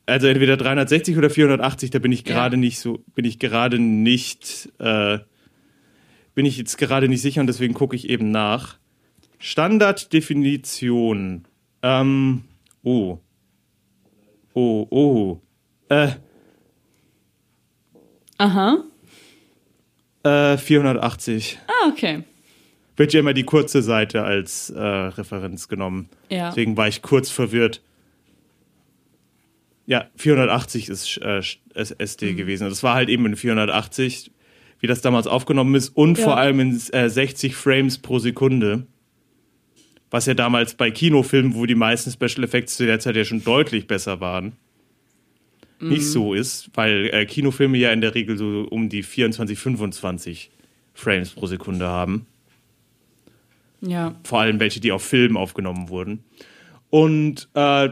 Also 0.06 0.26
entweder 0.26 0.56
360 0.56 1.16
oder 1.18 1.28
480, 1.30 1.90
da 1.90 1.98
bin 1.98 2.12
ich 2.12 2.26
Ja. 2.26 2.34
gerade 2.34 2.56
nicht 2.56 2.78
so, 2.80 3.04
bin 3.14 3.24
ich 3.26 3.38
gerade 3.38 3.78
nicht, 3.78 4.70
äh, 4.78 5.18
bin 6.34 6.46
ich 6.46 6.56
jetzt 6.56 6.78
gerade 6.78 7.08
nicht 7.08 7.20
sicher 7.22 7.40
und 7.42 7.46
deswegen 7.46 7.74
gucke 7.74 7.94
ich 7.94 8.08
eben 8.08 8.30
nach. 8.30 8.78
Standarddefinition. 9.38 11.44
Ähm, 11.82 12.44
oh. 12.82 13.18
Oh, 14.54 14.86
oh. 14.90 15.40
Äh, 15.88 16.12
Aha. 18.38 18.84
äh, 20.24 20.56
480. 20.56 21.58
Ah, 21.66 21.88
okay. 21.88 22.24
Wird 22.96 23.12
ja 23.14 23.20
immer 23.20 23.32
die 23.34 23.44
kurze 23.44 23.82
Seite 23.82 24.22
als 24.22 24.70
äh, 24.70 24.78
Referenz 24.80 25.68
genommen. 25.68 26.08
Ja. 26.28 26.48
Deswegen 26.50 26.76
war 26.76 26.88
ich 26.88 27.02
kurz 27.02 27.30
verwirrt. 27.30 27.80
Ja, 29.86 30.06
480 30.16 30.88
ist 30.88 31.18
äh, 31.18 31.40
SD 31.74 32.32
Mhm. 32.32 32.36
gewesen. 32.36 32.68
Das 32.68 32.82
war 32.82 32.94
halt 32.94 33.08
eben 33.08 33.26
in 33.26 33.36
480, 33.36 34.30
wie 34.80 34.86
das 34.86 35.00
damals 35.00 35.26
aufgenommen 35.26 35.74
ist 35.74 35.88
und 35.90 36.18
Ja. 36.18 36.24
vor 36.24 36.36
allem 36.36 36.60
in 36.60 36.80
äh, 36.92 37.08
60 37.08 37.56
Frames 37.56 37.98
pro 37.98 38.18
Sekunde. 38.18 38.86
Was 40.12 40.26
ja 40.26 40.34
damals 40.34 40.74
bei 40.74 40.90
Kinofilmen, 40.90 41.54
wo 41.54 41.66
die 41.66 41.74
meisten 41.74 42.10
Special 42.12 42.44
Effects 42.44 42.76
zu 42.76 42.86
der 42.86 43.00
Zeit 43.00 43.16
ja 43.16 43.24
schon 43.24 43.42
deutlich 43.42 43.86
besser 43.88 44.20
waren, 44.20 44.52
Mhm. 45.80 45.88
nicht 45.88 46.04
so 46.06 46.32
ist, 46.34 46.70
weil 46.74 47.10
äh, 47.12 47.26
Kinofilme 47.26 47.76
ja 47.78 47.90
in 47.92 48.00
der 48.02 48.14
Regel 48.14 48.36
so 48.38 48.68
um 48.70 48.88
die 48.88 49.02
24, 49.02 49.58
25 49.58 50.50
Frames 50.94 51.30
pro 51.30 51.46
Sekunde 51.46 51.88
haben 51.88 52.26
Ja. 53.80 54.14
vor 54.22 54.40
allem 54.40 54.60
welche, 54.60 54.80
die 54.80 54.92
auf 54.92 55.02
Film 55.02 55.36
aufgenommen 55.36 55.88
wurden. 55.88 56.22
Und 56.90 57.48
äh, 57.54 57.88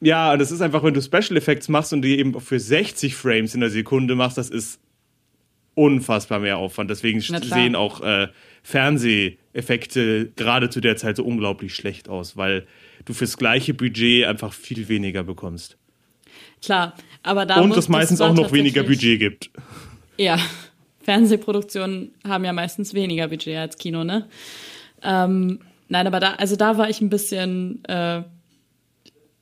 ja, 0.00 0.36
das 0.36 0.52
ist 0.52 0.60
einfach, 0.60 0.82
wenn 0.84 0.94
du 0.94 1.00
Special 1.00 1.36
Effects 1.36 1.68
machst 1.68 1.92
und 1.92 2.02
die 2.02 2.18
eben 2.18 2.38
für 2.40 2.60
60 2.60 3.14
Frames 3.16 3.54
in 3.54 3.60
der 3.60 3.70
Sekunde 3.70 4.14
machst, 4.14 4.36
das 4.38 4.50
ist 4.50 4.78
unfassbar 5.74 6.40
mehr 6.40 6.58
Aufwand. 6.58 6.90
Deswegen 6.90 7.20
sehen 7.20 7.76
auch 7.76 8.00
äh, 8.00 8.28
Fernseheffekte 8.62 10.32
gerade 10.36 10.70
zu 10.70 10.80
der 10.80 10.96
Zeit 10.96 11.16
so 11.16 11.24
unglaublich 11.24 11.74
schlecht 11.74 12.08
aus, 12.08 12.36
weil 12.36 12.66
du 13.04 13.12
fürs 13.12 13.36
gleiche 13.36 13.74
Budget 13.74 14.26
einfach 14.26 14.52
viel 14.52 14.88
weniger 14.88 15.22
bekommst. 15.24 15.76
Klar. 16.62 16.94
Aber 17.22 17.46
da 17.46 17.60
und 17.60 17.76
es 17.76 17.88
meistens 17.88 18.20
auch 18.20 18.34
noch 18.34 18.52
weniger 18.52 18.82
Budget 18.82 19.18
gibt. 19.18 19.50
Ja. 20.16 20.38
Fernsehproduktionen 21.02 22.12
haben 22.26 22.44
ja 22.44 22.52
meistens 22.52 22.94
weniger 22.94 23.28
Budget 23.28 23.56
als 23.56 23.76
Kino, 23.76 24.04
ne? 24.04 24.26
Ähm, 25.02 25.60
nein, 25.88 26.06
aber 26.06 26.18
da, 26.18 26.34
also 26.34 26.56
da 26.56 26.78
war 26.78 26.88
ich 26.88 27.02
ein 27.02 27.10
bisschen, 27.10 27.84
äh, 27.84 28.22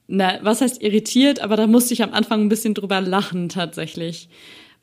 na, 0.08 0.38
was 0.42 0.60
heißt 0.60 0.82
irritiert, 0.82 1.40
aber 1.40 1.56
da 1.56 1.68
musste 1.68 1.94
ich 1.94 2.02
am 2.02 2.12
Anfang 2.12 2.42
ein 2.42 2.48
bisschen 2.48 2.74
drüber 2.74 3.00
lachen 3.00 3.48
tatsächlich. 3.48 4.28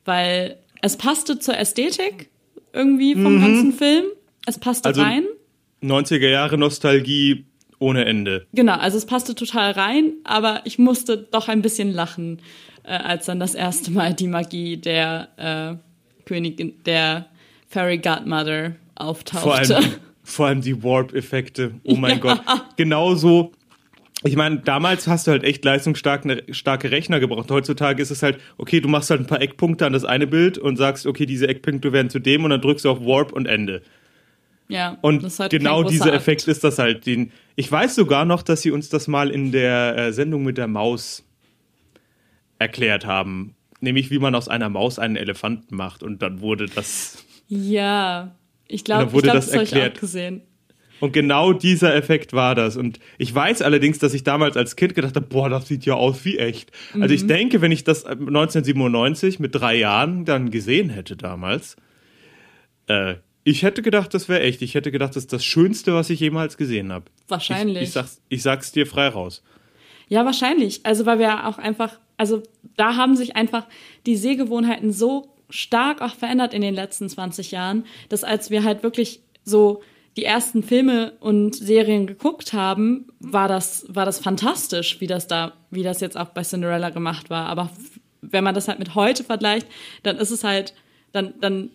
Weil 0.06 0.56
es 0.82 0.96
passte 0.96 1.38
zur 1.38 1.56
Ästhetik 1.56 2.28
irgendwie 2.72 3.14
vom 3.14 3.40
ganzen 3.40 3.72
Film. 3.72 4.04
Es 4.46 4.58
passte 4.58 4.88
Also- 4.88 5.02
rein. 5.02 5.24
90er 5.82 6.28
Jahre 6.28 6.58
Nostalgie 6.58 7.44
ohne 7.78 8.04
Ende. 8.04 8.46
Genau, 8.52 8.74
also 8.74 8.98
es 8.98 9.06
passte 9.06 9.34
total 9.34 9.72
rein, 9.72 10.12
aber 10.24 10.60
ich 10.64 10.78
musste 10.78 11.16
doch 11.16 11.48
ein 11.48 11.62
bisschen 11.62 11.92
lachen, 11.92 12.40
äh, 12.84 12.92
als 12.92 13.24
dann 13.26 13.40
das 13.40 13.54
erste 13.54 13.90
Mal 13.90 14.12
die 14.14 14.26
Magie 14.26 14.76
der 14.76 15.28
äh, 15.38 16.24
Königin, 16.26 16.74
der 16.84 17.26
Fairy 17.68 17.96
Godmother 17.98 18.72
Vor 18.96 19.06
auftauchte. 19.06 19.76
allem, 19.76 19.90
vor 20.22 20.46
allem 20.48 20.60
die 20.60 20.82
Warp-Effekte. 20.82 21.72
Oh 21.84 21.96
mein 21.96 22.20
Gott. 22.20 22.40
Genauso. 22.76 23.52
Ich 24.22 24.36
meine, 24.36 24.58
damals 24.58 25.06
hast 25.06 25.26
du 25.26 25.30
halt 25.30 25.44
echt 25.44 25.64
leistungsstarke 25.64 26.44
starke 26.50 26.90
Rechner 26.90 27.20
gebraucht. 27.20 27.50
Heutzutage 27.50 28.02
ist 28.02 28.10
es 28.10 28.22
halt, 28.22 28.38
okay, 28.58 28.80
du 28.80 28.88
machst 28.88 29.08
halt 29.08 29.20
ein 29.20 29.26
paar 29.26 29.40
Eckpunkte 29.40 29.86
an 29.86 29.94
das 29.94 30.04
eine 30.04 30.26
Bild 30.26 30.58
und 30.58 30.76
sagst, 30.76 31.06
okay, 31.06 31.24
diese 31.24 31.48
Eckpunkte 31.48 31.92
werden 31.92 32.10
zu 32.10 32.18
dem 32.18 32.44
und 32.44 32.50
dann 32.50 32.60
drückst 32.60 32.84
du 32.84 32.90
auf 32.90 33.00
Warp 33.00 33.32
und 33.32 33.46
Ende. 33.46 33.80
ja, 34.68 34.98
Und 35.00 35.22
halt 35.38 35.50
genau 35.50 35.84
dieser. 35.84 36.12
Effekt 36.12 36.46
ist 36.48 36.64
das 36.64 36.78
halt. 36.78 37.06
Den, 37.06 37.32
ich 37.56 37.70
weiß 37.72 37.94
sogar 37.94 38.26
noch, 38.26 38.42
dass 38.42 38.60
sie 38.60 38.70
uns 38.70 38.90
das 38.90 39.08
mal 39.08 39.30
in 39.30 39.52
der 39.52 39.96
äh, 39.96 40.12
Sendung 40.12 40.42
mit 40.42 40.58
der 40.58 40.68
Maus 40.68 41.24
erklärt 42.58 43.06
haben. 43.06 43.54
Nämlich, 43.80 44.10
wie 44.10 44.18
man 44.18 44.34
aus 44.34 44.48
einer 44.48 44.68
Maus 44.68 44.98
einen 44.98 45.16
Elefanten 45.16 45.74
macht. 45.74 46.02
Und 46.02 46.20
dann 46.20 46.42
wurde 46.42 46.66
das. 46.66 47.24
Ja, 47.48 48.36
ich 48.68 48.84
glaube, 48.84 49.04
ich 49.16 49.22
glaub, 49.22 49.34
das 49.34 49.46
das 49.46 49.54
habe 49.54 49.64
ich 49.64 49.94
auch 49.94 49.98
gesehen. 49.98 50.42
Und 51.00 51.12
genau 51.12 51.52
dieser 51.54 51.94
Effekt 51.94 52.32
war 52.34 52.54
das. 52.54 52.76
Und 52.76 52.98
ich 53.18 53.34
weiß 53.34 53.62
allerdings, 53.62 53.98
dass 53.98 54.12
ich 54.14 54.22
damals 54.22 54.56
als 54.56 54.76
Kind 54.76 54.94
gedacht 54.94 55.16
habe, 55.16 55.26
boah, 55.26 55.48
das 55.48 55.66
sieht 55.66 55.84
ja 55.86 55.94
aus 55.94 56.24
wie 56.24 56.38
echt. 56.38 56.70
Also 56.92 57.06
Mhm. 57.06 57.12
ich 57.12 57.26
denke, 57.26 57.60
wenn 57.62 57.72
ich 57.72 57.84
das 57.84 58.04
1997 58.04 59.38
mit 59.40 59.54
drei 59.54 59.76
Jahren 59.76 60.24
dann 60.24 60.50
gesehen 60.50 60.90
hätte 60.90 61.16
damals, 61.16 61.76
äh, 62.88 63.14
ich 63.44 63.62
hätte 63.62 63.80
gedacht, 63.82 64.12
das 64.12 64.28
wäre 64.28 64.40
echt. 64.42 64.60
Ich 64.62 64.74
hätte 64.74 64.92
gedacht, 64.92 65.10
das 65.16 65.24
ist 65.24 65.32
das 65.32 65.44
Schönste, 65.44 65.94
was 65.94 66.10
ich 66.10 66.20
jemals 66.20 66.56
gesehen 66.56 66.92
habe. 66.92 67.06
Wahrscheinlich. 67.28 67.76
Ich, 67.76 67.82
ich, 67.88 67.92
sag's, 67.92 68.20
ich 68.28 68.42
sag's 68.42 68.72
dir 68.72 68.86
frei 68.86 69.08
raus. 69.08 69.42
Ja, 70.08 70.24
wahrscheinlich. 70.24 70.84
Also 70.84 71.06
weil 71.06 71.18
wir 71.18 71.46
auch 71.46 71.56
einfach, 71.58 71.98
also 72.16 72.42
da 72.76 72.96
haben 72.96 73.16
sich 73.16 73.36
einfach 73.36 73.66
die 74.06 74.16
Sehgewohnheiten 74.16 74.92
so 74.92 75.34
stark 75.48 76.02
auch 76.02 76.14
verändert 76.14 76.52
in 76.52 76.60
den 76.62 76.74
letzten 76.74 77.08
20 77.08 77.50
Jahren, 77.52 77.86
dass 78.08 78.24
als 78.24 78.50
wir 78.50 78.62
halt 78.62 78.82
wirklich 78.82 79.20
so 79.44 79.82
die 80.20 80.26
ersten 80.26 80.62
Filme 80.62 81.12
und 81.20 81.54
Serien 81.54 82.06
geguckt 82.06 82.52
haben, 82.52 83.06
war 83.20 83.48
das, 83.48 83.86
war 83.88 84.04
das 84.04 84.18
fantastisch, 84.18 85.00
wie 85.00 85.06
das 85.06 85.26
da, 85.26 85.54
wie 85.70 85.82
das 85.82 86.00
jetzt 86.00 86.18
auch 86.18 86.28
bei 86.28 86.42
Cinderella 86.42 86.90
gemacht 86.90 87.30
war. 87.30 87.46
Aber 87.46 87.70
wenn 88.20 88.44
man 88.44 88.54
das 88.54 88.68
halt 88.68 88.78
mit 88.78 88.94
heute 88.94 89.24
vergleicht, 89.24 89.66
dann 90.02 90.18
ist 90.18 90.30
es 90.30 90.44
halt, 90.44 90.74
dann, 91.12 91.32
dann 91.40 91.70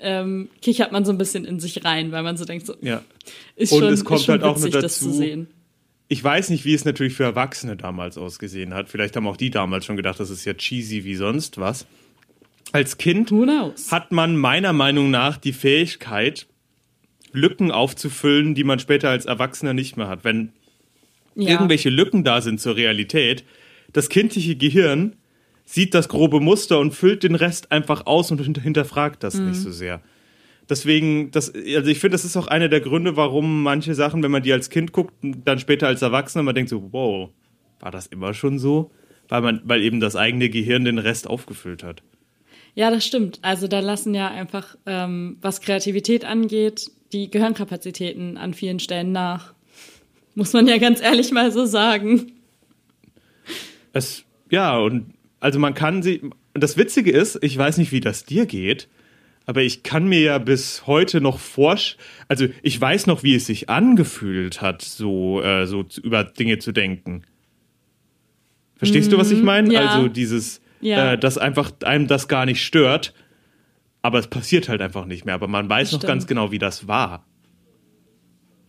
ähm, 0.00 0.48
kichert 0.62 0.90
man 0.90 1.04
so 1.04 1.12
ein 1.12 1.18
bisschen 1.18 1.44
in 1.44 1.60
sich 1.60 1.84
rein, 1.84 2.10
weil 2.10 2.24
man 2.24 2.36
so 2.36 2.44
denkt, 2.44 2.66
so, 2.66 2.74
Ja. 2.80 3.02
ist 3.54 3.70
Und 3.72 3.84
schon, 3.84 3.92
es 3.92 4.04
kommt 4.04 4.18
ist 4.20 4.26
schon 4.26 4.32
halt 4.32 4.42
auch 4.42 4.56
witzig, 4.56 4.74
noch 4.74 4.80
das 4.82 4.98
zu 4.98 5.04
dazu, 5.04 5.16
sehen. 5.16 5.46
Ich 6.08 6.22
weiß 6.24 6.50
nicht, 6.50 6.64
wie 6.64 6.74
es 6.74 6.84
natürlich 6.84 7.14
für 7.14 7.24
Erwachsene 7.24 7.76
damals 7.76 8.18
ausgesehen 8.18 8.74
hat. 8.74 8.88
Vielleicht 8.88 9.14
haben 9.14 9.28
auch 9.28 9.36
die 9.36 9.50
damals 9.50 9.84
schon 9.84 9.96
gedacht, 9.96 10.18
das 10.18 10.30
ist 10.30 10.44
ja 10.44 10.54
cheesy 10.54 11.04
wie 11.04 11.14
sonst 11.14 11.58
was. 11.58 11.86
Als 12.72 12.98
Kind 12.98 13.32
hat 13.92 14.10
man 14.10 14.36
meiner 14.36 14.72
Meinung 14.72 15.10
nach 15.12 15.36
die 15.36 15.52
Fähigkeit, 15.52 16.48
Lücken 17.36 17.70
aufzufüllen, 17.70 18.54
die 18.54 18.64
man 18.64 18.78
später 18.78 19.10
als 19.10 19.26
Erwachsener 19.26 19.74
nicht 19.74 19.96
mehr 19.96 20.08
hat. 20.08 20.24
Wenn 20.24 20.52
Ja. 21.36 21.50
irgendwelche 21.50 21.90
Lücken 21.90 22.24
da 22.24 22.40
sind 22.40 22.60
zur 22.60 22.76
Realität, 22.76 23.44
das 23.92 24.08
kindliche 24.08 24.56
Gehirn 24.56 25.14
sieht 25.64 25.94
das 25.94 26.08
grobe 26.08 26.40
Muster 26.40 26.78
und 26.78 26.92
füllt 26.94 27.22
den 27.22 27.34
Rest 27.34 27.72
einfach 27.72 28.06
aus 28.06 28.30
und 28.30 28.40
hinter- 28.40 28.62
hinterfragt 28.62 29.22
das 29.22 29.34
Mhm. 29.34 29.48
nicht 29.50 29.60
so 29.60 29.70
sehr. 29.70 30.00
Deswegen, 30.68 31.30
das, 31.30 31.52
also 31.54 31.90
ich 31.90 31.98
finde, 32.00 32.14
das 32.14 32.24
ist 32.24 32.36
auch 32.36 32.48
einer 32.48 32.68
der 32.68 32.80
Gründe, 32.80 33.16
warum 33.16 33.62
manche 33.62 33.94
Sachen, 33.94 34.22
wenn 34.22 34.30
man 34.32 34.42
die 34.42 34.52
als 34.52 34.68
Kind 34.70 34.92
guckt, 34.92 35.14
dann 35.22 35.58
später 35.60 35.86
als 35.86 36.02
Erwachsener, 36.02 36.42
man 36.42 36.54
denkt 36.56 36.70
so, 36.70 36.88
wow, 36.92 37.30
war 37.80 37.90
das 37.92 38.06
immer 38.06 38.34
schon 38.34 38.58
so? 38.58 38.90
Weil 39.28 39.42
man, 39.42 39.60
weil 39.64 39.82
eben 39.82 40.00
das 40.00 40.16
eigene 40.16 40.48
Gehirn 40.48 40.84
den 40.84 40.98
Rest 40.98 41.28
aufgefüllt 41.28 41.82
hat. 41.84 42.02
Ja, 42.74 42.90
das 42.90 43.06
stimmt. 43.06 43.38
Also 43.42 43.68
da 43.68 43.80
lassen 43.80 44.14
ja 44.14 44.28
einfach, 44.28 44.76
ähm, 44.86 45.36
was 45.40 45.60
Kreativität 45.60 46.24
angeht, 46.24 46.90
die 47.12 47.30
Gehirnkapazitäten 47.30 48.36
an 48.36 48.54
vielen 48.54 48.78
Stellen 48.78 49.12
nach. 49.12 49.54
Muss 50.34 50.52
man 50.52 50.66
ja 50.66 50.78
ganz 50.78 51.00
ehrlich 51.00 51.32
mal 51.32 51.50
so 51.52 51.64
sagen. 51.64 52.32
Es, 53.92 54.24
ja, 54.50 54.76
und 54.76 55.14
also 55.40 55.58
man 55.58 55.74
kann 55.74 56.02
sie. 56.02 56.20
Und 56.20 56.62
das 56.62 56.76
Witzige 56.76 57.10
ist, 57.10 57.38
ich 57.42 57.56
weiß 57.56 57.78
nicht, 57.78 57.92
wie 57.92 58.00
das 58.00 58.24
dir 58.24 58.46
geht, 58.46 58.88
aber 59.46 59.62
ich 59.62 59.82
kann 59.82 60.06
mir 60.08 60.20
ja 60.20 60.38
bis 60.38 60.86
heute 60.86 61.20
noch 61.20 61.38
forsch. 61.38 61.96
Also 62.28 62.46
ich 62.62 62.80
weiß 62.80 63.06
noch, 63.06 63.22
wie 63.22 63.34
es 63.34 63.46
sich 63.46 63.68
angefühlt 63.70 64.60
hat, 64.62 64.82
so, 64.82 65.40
äh, 65.42 65.66
so 65.66 65.84
über 66.02 66.24
Dinge 66.24 66.58
zu 66.58 66.72
denken. 66.72 67.22
Verstehst 68.76 69.12
du, 69.12 69.18
was 69.18 69.30
ich 69.30 69.42
meine? 69.42 69.72
ja. 69.72 69.86
Also 69.88 70.08
dieses, 70.08 70.60
Ja. 70.80 71.12
äh, 71.12 71.18
dass 71.18 71.38
einfach 71.38 71.72
einem 71.82 72.06
das 72.06 72.28
gar 72.28 72.44
nicht 72.46 72.64
stört, 72.64 73.14
aber 74.06 74.18
es 74.18 74.28
passiert 74.28 74.68
halt 74.68 74.80
einfach 74.80 75.04
nicht 75.04 75.24
mehr. 75.24 75.34
Aber 75.34 75.48
man 75.48 75.68
weiß 75.68 75.88
Das 75.88 75.92
noch 75.92 76.00
stimmt. 76.00 76.08
ganz 76.08 76.26
genau, 76.26 76.52
wie 76.52 76.58
das 76.58 76.88
war. 76.88 77.26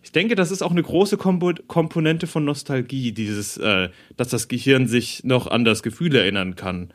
Ich 0.01 0.11
denke, 0.11 0.35
das 0.35 0.51
ist 0.51 0.61
auch 0.61 0.71
eine 0.71 0.83
große 0.83 1.17
Kompo 1.17 1.53
Komponente 1.67 2.27
von 2.27 2.45
Nostalgie, 2.45 3.11
dieses, 3.11 3.57
äh, 3.57 3.89
dass 4.15 4.29
das 4.29 4.47
Gehirn 4.47 4.87
sich 4.87 5.23
noch 5.23 5.47
an 5.47 5.65
das 5.65 5.83
Gefühl 5.83 6.15
erinnern 6.15 6.55
kann 6.55 6.93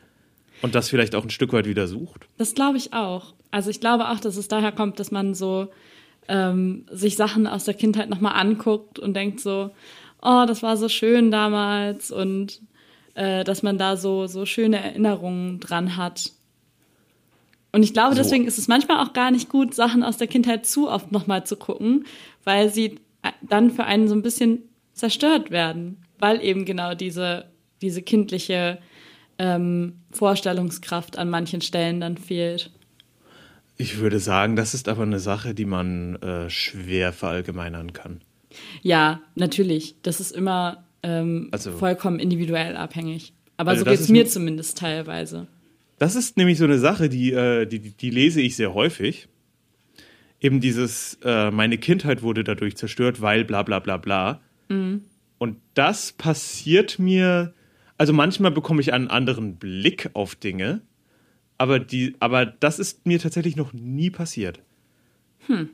und 0.61 0.73
das 0.75 0.89
vielleicht 0.89 1.13
auch 1.15 1.23
ein 1.23 1.29
Stück 1.29 1.53
weit 1.53 1.67
wieder 1.67 1.87
sucht. 1.87 2.27
Das 2.37 2.55
glaube 2.55 2.77
ich 2.77 2.93
auch. 2.93 3.33
Also 3.51 3.69
ich 3.69 3.79
glaube 3.79 4.09
auch, 4.09 4.19
dass 4.19 4.35
es 4.35 4.47
daher 4.47 4.71
kommt, 4.71 4.99
dass 4.99 5.11
man 5.11 5.35
so 5.35 5.69
ähm, 6.27 6.85
sich 6.91 7.15
Sachen 7.15 7.45
aus 7.47 7.65
der 7.65 7.75
Kindheit 7.75 8.09
nochmal 8.09 8.33
anguckt 8.35 8.97
und 8.97 9.13
denkt 9.13 9.39
so, 9.39 9.69
oh, 10.21 10.45
das 10.47 10.63
war 10.63 10.75
so 10.75 10.89
schön 10.89 11.29
damals 11.31 12.11
und 12.11 12.61
äh, 13.13 13.43
dass 13.43 13.61
man 13.61 13.77
da 13.77 13.95
so, 13.95 14.25
so 14.25 14.45
schöne 14.47 14.83
Erinnerungen 14.83 15.59
dran 15.59 15.97
hat. 15.97 16.31
Und 17.73 17.83
ich 17.83 17.91
glaube, 17.93 18.15
So. 18.15 18.21
deswegen 18.21 18.45
ist 18.47 18.57
es 18.57 18.67
manchmal 18.69 19.03
auch 19.05 19.11
gar 19.13 19.31
nicht 19.31 19.49
gut, 19.49 19.73
Sachen 19.73 20.03
aus 20.03 20.17
der 20.17 20.27
Kindheit 20.27 20.65
zu 20.65 20.89
oft 20.89 21.11
nochmal 21.11 21.45
zu 21.45 21.57
gucken, 21.57 22.05
weil 22.45 22.71
sie 22.71 22.99
dann 23.41 23.71
für 23.71 23.83
einen 23.83 24.07
so 24.07 24.15
ein 24.15 24.21
bisschen 24.21 24.59
zerstört 24.93 25.49
werden, 25.51 25.97
weil 26.19 26.41
eben 26.41 26.63
genau 26.65 26.93
diese, 26.93 27.45
diese 27.81 28.01
kindliche 28.01 28.77
ähm, 29.39 30.01
Vorstellungskraft 30.11 31.17
an 31.17 31.29
manchen 31.29 31.61
Stellen 31.61 31.99
dann 31.99 32.17
fehlt. 32.17 32.69
Ich 33.77 33.97
würde 33.97 34.19
sagen, 34.19 34.55
das 34.55 34.75
ist 34.75 34.87
aber 34.87 35.01
eine 35.03 35.19
Sache, 35.19 35.55
die 35.55 35.65
man 35.65 36.15
äh, 36.17 36.49
schwer 36.51 37.11
verallgemeinern 37.11 37.91
kann. 37.91 38.21
Ja, 38.83 39.21
natürlich. 39.33 39.95
Das 40.03 40.19
ist 40.19 40.31
immer 40.31 40.83
ähm, 41.01 41.49
Also- 41.51 41.71
vollkommen 41.71 42.19
individuell 42.19 42.77
abhängig. 42.77 43.33
Aber 43.57 43.71
Also 43.71 43.83
so 43.83 43.89
geht 43.89 43.99
es 43.99 44.09
mir 44.09 44.27
zumindest 44.27 44.77
teilweise. 44.77 45.47
Das 46.03 46.17
ist 46.17 46.35
nämlich 46.35 46.57
so 46.57 46.65
eine 46.65 46.79
Sache, 46.79 47.07
die, 47.07 47.31
äh, 47.31 47.65
die, 47.65 47.79
die 47.79 48.09
lese 48.09 48.41
ich 48.41 48.57
sehr 48.57 48.73
häufig. 48.73 49.29
Eben 50.41 50.59
dieses, 50.59 51.17
äh, 51.23 51.49
meine 51.49 51.77
Kindheit 51.77 52.23
wurde 52.23 52.43
dadurch 52.43 52.75
zerstört, 52.75 53.21
weil 53.21 53.45
bla 53.45 53.63
bla 53.63 53.79
bla 53.79 53.95
bla. 53.95 54.41
Und 55.37 55.61
das 55.75 56.11
passiert 56.11 56.99
mir, 56.99 57.53
also 57.97 58.11
manchmal 58.11 58.51
bekomme 58.51 58.81
ich 58.81 58.91
einen 58.91 59.07
anderen 59.07 59.55
Blick 59.55 60.09
auf 60.13 60.35
Dinge, 60.35 60.81
aber, 61.57 61.79
die, 61.79 62.17
aber 62.19 62.45
das 62.47 62.79
ist 62.79 63.05
mir 63.05 63.19
tatsächlich 63.19 63.55
noch 63.55 63.71
nie 63.71 64.09
passiert. 64.09 64.59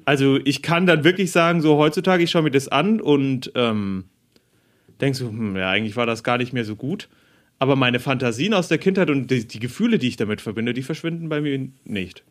Also 0.05 0.37
ich 0.45 0.61
kann 0.61 0.85
dann 0.85 1.03
wirklich 1.03 1.31
sagen, 1.31 1.59
so 1.61 1.77
heutzutage, 1.77 2.23
ich 2.23 2.29
schaue 2.29 2.43
mir 2.43 2.51
das 2.51 2.67
an 2.67 3.01
und 3.01 3.51
ähm, 3.55 4.03
denke 5.01 5.17
so, 5.17 5.29
hm, 5.29 5.55
ja, 5.55 5.71
eigentlich 5.71 5.95
war 5.95 6.05
das 6.05 6.23
gar 6.23 6.37
nicht 6.37 6.53
mehr 6.53 6.65
so 6.65 6.75
gut. 6.75 7.09
Aber 7.59 7.75
meine 7.75 7.99
Fantasien 7.99 8.53
aus 8.53 8.69
der 8.69 8.77
Kindheit 8.77 9.09
und 9.09 9.29
die, 9.29 9.47
die 9.47 9.59
Gefühle, 9.59 9.99
die 9.99 10.07
ich 10.07 10.15
damit 10.15 10.39
verbinde, 10.41 10.73
die 10.73 10.81
verschwinden 10.81 11.27
bei 11.27 11.41
mir 11.41 11.69
nicht. 11.83 12.23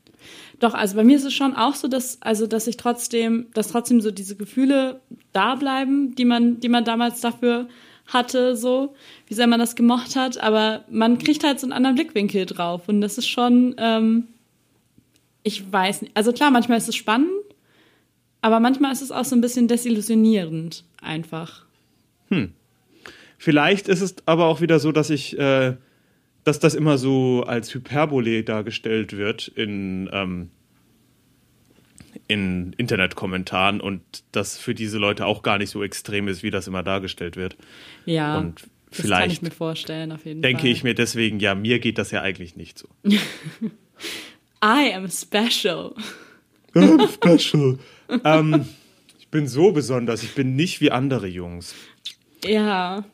Doch, 0.58 0.74
also 0.74 0.96
bei 0.96 1.04
mir 1.04 1.16
ist 1.16 1.24
es 1.24 1.34
schon 1.34 1.54
auch 1.54 1.74
so, 1.74 1.86
dass, 1.86 2.20
also, 2.22 2.46
dass 2.46 2.66
ich 2.66 2.76
trotzdem, 2.76 3.46
dass 3.54 3.68
trotzdem 3.68 4.00
so 4.00 4.10
diese 4.10 4.36
Gefühle 4.36 5.00
da 5.32 5.54
bleiben, 5.54 6.14
die 6.16 6.24
man, 6.24 6.60
die 6.60 6.68
man 6.68 6.84
damals 6.84 7.20
dafür 7.20 7.68
hatte, 8.06 8.56
so, 8.56 8.94
wie 9.26 9.34
sehr 9.34 9.46
man 9.46 9.60
das 9.60 9.76
gemocht 9.76 10.16
hat, 10.16 10.38
aber 10.38 10.84
man 10.90 11.18
kriegt 11.18 11.44
halt 11.44 11.60
so 11.60 11.66
einen 11.66 11.72
anderen 11.72 11.94
Blickwinkel 11.94 12.46
drauf 12.46 12.88
und 12.88 13.00
das 13.00 13.18
ist 13.18 13.28
schon, 13.28 13.74
ähm, 13.78 14.28
ich 15.42 15.70
weiß 15.70 16.02
nicht, 16.02 16.16
also 16.16 16.32
klar, 16.32 16.50
manchmal 16.50 16.78
ist 16.78 16.88
es 16.88 16.96
spannend, 16.96 17.30
aber 18.40 18.60
manchmal 18.60 18.92
ist 18.92 19.02
es 19.02 19.12
auch 19.12 19.24
so 19.24 19.36
ein 19.36 19.42
bisschen 19.42 19.68
desillusionierend, 19.68 20.84
einfach. 21.02 21.66
Vielleicht 23.38 23.88
ist 23.88 24.00
es 24.00 24.16
aber 24.26 24.46
auch 24.46 24.60
wieder 24.60 24.78
so, 24.80 24.92
dass 24.92 25.10
ich, 25.10 25.38
äh, 25.38 25.76
dass 26.44 26.58
das 26.58 26.74
immer 26.74 26.98
so 26.98 27.44
als 27.46 27.72
Hyperbole 27.72 28.42
dargestellt 28.42 29.16
wird 29.16 29.48
in, 29.48 30.10
ähm, 30.12 30.50
in 32.26 32.72
Internetkommentaren 32.76 33.80
und 33.80 34.02
das 34.32 34.58
für 34.58 34.74
diese 34.74 34.98
Leute 34.98 35.24
auch 35.26 35.42
gar 35.42 35.58
nicht 35.58 35.70
so 35.70 35.82
extrem 35.82 36.28
ist, 36.28 36.42
wie 36.42 36.50
das 36.50 36.66
immer 36.66 36.82
dargestellt 36.82 37.36
wird. 37.36 37.56
Ja, 38.06 38.38
Und 38.38 38.60
das 38.60 38.62
kann 38.64 38.70
ich 38.90 38.96
vielleicht 39.02 39.42
mir 39.42 39.50
vorstellen, 39.50 40.12
auf 40.12 40.24
jeden 40.24 40.42
Denke 40.42 40.62
Fall. 40.62 40.70
ich 40.70 40.82
mir 40.84 40.94
deswegen, 40.94 41.38
ja, 41.40 41.54
mir 41.54 41.78
geht 41.78 41.98
das 41.98 42.10
ja 42.10 42.22
eigentlich 42.22 42.56
nicht 42.56 42.78
so. 42.78 42.88
I 44.64 44.92
am 44.94 45.08
special. 45.08 45.94
Special. 47.14 47.78
ähm, 48.24 48.66
Ich 49.18 49.28
bin 49.28 49.46
so 49.46 49.72
besonders. 49.72 50.22
Ich 50.22 50.34
bin 50.34 50.56
nicht 50.56 50.80
wie 50.80 50.90
andere 50.90 51.26
Jungs. 51.26 51.74
Ja. 52.44 53.04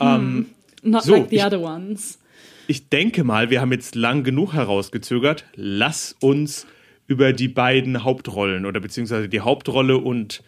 Ähm, 0.00 0.46
Not 0.82 1.02
So, 1.04 1.12
like 1.16 1.30
the 1.30 1.36
ich- 1.36 1.44
other 1.44 1.60
ones. 1.60 2.18
ich 2.66 2.88
denke 2.88 3.24
mal, 3.24 3.50
wir 3.50 3.60
haben 3.60 3.72
jetzt 3.72 3.94
lang 3.94 4.22
genug 4.24 4.52
herausgezögert. 4.54 5.44
Lass 5.54 6.14
uns 6.20 6.66
über 7.06 7.32
die 7.32 7.48
beiden 7.48 8.04
Hauptrollen 8.04 8.64
oder 8.66 8.80
beziehungsweise 8.80 9.28
die 9.28 9.40
Hauptrolle 9.40 9.98
und, 9.98 10.42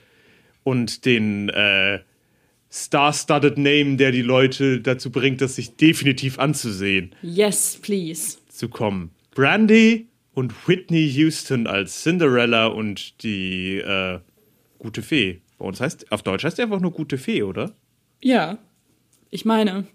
und 0.65 1.05
den 1.05 1.49
äh, 1.51 2.01
Star-Studded 2.71 3.57
Name, 3.59 3.97
der 3.97 4.11
die 4.13 4.23
Leute 4.23 4.81
dazu 4.81 5.11
bringt, 5.11 5.41
das 5.41 5.57
sich 5.57 5.77
definitiv 5.77 6.39
anzusehen, 6.39 7.15
Yes, 7.23 7.79
please. 7.81 8.39
zu 8.49 8.69
kommen. 8.69 9.11
Brandy 9.35 10.09
und 10.35 10.53
Whitney 10.69 11.07
Houston 11.09 11.67
als 11.67 12.03
Cinderella 12.03 12.67
und 12.67 13.23
die 13.23 13.79
äh, 13.79 14.19
gute 14.79 15.03
Fee. 15.03 15.41
Bei 15.59 15.65
uns 15.67 15.81
heißt, 15.81 16.11
auf 16.13 16.23
Deutsch 16.23 16.45
heißt 16.45 16.59
die 16.59 16.63
einfach 16.63 16.81
nur 16.81 16.93
gute 16.93 17.17
Fee, 17.19 17.43
oder? 17.43 17.73
Ja. 18.23 18.59
Ich 19.31 19.45
meine, 19.45 19.87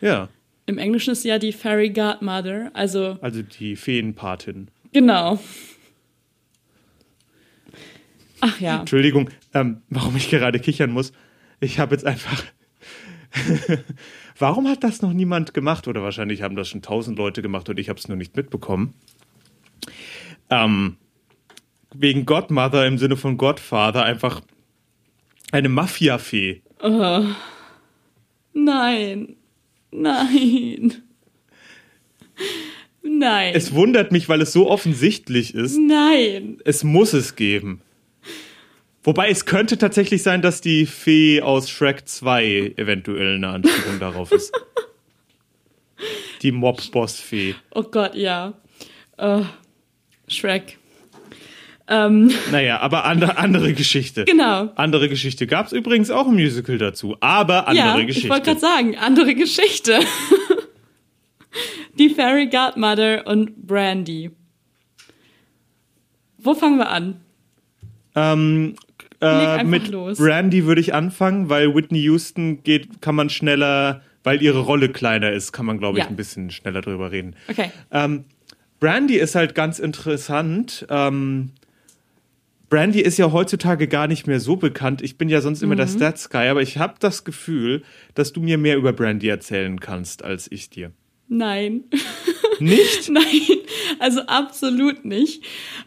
Ja, 0.00 0.28
im 0.66 0.78
Englischen 0.78 1.10
ist 1.12 1.22
sie 1.22 1.28
ja 1.28 1.38
die 1.38 1.52
Fairy 1.52 1.90
Godmother, 1.90 2.70
also 2.74 3.18
also 3.20 3.42
die 3.42 3.76
Feenpatin. 3.76 4.68
genau. 4.92 5.38
Ach 8.40 8.58
ja. 8.60 8.80
Entschuldigung, 8.80 9.30
ähm, 9.52 9.82
warum 9.90 10.16
ich 10.16 10.30
gerade 10.30 10.58
kichern 10.60 10.90
muss. 10.90 11.12
Ich 11.60 11.78
habe 11.78 11.94
jetzt 11.94 12.06
einfach. 12.06 12.42
warum 14.38 14.66
hat 14.66 14.82
das 14.82 15.02
noch 15.02 15.12
niemand 15.12 15.52
gemacht? 15.52 15.86
Oder 15.88 16.02
wahrscheinlich 16.02 16.40
haben 16.42 16.56
das 16.56 16.68
schon 16.68 16.80
tausend 16.80 17.18
Leute 17.18 17.42
gemacht 17.42 17.68
und 17.68 17.78
ich 17.78 17.88
habe 17.90 17.98
es 17.98 18.08
nur 18.08 18.16
nicht 18.16 18.36
mitbekommen. 18.36 18.94
Ähm, 20.48 20.96
wegen 21.92 22.24
Godmother 22.24 22.86
im 22.86 22.96
Sinne 22.96 23.16
von 23.16 23.36
Godfather 23.36 24.04
einfach 24.04 24.40
eine 25.52 25.68
Mafia-Fee. 25.68 26.62
Nein. 28.52 29.36
Nein. 29.90 31.02
Nein. 33.02 33.54
Es 33.54 33.74
wundert 33.74 34.12
mich, 34.12 34.28
weil 34.28 34.40
es 34.40 34.52
so 34.52 34.68
offensichtlich 34.68 35.54
ist. 35.54 35.76
Nein. 35.78 36.58
Es 36.64 36.84
muss 36.84 37.12
es 37.12 37.36
geben. 37.36 37.80
Wobei 39.02 39.30
es 39.30 39.46
könnte 39.46 39.78
tatsächlich 39.78 40.22
sein, 40.22 40.42
dass 40.42 40.60
die 40.60 40.84
Fee 40.84 41.40
aus 41.40 41.70
Shrek 41.70 42.06
2 42.06 42.74
eventuell 42.76 43.36
eine 43.36 43.48
Anspielung 43.48 43.98
darauf 44.00 44.30
ist. 44.32 44.52
Die 46.42 46.52
Mob-Boss-Fee. 46.52 47.54
Oh 47.74 47.82
Gott, 47.82 48.14
ja. 48.14 48.54
Äh, 49.16 49.42
Shrek. 50.28 50.78
Ähm, 51.90 52.30
Naja, 52.52 52.78
aber 52.80 53.04
andere, 53.04 53.36
andere 53.36 53.72
Geschichte. 53.74 54.24
genau. 54.24 54.70
Andere 54.76 55.08
Geschichte. 55.08 55.46
Gab 55.46 55.66
es 55.66 55.72
übrigens 55.72 56.10
auch 56.10 56.26
ein 56.28 56.34
Musical 56.34 56.78
dazu, 56.78 57.16
aber 57.20 57.66
andere 57.68 57.86
ja, 57.86 57.96
Geschichte. 58.06 58.26
ich 58.26 58.30
wollte 58.30 58.44
gerade 58.44 58.60
sagen, 58.60 58.96
andere 58.96 59.34
Geschichte. 59.34 59.98
Die 61.98 62.08
Fairy 62.10 62.46
Godmother 62.48 63.26
und 63.26 63.66
Brandy. 63.66 64.30
Wo 66.38 66.54
fangen 66.54 66.78
wir 66.78 66.88
an? 66.88 67.20
ähm, 68.14 68.74
äh, 69.20 69.62
mit 69.64 69.88
los. 69.88 70.18
Brandy 70.18 70.64
würde 70.64 70.80
ich 70.80 70.94
anfangen, 70.94 71.48
weil 71.48 71.74
Whitney 71.74 72.00
Houston 72.02 72.62
geht, 72.62 73.02
kann 73.02 73.14
man 73.14 73.28
schneller, 73.30 74.02
weil 74.24 74.42
ihre 74.42 74.60
Rolle 74.60 74.88
kleiner 74.88 75.32
ist, 75.32 75.52
kann 75.52 75.66
man, 75.66 75.78
glaube 75.78 75.98
ich, 75.98 76.04
Ja. 76.04 76.10
ein 76.10 76.16
bisschen 76.16 76.50
schneller 76.50 76.80
drüber 76.80 77.12
reden. 77.12 77.36
Okay. 77.48 77.70
Ähm, 77.90 78.24
Brandy 78.80 79.16
ist 79.16 79.34
halt 79.34 79.54
ganz 79.54 79.78
interessant. 79.78 80.86
Ähm, 80.88 81.50
Brandy 82.70 83.00
ist 83.00 83.18
ja 83.18 83.32
heutzutage 83.32 83.88
gar 83.88 84.06
nicht 84.06 84.26
mehr 84.28 84.40
so 84.40 84.56
bekannt. 84.56 85.02
Ich 85.02 85.18
bin 85.18 85.28
ja 85.28 85.40
sonst 85.40 85.60
immer 85.62 85.76
der 85.76 85.86
Mhm. 85.86 85.90
Stats 85.90 86.30
Guy, 86.30 86.48
aber 86.48 86.62
ich 86.62 86.78
habe 86.78 86.94
das 87.00 87.24
Gefühl, 87.24 87.82
dass 88.14 88.32
du 88.32 88.40
mir 88.40 88.56
mehr 88.58 88.76
über 88.76 88.92
Brandy 88.92 89.28
erzählen 89.28 89.78
kannst 89.80 90.24
als 90.24 90.50
ich 90.50 90.70
dir. 90.70 90.92
Nein. 91.28 91.84
Nicht? 92.60 93.08
Nein, 93.08 93.24
also 93.98 94.20
absolut 94.22 95.04
nicht. 95.06 95.42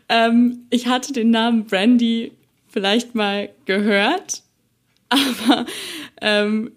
Ähm, 0.09 0.65
ich 0.71 0.87
hatte 0.87 1.13
den 1.13 1.29
Namen 1.29 1.65
Brandy 1.65 2.31
vielleicht 2.67 3.13
mal 3.13 3.49
gehört, 3.65 4.41
aber 5.09 5.67
ähm, 6.21 6.71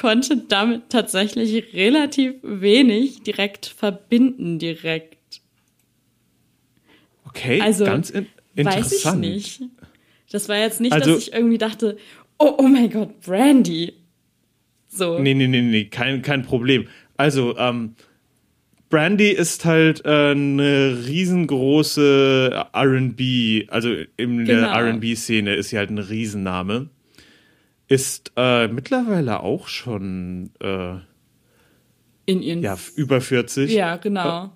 konnte 0.00 0.36
damit 0.36 0.90
tatsächlich 0.90 1.74
relativ 1.74 2.34
wenig 2.42 3.22
direkt 3.24 3.66
verbinden, 3.66 4.60
direkt. 4.60 5.40
Okay, 7.26 7.60
Also, 7.60 7.84
ganz 7.84 8.10
in 8.10 8.26
Weiß 8.56 8.92
ich 8.92 9.12
nicht. 9.14 9.62
Das 10.30 10.48
war 10.48 10.56
jetzt 10.56 10.80
nicht, 10.80 10.92
Also- 10.92 11.14
dass 11.14 11.22
ich 11.28 11.32
irgendwie 11.32 11.58
dachte, 11.58 11.96
oh, 12.38 12.54
oh 12.58 12.62
mein 12.68 12.90
Gott, 12.90 13.20
Brandy. 13.20 13.92
So. 14.88 15.18
Nee, 15.18 15.34
nee, 15.34 15.46
nee, 15.48 15.62
nee, 15.62 15.84
kein, 15.86 16.22
kein 16.22 16.42
Problem. 16.42 16.86
Also, 17.16 17.56
ähm, 17.56 17.94
Brandy 18.90 19.30
ist 19.30 19.64
halt 19.64 20.04
äh, 20.04 20.32
eine 20.32 20.98
riesengroße 21.06 22.66
RB, 22.74 23.64
also 23.70 23.94
in 24.18 24.44
der 24.44 24.56
Genau. 24.56 24.96
RB-Szene 24.96 25.54
ist 25.54 25.70
sie 25.70 25.78
halt 25.78 25.88
ein 25.90 25.98
Riesenname. 25.98 26.90
Ist 27.88 28.32
äh, 28.36 28.68
mittlerweile 28.68 29.40
auch 29.40 29.68
schon 29.68 30.50
äh, 30.60 30.96
In 32.26 32.42
ihren. 32.42 32.62
ja, 32.62 32.76
über 32.96 33.20
40. 33.22 33.70
ja 33.72 33.96
genau. 33.96 34.50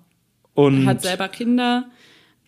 und 0.53 0.85
hat 0.85 1.01
selber 1.01 1.29
Kinder 1.29 1.89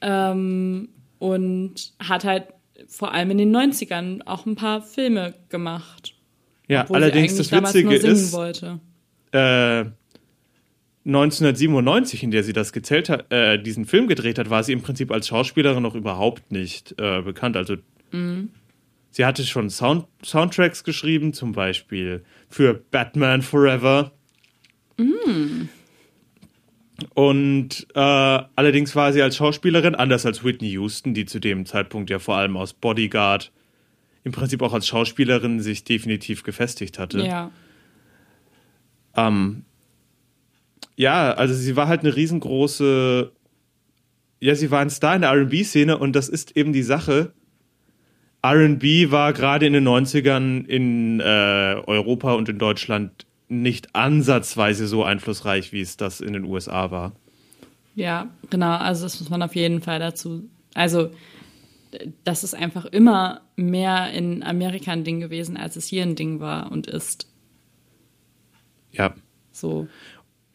ähm, 0.01 0.89
und 1.19 1.93
hat 1.99 2.23
halt 2.23 2.47
vor 2.87 3.13
allem 3.13 3.31
in 3.31 3.37
den 3.37 3.55
90ern 3.55 4.21
auch 4.25 4.45
ein 4.45 4.55
paar 4.55 4.81
Filme 4.81 5.35
gemacht. 5.49 6.15
ja, 6.67 6.85
allerdings 6.89 7.35
das 7.35 7.51
Witzige 7.51 7.95
ist, 7.95 8.33
äh, 9.31 9.85
1997, 11.05 12.23
in 12.23 12.31
der 12.31 12.43
sie 12.43 12.53
das 12.53 12.71
gezählt 12.73 13.09
hat, 13.09 13.31
äh, 13.31 13.61
diesen 13.61 13.85
Film 13.85 14.07
gedreht 14.07 14.37
hat, 14.39 14.49
war 14.49 14.63
sie 14.63 14.73
im 14.73 14.81
Prinzip 14.81 15.11
als 15.11 15.27
Schauspielerin 15.27 15.83
noch 15.83 15.95
überhaupt 15.95 16.51
nicht 16.51 16.95
äh, 16.99 17.21
bekannt. 17.21 17.57
Also 17.57 17.75
sie 19.09 19.25
hatte 19.25 19.43
schon 19.43 19.69
Sound 19.69 20.05
Soundtracks 20.23 20.83
geschrieben, 20.83 21.33
zum 21.33 21.51
Beispiel 21.51 22.23
für 22.49 22.73
Batman 22.73 23.41
Forever. 23.41 24.11
Und 27.13 27.87
äh, 27.95 27.99
allerdings 27.99 28.95
war 28.95 29.13
sie 29.13 29.21
als 29.21 29.35
Schauspielerin, 29.35 29.95
anders 29.95 30.25
als 30.25 30.43
Whitney 30.43 30.69
Houston, 30.71 31.13
die 31.13 31.25
zu 31.25 31.39
dem 31.39 31.65
Zeitpunkt 31.65 32.09
ja 32.09 32.19
vor 32.19 32.35
allem 32.35 32.57
aus 32.57 32.73
Bodyguard 32.73 33.51
im 34.23 34.31
Prinzip 34.31 34.61
auch 34.61 34.73
als 34.73 34.87
Schauspielerin 34.87 35.59
sich 35.59 35.83
definitiv 35.83 36.43
gefestigt 36.43 36.99
hatte. 36.99 37.25
Ja. 37.25 37.51
Ähm, 39.15 39.63
ja, 40.95 41.31
also 41.31 41.53
sie 41.53 41.75
war 41.75 41.87
halt 41.87 42.01
eine 42.01 42.15
riesengroße. 42.15 43.31
Ja, 44.41 44.55
sie 44.55 44.71
war 44.71 44.81
ein 44.81 44.89
Star 44.89 45.15
in 45.15 45.21
der 45.21 45.33
RB-Szene 45.33 45.97
und 45.97 46.15
das 46.15 46.29
ist 46.29 46.55
eben 46.55 46.73
die 46.73 46.83
Sache. 46.83 47.33
RB 48.45 49.11
war 49.11 49.33
gerade 49.33 49.65
in 49.65 49.73
den 49.73 49.87
90ern 49.87 50.65
in 50.65 51.19
äh, 51.19 51.81
Europa 51.87 52.33
und 52.33 52.47
in 52.47 52.57
Deutschland 52.57 53.25
nicht 53.49 53.95
ansatzweise 53.95 54.87
so 54.87 55.03
einflussreich, 55.03 55.73
wie 55.73 55.81
es 55.81 55.97
das 55.97 56.21
in 56.21 56.33
den 56.33 56.45
USA 56.45 56.91
war. 56.91 57.13
Ja, 57.95 58.29
genau. 58.49 58.77
Also 58.77 59.03
das 59.03 59.19
muss 59.19 59.29
man 59.29 59.41
auf 59.41 59.55
jeden 59.55 59.81
Fall 59.81 59.99
dazu. 59.99 60.47
Also 60.73 61.09
das 62.23 62.43
ist 62.43 62.53
einfach 62.53 62.85
immer 62.85 63.41
mehr 63.55 64.11
in 64.11 64.43
Amerika 64.43 64.91
ein 64.91 65.03
Ding 65.03 65.19
gewesen, 65.19 65.57
als 65.57 65.75
es 65.75 65.87
hier 65.87 66.03
ein 66.03 66.15
Ding 66.15 66.39
war 66.39 66.71
und 66.71 66.87
ist. 66.87 67.27
Ja. 68.91 69.13
So. 69.51 69.87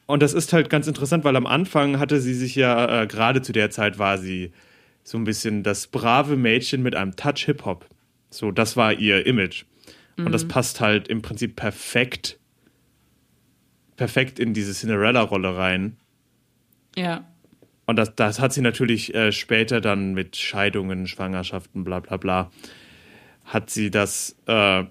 Und 0.06 0.22
das 0.22 0.32
ist 0.32 0.52
halt 0.52 0.70
ganz 0.70 0.86
interessant, 0.86 1.24
weil 1.24 1.36
am 1.36 1.46
Anfang 1.46 1.98
hatte 1.98 2.20
sie 2.20 2.34
sich 2.34 2.54
ja, 2.54 3.02
äh, 3.02 3.06
gerade 3.06 3.42
zu 3.42 3.52
der 3.52 3.70
Zeit 3.70 3.98
war 3.98 4.18
sie 4.18 4.52
so 5.02 5.18
ein 5.18 5.24
bisschen 5.24 5.62
das 5.62 5.88
brave 5.88 6.36
Mädchen 6.36 6.82
mit 6.82 6.94
einem 6.94 7.16
Touch 7.16 7.44
Hip-Hop. 7.46 7.86
So, 8.30 8.50
das 8.50 8.76
war 8.76 8.92
ihr 8.92 9.26
Image. 9.26 9.64
Und 10.16 10.30
das 10.32 10.46
passt 10.46 10.80
halt 10.80 11.08
im 11.08 11.22
Prinzip 11.22 11.56
perfekt, 11.56 12.38
perfekt 13.96 14.38
in 14.38 14.54
diese 14.54 14.72
Cinderella-Rolle 14.72 15.56
rein. 15.56 15.96
Ja. 16.96 17.24
Und 17.86 17.96
das, 17.96 18.14
das 18.14 18.40
hat 18.40 18.52
sie 18.52 18.62
natürlich 18.62 19.14
äh, 19.14 19.32
später 19.32 19.80
dann 19.80 20.14
mit 20.14 20.36
Scheidungen, 20.36 21.06
Schwangerschaften, 21.06 21.84
bla 21.84 22.00
bla 22.00 22.16
bla, 22.16 22.50
hat 23.44 23.70
sie 23.70 23.90
das, 23.90 24.36
äh, 24.46 24.84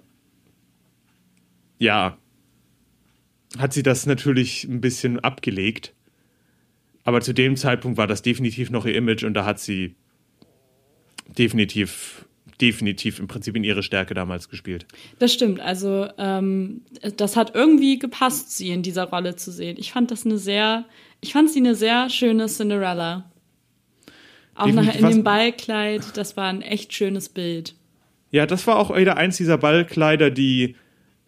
ja, 1.80 2.18
hat 3.58 3.74
sie 3.74 3.84
das 3.84 4.06
natürlich 4.06 4.64
ein 4.66 4.82
bisschen 4.82 5.20
abgelegt. 5.20 5.94
Aber 7.04 7.22
zu 7.22 7.34
dem 7.34 7.56
Zeitpunkt 7.56 7.98
war 7.98 8.08
das 8.08 8.22
definitiv 8.22 8.70
noch 8.70 8.86
ihr 8.86 8.96
Image 8.96 9.24
und 9.24 9.34
da 9.34 9.46
hat 9.46 9.60
sie 9.60 9.96
definitiv, 11.28 12.26
definitiv 12.62 13.20
im 13.20 13.28
Prinzip 13.28 13.56
in 13.56 13.64
ihre 13.64 13.84
Stärke 13.84 14.14
damals 14.14 14.50
gespielt. 14.50 14.86
Das 15.20 15.34
stimmt. 15.34 15.60
Also 15.60 16.08
ähm, 16.18 16.82
das 17.18 17.36
hat 17.36 17.56
irgendwie 17.56 18.00
gepasst, 18.00 18.56
sie 18.56 18.70
in 18.70 18.84
dieser 18.84 19.06
Rolle 19.06 19.36
zu 19.36 19.52
sehen. 19.52 19.78
Ich 19.80 19.92
fand 19.92 20.12
das 20.12 20.26
eine 20.26 20.38
sehr, 20.38 20.86
ich 21.22 21.34
fand 21.34 21.50
sie 21.50 21.60
eine 21.60 21.76
sehr 21.76 22.10
schöne 22.10 22.48
Cinderella. 22.48 23.30
Auch 24.56 24.68
nachher 24.68 25.00
in 25.00 25.10
dem 25.10 25.24
Ballkleid, 25.24 26.16
das 26.16 26.38
war 26.38 26.48
ein 26.50 26.62
echt 26.62 26.94
schönes 26.94 27.30
Bild. 27.30 27.76
Ja, 28.30 28.46
das 28.46 28.68
war 28.68 28.78
auch 28.78 28.96
wieder 28.96 29.18
eins 29.18 29.38
dieser 29.38 29.58
Ballkleider, 29.58 30.30
die 30.30 30.76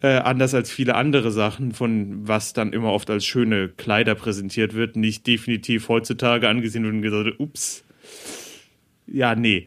äh, 0.00 0.18
anders 0.18 0.54
als 0.54 0.70
viele 0.70 0.94
andere 0.94 1.30
Sachen, 1.30 1.72
von 1.72 2.28
was 2.28 2.52
dann 2.52 2.72
immer 2.72 2.92
oft 2.92 3.10
als 3.10 3.24
schöne 3.24 3.68
Kleider 3.68 4.14
präsentiert 4.14 4.74
wird, 4.74 4.96
nicht 4.96 5.26
definitiv 5.26 5.88
heutzutage 5.88 6.48
angesehen 6.48 6.84
wird 6.84 6.94
und 6.94 7.02
gesagt, 7.02 7.24
wird, 7.24 7.40
ups, 7.40 7.84
ja, 9.06 9.34
nee. 9.34 9.66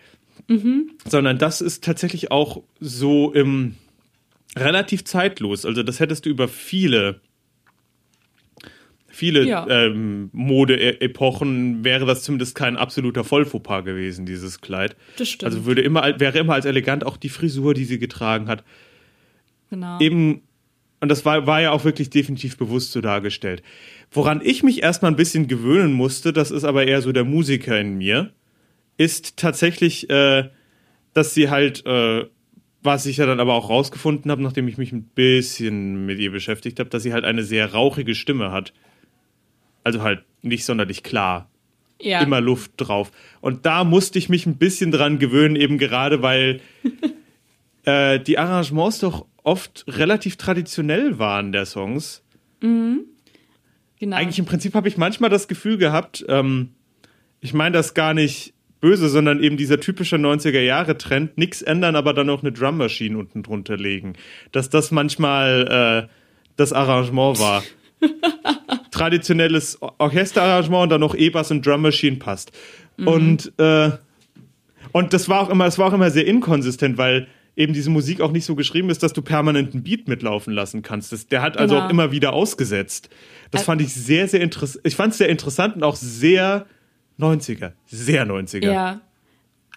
Sondern 1.05 1.37
das 1.37 1.61
ist 1.61 1.83
tatsächlich 1.83 2.31
auch 2.31 2.63
so 2.79 3.31
im 3.33 3.75
relativ 4.57 5.03
zeitlos. 5.05 5.63
Also 5.65 5.83
das 5.83 5.99
hättest 5.99 6.25
du 6.25 6.29
über 6.29 6.47
viele 6.47 7.21
viele 9.11 9.43
Ja. 9.45 9.67
ähm, 9.69 10.29
Mode-Epochen 10.33 11.83
wäre 11.83 12.05
das 12.05 12.23
zumindest 12.23 12.55
kein 12.55 12.77
absoluter 12.77 13.23
Vollfauxpas 13.23 13.83
gewesen, 13.83 14.25
dieses 14.25 14.61
Kleid. 14.61 14.95
Das 15.17 15.27
stimmt. 15.29 15.45
Also 15.51 15.65
würde 15.65 15.81
immer, 15.81 16.19
wäre 16.19 16.37
immer 16.39 16.53
als 16.53 16.65
elegant 16.65 17.05
auch 17.05 17.17
die 17.17 17.29
Frisur, 17.29 17.73
die 17.73 17.85
sie 17.85 17.99
getragen 17.99 18.47
hat, 18.47 18.63
Genau. 19.71 19.99
eben, 19.99 20.41
und 21.01 21.09
das 21.09 21.25
war, 21.25 21.45
war 21.47 21.61
ja 21.61 21.71
auch 21.71 21.83
wirklich 21.85 22.09
definitiv 22.09 22.57
bewusst 22.57 22.91
so 22.91 23.01
dargestellt. 23.01 23.61
Woran 24.11 24.41
ich 24.43 24.63
mich 24.63 24.81
erstmal 24.83 25.11
ein 25.11 25.17
bisschen 25.17 25.47
gewöhnen 25.47 25.93
musste, 25.93 26.31
das 26.33 26.49
ist 26.49 26.63
aber 26.63 26.85
eher 26.87 27.01
so 27.01 27.11
der 27.11 27.23
Musiker 27.25 27.79
in 27.79 27.97
mir, 27.97 28.31
ist 28.99 29.37
tatsächlich, 29.37 30.09
äh, 30.09 30.49
dass 31.13 31.33
sie 31.33 31.49
halt, 31.49 31.85
äh, 31.85 32.25
was 32.83 33.05
ich 33.05 33.17
ja 33.17 33.25
dann 33.25 33.39
aber 33.39 33.53
auch 33.53 33.69
rausgefunden 33.69 34.29
habe, 34.29 34.43
nachdem 34.43 34.67
ich 34.67 34.77
mich 34.77 34.91
ein 34.91 35.03
bisschen 35.03 36.05
mit 36.05 36.19
ihr 36.19 36.31
beschäftigt 36.31 36.79
habe, 36.79 36.89
dass 36.89 37.03
sie 37.03 37.13
halt 37.13 37.23
eine 37.23 37.43
sehr 37.43 37.73
rauchige 37.73 38.13
Stimme 38.13 38.51
hat. 38.51 38.73
Also 39.85 40.03
halt 40.03 40.23
nicht 40.41 40.65
sonderlich 40.65 41.01
klar 41.01 41.49
ja. 42.01 42.21
immer 42.21 42.41
Luft 42.41 42.73
drauf. 42.75 43.11
Und 43.39 43.65
da 43.65 43.85
musste 43.85 44.19
ich 44.19 44.27
mich 44.27 44.45
ein 44.45 44.57
bisschen 44.57 44.91
dran 44.91 45.17
gewöhnen, 45.17 45.55
eben 45.55 45.77
gerade 45.77 46.21
weil 46.21 46.59
äh, 47.85 48.19
die 48.19 48.37
Arrangements 48.37 48.99
doch 48.99 49.25
oft 49.43 49.85
relativ 49.87 50.35
traditionell 50.35 51.19
waren 51.19 51.53
der 51.53 51.65
Songs. 51.65 52.21
genau. 53.97 54.17
Eigentlich 54.17 54.39
im 54.39 54.45
Prinzip 54.45 54.73
habe 54.75 54.89
ich 54.89 54.97
manchmal 54.97 55.29
das 55.29 55.47
Gefühl 55.47 55.77
gehabt, 55.77 56.25
ähm, 56.27 56.71
ich 57.39 57.53
meine 57.53 57.77
das 57.77 57.93
gar 57.93 58.13
nicht 58.13 58.53
böse, 58.81 59.09
sondern 59.09 59.41
eben 59.43 59.57
dieser 59.57 59.79
typische 59.79 60.15
90er-Jahre-Trend, 60.17 61.37
nichts 61.37 61.61
ändern, 61.61 61.95
aber 61.95 62.13
dann 62.13 62.27
noch 62.27 62.41
eine 62.43 62.51
Drummaschine 62.51 63.17
unten 63.17 63.43
drunter 63.43 63.77
legen. 63.77 64.13
Dass 64.51 64.69
das 64.69 64.91
manchmal 64.91 66.07
äh, 66.07 66.13
das 66.55 66.73
Arrangement 66.73 67.39
war. 67.39 67.63
Traditionelles 68.91 69.81
Or- 69.81 69.95
Orchesterarrangement 69.97 70.83
und 70.83 70.89
dann 70.89 71.01
noch 71.01 71.15
E-Bass 71.15 71.51
und 71.51 71.65
Drummaschine 71.65 72.17
passt. 72.17 72.51
Und, 72.97 73.51
äh, 73.57 73.91
und 74.91 75.13
das 75.13 75.29
war 75.29 75.41
auch 75.41 75.49
immer, 75.49 75.65
das 75.65 75.77
war 75.77 75.87
auch 75.87 75.93
immer 75.93 76.09
sehr 76.11 76.25
inkonsistent, 76.27 76.97
weil 76.97 77.27
eben 77.55 77.73
diese 77.73 77.89
Musik 77.89 78.21
auch 78.21 78.31
nicht 78.31 78.45
so 78.45 78.55
geschrieben 78.55 78.89
ist, 78.89 79.03
dass 79.03 79.13
du 79.13 79.21
permanent 79.21 79.73
einen 79.73 79.83
Beat 79.83 80.07
mitlaufen 80.07 80.53
lassen 80.53 80.81
kannst. 80.81 81.11
Das, 81.11 81.27
der 81.27 81.41
hat 81.41 81.57
also 81.57 81.75
Genau. 81.75 81.85
auch 81.85 81.89
immer 81.89 82.11
wieder 82.11 82.33
ausgesetzt. 82.33 83.09
Das 83.51 83.63
fand 83.63 83.81
ich 83.81 83.93
sehr, 83.93 84.27
sehr 84.27 84.41
interessant. 84.41 84.85
Ich 84.85 84.95
fand 84.95 85.11
es 85.11 85.17
sehr 85.17 85.29
interessant 85.29 85.75
und 85.75 85.83
auch 85.83 85.95
sehr 85.95 86.65
90er. 87.19 87.73
Sehr 87.85 88.25
90er. 88.25 88.71
Ja. 88.71 89.01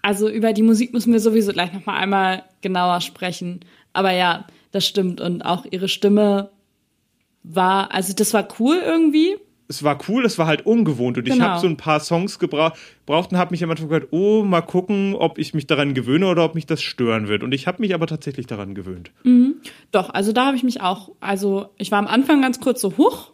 Also 0.00 0.28
über 0.28 0.52
die 0.52 0.62
Musik 0.62 0.92
müssen 0.92 1.12
wir 1.12 1.20
sowieso 1.20 1.52
gleich 1.52 1.72
noch 1.72 1.86
mal 1.86 1.96
einmal 1.96 2.44
genauer 2.60 3.00
sprechen. 3.00 3.60
Aber 3.92 4.12
ja, 4.12 4.46
das 4.72 4.86
stimmt. 4.86 5.20
Und 5.20 5.42
auch 5.42 5.64
ihre 5.70 5.88
Stimme 5.88 6.50
war, 7.42 7.92
also 7.92 8.12
das 8.14 8.34
war 8.34 8.48
cool 8.58 8.80
irgendwie. 8.84 9.36
Es 9.68 9.82
war 9.82 9.98
cool, 10.08 10.24
es 10.26 10.38
war 10.38 10.46
halt 10.46 10.66
ungewohnt 10.66 11.16
und 11.16 11.26
ich 11.26 11.34
Genau. 11.34 11.46
habe 11.46 11.60
so 11.60 11.66
ein 11.66 11.76
paar 11.78 12.00
Songs 12.00 12.38
gebra 12.38 12.74
gebraucht 13.06 13.32
und 13.32 13.38
habe 13.38 13.52
mich 13.52 13.64
am 13.64 13.70
Anfang 13.70 13.88
gedacht, 13.88 14.08
oh, 14.12 14.42
mal 14.42 14.60
gucken, 14.60 15.14
ob 15.14 15.38
ich 15.38 15.54
mich 15.54 15.66
daran 15.66 15.94
gewöhne 15.94 16.26
oder 16.26 16.44
ob 16.44 16.54
mich 16.54 16.66
das 16.66 16.82
stören 16.82 17.26
wird. 17.28 17.42
Und 17.42 17.52
ich 17.54 17.66
habe 17.66 17.80
mich 17.80 17.94
aber 17.94 18.06
tatsächlich 18.06 18.46
daran 18.46 18.74
gewöhnt. 18.74 19.12
Doch, 19.92 20.10
also 20.10 20.32
da 20.32 20.46
habe 20.46 20.56
ich 20.56 20.62
mich 20.62 20.82
auch, 20.82 21.12
also 21.20 21.70
ich 21.78 21.90
war 21.90 21.98
am 22.00 22.06
Anfang 22.06 22.42
ganz 22.42 22.60
kurz 22.60 22.80
so, 22.82 22.98
huch, 22.98 23.31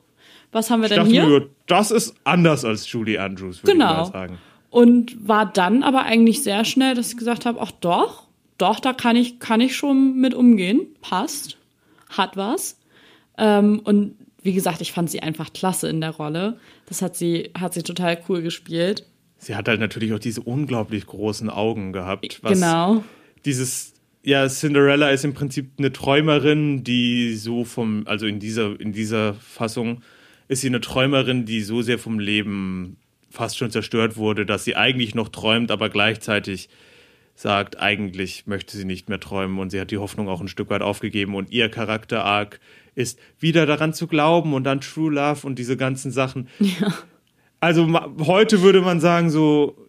was 0.53 0.70
haben 0.70 0.80
wir 0.80 0.86
Ich 0.86 0.90
denn 0.94 0.99
dachte 1.05 1.11
hier? 1.11 1.26
mir, 1.26 1.49
das 1.66 1.90
ist 1.90 2.14
anders 2.24 2.64
als 2.64 2.90
Julie 2.90 3.20
Andrews, 3.20 3.62
würde 3.62 3.72
ich 3.72 3.78
Genau. 3.78 3.94
mal 3.94 4.05
sagen. 4.07 4.38
Und 4.70 5.16
war 5.26 5.46
dann 5.46 5.82
aber 5.82 6.03
eigentlich 6.05 6.42
sehr 6.42 6.64
schnell, 6.64 6.94
dass 6.94 7.11
ich 7.11 7.16
gesagt 7.16 7.46
habe, 7.46 7.59
ach 7.61 7.70
doch, 7.72 8.26
doch, 8.59 8.80
da 8.80 8.92
kann 8.92 9.16
ich, 9.16 9.38
kann 9.38 9.61
ich 9.61 9.76
schon 9.76 10.16
mit 10.16 10.34
umgehen. 10.34 10.86
Passt. 11.01 11.57
Hat 12.11 12.36
was. 12.36 12.78
Ähm, 13.38 13.80
und 13.84 14.16
wie 14.42 14.53
gesagt, 14.53 14.80
ich 14.80 14.92
fand 14.92 15.11
sie 15.11 15.20
einfach 15.20 15.53
klasse 15.53 15.88
in 15.88 16.01
der 16.01 16.11
Rolle. 16.11 16.59
Das 16.86 17.03
hat 17.03 17.16
sie, 17.16 17.51
hat 17.59 17.74
sie 17.74 17.82
total 17.82 18.18
cool 18.28 18.42
gespielt. 18.42 19.05
Sie 19.38 19.55
hat 19.55 19.68
halt 19.68 19.78
natürlich 19.80 20.12
auch 20.12 20.18
diese 20.18 20.40
unglaublich 20.40 21.07
großen 21.07 21.49
Augen 21.51 21.92
gehabt. 21.92 22.40
Genau. 22.42 23.05
Dieses, 23.44 23.94
ja, 24.24 24.49
Cinderella 24.49 25.11
ist 25.11 25.24
im 25.24 25.34
Prinzip 25.34 25.70
eine 25.78 25.92
Träumerin, 25.92 26.82
die 26.82 27.34
so 27.36 27.64
vom, 27.64 28.03
also 28.07 28.26
in 28.26 28.40
dieser, 28.40 28.78
in 28.80 28.92
dieser 28.92 29.34
Fassung 29.34 30.03
ist 30.49 30.62
sie 30.62 30.68
eine 30.68 30.80
Träumerin, 30.80 31.44
die 31.44 31.61
so 31.61 31.82
sehr 31.82 31.99
vom 31.99 32.18
Leben 32.18 32.96
fast 33.30 33.59
schon 33.59 33.70
zerstört 33.70 34.16
wurde, 34.16 34.46
dass 34.46 34.64
sie 34.64 34.76
eigentlich 34.76 35.14
noch 35.14 35.28
träumt, 35.28 35.70
aber 35.70 35.90
gleichzeitig 35.90 36.68
sagt, 37.34 37.78
eigentlich 37.78 38.46
möchte 38.46 38.76
sie 38.76 38.84
nicht 38.84 39.09
mehr 39.09 39.20
träumen 39.20 39.59
und 39.59 39.70
sie 39.70 39.80
hat 39.80 39.90
die 39.90 39.99
Hoffnung 39.99 40.28
auch 40.28 40.40
ein 40.40 40.49
Stück 40.49 40.70
weit 40.70 40.82
aufgegeben 40.82 41.34
und 41.34 41.53
ihr 41.53 41.68
Charakter-Arc 41.68 42.59
ist 42.94 43.20
wieder 43.38 43.64
daran 43.64 43.92
zu 43.92 44.09
glauben 44.09 44.55
und 44.55 44.64
dann 44.64 44.80
True 44.80 45.12
Love 45.12 45.46
und 45.46 45.59
diese 45.59 45.76
ganzen 45.76 46.11
Sachen. 46.11 46.49
Ja. 46.61 46.92
Also 47.61 47.88
heute 48.20 48.62
würde 48.62 48.80
man 48.82 49.01
sagen 49.01 49.30
so, 49.30 49.88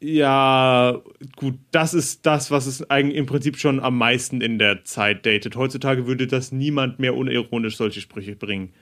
ja, 0.00 1.02
gut, 1.36 1.58
das 1.70 1.92
ist 1.92 2.24
das, 2.24 2.50
was 2.50 2.64
es 2.66 2.88
eigentlich 2.88 3.18
im 3.18 3.26
Prinzip 3.26 3.58
schon 3.58 3.80
am 3.80 3.98
meisten 3.98 4.40
in 4.40 4.58
der 4.58 4.84
Zeit 4.84 5.26
datet. 5.26 5.56
Heutzutage 5.56 6.06
würde 6.06 6.26
das 6.26 6.52
niemand 6.52 6.98
mehr 6.98 7.14
unironisch 7.14 7.76
solche 7.76 8.00
Sprüche 8.00 8.34
bringen. 8.34 8.72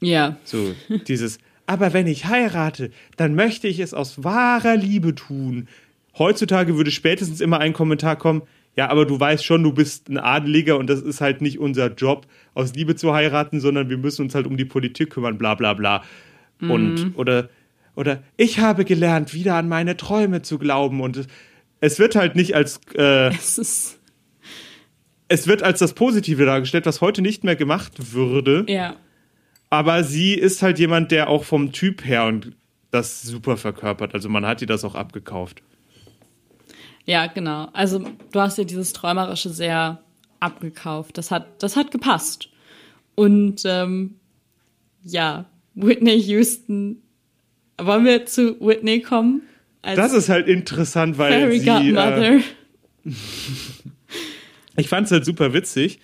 Ja. 0.00 0.36
So, 0.44 0.74
dieses, 1.08 1.38
aber 1.66 1.92
wenn 1.92 2.06
ich 2.06 2.26
heirate, 2.26 2.90
dann 3.16 3.34
möchte 3.34 3.66
ich 3.68 3.78
es 3.80 3.94
aus 3.94 4.22
wahrer 4.24 4.76
Liebe 4.76 5.14
tun. 5.14 5.68
Heutzutage 6.18 6.76
würde 6.76 6.90
spätestens 6.90 7.40
immer 7.40 7.58
ein 7.60 7.72
Kommentar 7.72 8.16
kommen, 8.16 8.42
ja, 8.76 8.90
aber 8.90 9.06
du 9.06 9.18
weißt 9.18 9.44
schon, 9.44 9.62
du 9.62 9.72
bist 9.72 10.08
ein 10.10 10.18
Adeliger 10.18 10.76
und 10.76 10.88
das 10.90 11.00
ist 11.00 11.20
halt 11.22 11.40
nicht 11.40 11.58
unser 11.58 11.92
Job, 11.94 12.26
aus 12.54 12.74
Liebe 12.74 12.94
zu 12.94 13.14
heiraten, 13.14 13.58
sondern 13.60 13.88
wir 13.88 13.96
müssen 13.96 14.22
uns 14.22 14.34
halt 14.34 14.46
um 14.46 14.56
die 14.58 14.64
Politik 14.66 15.10
kümmern, 15.10 15.38
bla 15.38 15.54
bla 15.54 15.72
bla. 15.74 16.02
Und, 16.60 17.12
oder, 17.16 17.48
oder 17.94 18.22
ich 18.36 18.58
habe 18.60 18.84
gelernt, 18.84 19.32
wieder 19.34 19.54
an 19.56 19.68
meine 19.68 19.96
Träume 19.96 20.42
zu 20.42 20.58
glauben 20.58 21.00
und 21.00 21.26
es- 21.80 21.98
wird 21.98 22.16
halt 22.16 22.34
nicht 22.36 22.54
als, 22.54 22.80
äh, 22.94 23.28
Es 23.28 23.58
ist, 23.58 23.98
es 25.28 25.46
wird 25.46 25.62
als 25.62 25.78
das 25.80 25.92
Positive 25.94 26.44
dargestellt, 26.46 26.86
was 26.86 27.00
heute 27.00 27.20
nicht 27.22 27.44
mehr 27.44 27.56
gemacht 27.56 28.12
würde. 28.14 28.64
ja. 28.68 28.96
Aber 29.70 30.04
sie 30.04 30.34
ist 30.34 30.62
halt 30.62 30.78
jemand, 30.78 31.10
der 31.10 31.28
auch 31.28 31.44
vom 31.44 31.72
Typ 31.72 32.04
her 32.04 32.24
und 32.24 32.52
das 32.90 33.22
super 33.22 33.56
verkörpert. 33.56 34.14
Also 34.14 34.28
man 34.28 34.46
hat 34.46 34.60
ihr 34.60 34.66
das 34.66 34.84
auch 34.84 34.94
abgekauft. 34.94 35.62
Ja, 37.04 37.26
genau. 37.26 37.68
Also 37.72 38.04
du 38.32 38.40
hast 38.40 38.58
dir 38.58 38.64
dieses 38.64 38.92
Träumerische 38.92 39.50
sehr 39.50 40.00
abgekauft. 40.40 41.18
Das 41.18 41.30
hat, 41.30 41.62
das 41.62 41.76
hat 41.76 41.90
gepasst. 41.90 42.48
Und 43.14 43.62
ähm, 43.64 44.16
ja, 45.02 45.46
Whitney 45.74 46.20
Houston. 46.20 47.02
Wollen 47.78 48.04
wir 48.04 48.26
zu 48.26 48.58
Whitney 48.60 49.00
kommen? 49.00 49.42
Als 49.82 49.96
Das 49.96 50.12
ist 50.12 50.28
halt 50.28 50.48
interessant, 50.48 51.18
weil 51.18 51.32
Fairy 51.32 51.60
sie, 51.60 51.66
Godmother. 51.66 52.36
äh, 52.36 52.40
ich 54.76 54.88
fand 54.88 55.06
es 55.06 55.12
halt 55.12 55.24
super 55.24 55.52
witzig, 55.52 56.00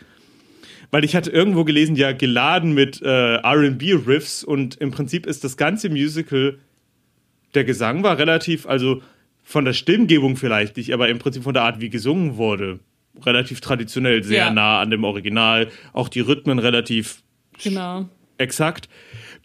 weil 0.92 1.04
ich 1.04 1.16
hatte 1.16 1.30
irgendwo 1.30 1.64
gelesen, 1.64 1.96
ja, 1.96 2.12
geladen 2.12 2.72
mit 2.74 3.02
äh, 3.02 3.36
R&B-Riffs 3.36 4.44
und 4.44 4.76
im 4.76 4.92
Prinzip 4.92 5.26
ist 5.26 5.42
das 5.42 5.56
ganze 5.56 5.88
Musical, 5.88 6.58
der 7.54 7.64
Gesang 7.64 8.02
war 8.04 8.18
relativ, 8.18 8.66
also 8.66 9.02
von 9.42 9.64
der 9.64 9.72
Stimmgebung 9.72 10.36
vielleicht 10.36 10.76
nicht, 10.76 10.92
aber 10.94 11.08
im 11.08 11.18
Prinzip 11.18 11.42
von 11.42 11.54
der 11.54 11.64
Art, 11.64 11.80
wie 11.80 11.90
gesungen 11.90 12.36
wurde, 12.36 12.78
relativ 13.24 13.60
traditionell, 13.60 14.22
sehr 14.22 14.44
Ja. 14.46 14.52
nah 14.52 14.80
an 14.80 14.90
dem 14.90 15.02
Original, 15.04 15.68
auch 15.92 16.08
die 16.08 16.20
Rhythmen 16.20 16.58
relativ 16.58 17.22
genau. 17.62 18.08
Exakt. 18.38 18.88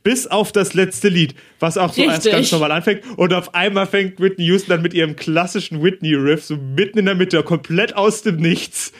Bis 0.04 0.26
auf 0.28 0.52
das 0.54 0.74
letzte 0.74 1.10
Lied, 1.10 1.36
was 1.60 1.78
auch 1.78 1.92
so 1.92 2.02
erst 2.02 2.18
Richtig. 2.18 2.32
ganz 2.32 2.52
normal 2.54 2.72
anfängt. 2.72 3.02
Und 3.18 3.34
auf 3.34 3.54
einmal 3.54 3.88
fängt 3.88 4.22
Whitney 4.22 4.46
Houston 4.46 4.70
dann 4.70 4.82
mit 4.82 4.94
ihrem 4.94 5.16
klassischen 5.18 5.84
Whitney-Riff 5.84 6.46
so 6.46 6.56
mitten 6.56 7.00
in 7.00 7.06
der 7.06 7.16
Mitte, 7.16 7.44
komplett 7.44 7.96
aus 7.96 8.22
dem 8.22 8.38
Nichts. 8.38 8.94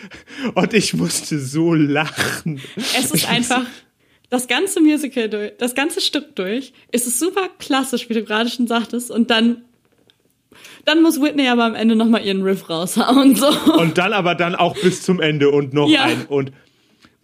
Und 0.54 0.74
ich 0.74 0.94
musste 0.94 1.40
so 1.40 1.74
lachen. 1.74 2.60
Es 2.98 3.12
ist 3.12 3.30
einfach 3.30 3.62
das 4.30 4.48
ganze 4.48 4.82
Musical 4.82 5.30
durch, 5.30 5.54
das 5.58 5.76
ganze 5.76 6.02
Stück 6.02 6.36
durch. 6.36 6.74
ist 6.92 7.08
Es 7.08 7.20
super 7.20 7.48
klassisch, 7.60 8.10
wie 8.10 8.14
du 8.14 8.24
gerade 8.24 8.50
schon 8.50 8.68
sagtest. 8.68 9.10
Und 9.10 9.30
dann, 9.30 9.62
dann 10.84 11.02
muss 11.02 11.22
Whitney 11.22 11.48
aber 11.48 11.64
am 11.64 11.76
Ende 11.76 11.96
nochmal 11.96 12.26
ihren 12.26 12.42
Riff 12.42 12.70
raushauen. 12.70 13.36
So. 13.36 13.48
Und 13.80 13.98
dann 13.98 14.12
aber 14.12 14.36
dann 14.36 14.56
auch 14.56 14.76
bis 14.82 15.04
zum 15.04 15.22
Ende 15.22 15.52
und 15.52 15.74
noch 15.74 15.88
Ja. 15.88 16.04
ein. 16.04 16.26
Und 16.26 16.52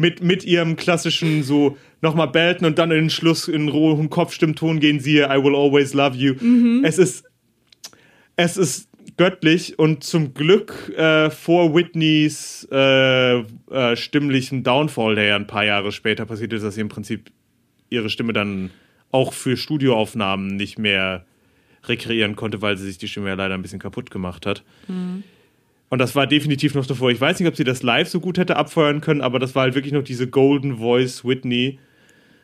mit, 0.03 0.21
mit 0.21 0.43
ihrem 0.43 0.75
klassischen 0.75 1.43
so 1.43 1.77
nochmal 2.01 2.27
belten 2.27 2.67
und 2.67 2.77
dann 2.77 2.91
in 2.91 2.97
den 2.97 3.09
Schluss 3.09 3.47
in 3.47 3.69
rohem 3.69 4.09
Kopfstimmton 4.09 4.81
gehen, 4.81 4.99
siehe 4.99 5.27
I 5.27 5.41
will 5.41 5.55
always 5.55 5.93
love 5.93 6.17
you. 6.17 6.35
Mhm. 6.41 6.83
Es 6.83 6.97
ist, 6.97 7.23
es 8.35 8.57
ist 8.57 8.89
göttlich 9.15 9.79
und 9.79 10.03
zum 10.03 10.33
Glück 10.33 10.91
äh, 10.97 11.29
vor 11.29 11.73
Whitneys 11.73 12.67
äh, 12.69 13.39
äh, 13.39 13.95
stimmlichen 13.95 14.63
Downfall, 14.63 15.15
der 15.15 15.23
ja 15.23 15.35
ein 15.37 15.47
paar 15.47 15.63
Jahre 15.63 15.93
später 15.93 16.25
passiert 16.25 16.51
ist, 16.51 16.63
dass 16.63 16.75
sie 16.75 16.81
im 16.81 16.89
Prinzip 16.89 17.31
ihre 17.89 18.09
Stimme 18.09 18.33
dann 18.33 18.71
auch 19.11 19.31
für 19.31 19.55
Studioaufnahmen 19.55 20.57
nicht 20.57 20.77
mehr 20.77 21.25
rekreieren 21.85 22.35
konnte, 22.35 22.61
weil 22.61 22.77
sie 22.77 22.87
sich 22.87 22.97
die 22.97 23.07
Stimme 23.07 23.29
ja 23.29 23.35
leider 23.35 23.53
ein 23.53 23.61
bisschen 23.61 23.79
kaputt 23.79 24.11
gemacht 24.11 24.45
hat. 24.45 24.63
Und 25.89 25.99
das 25.99 26.15
war 26.15 26.25
definitiv 26.25 26.73
noch 26.75 26.85
davor. 26.85 27.11
Ich 27.11 27.21
weiß 27.21 27.39
nicht, 27.39 27.47
ob 27.47 27.55
sie 27.55 27.63
das 27.63 27.83
live 27.83 28.07
so 28.09 28.19
gut 28.19 28.37
hätte 28.37 28.55
abfeuern 28.55 28.99
können, 29.01 29.21
aber 29.21 29.37
das 29.39 29.53
war 29.53 29.63
halt 29.63 29.75
wirklich 29.75 29.93
noch 29.93 30.03
diese 30.03 30.27
Golden 30.27 30.77
Voice 30.77 31.23
Whitney. 31.23 31.79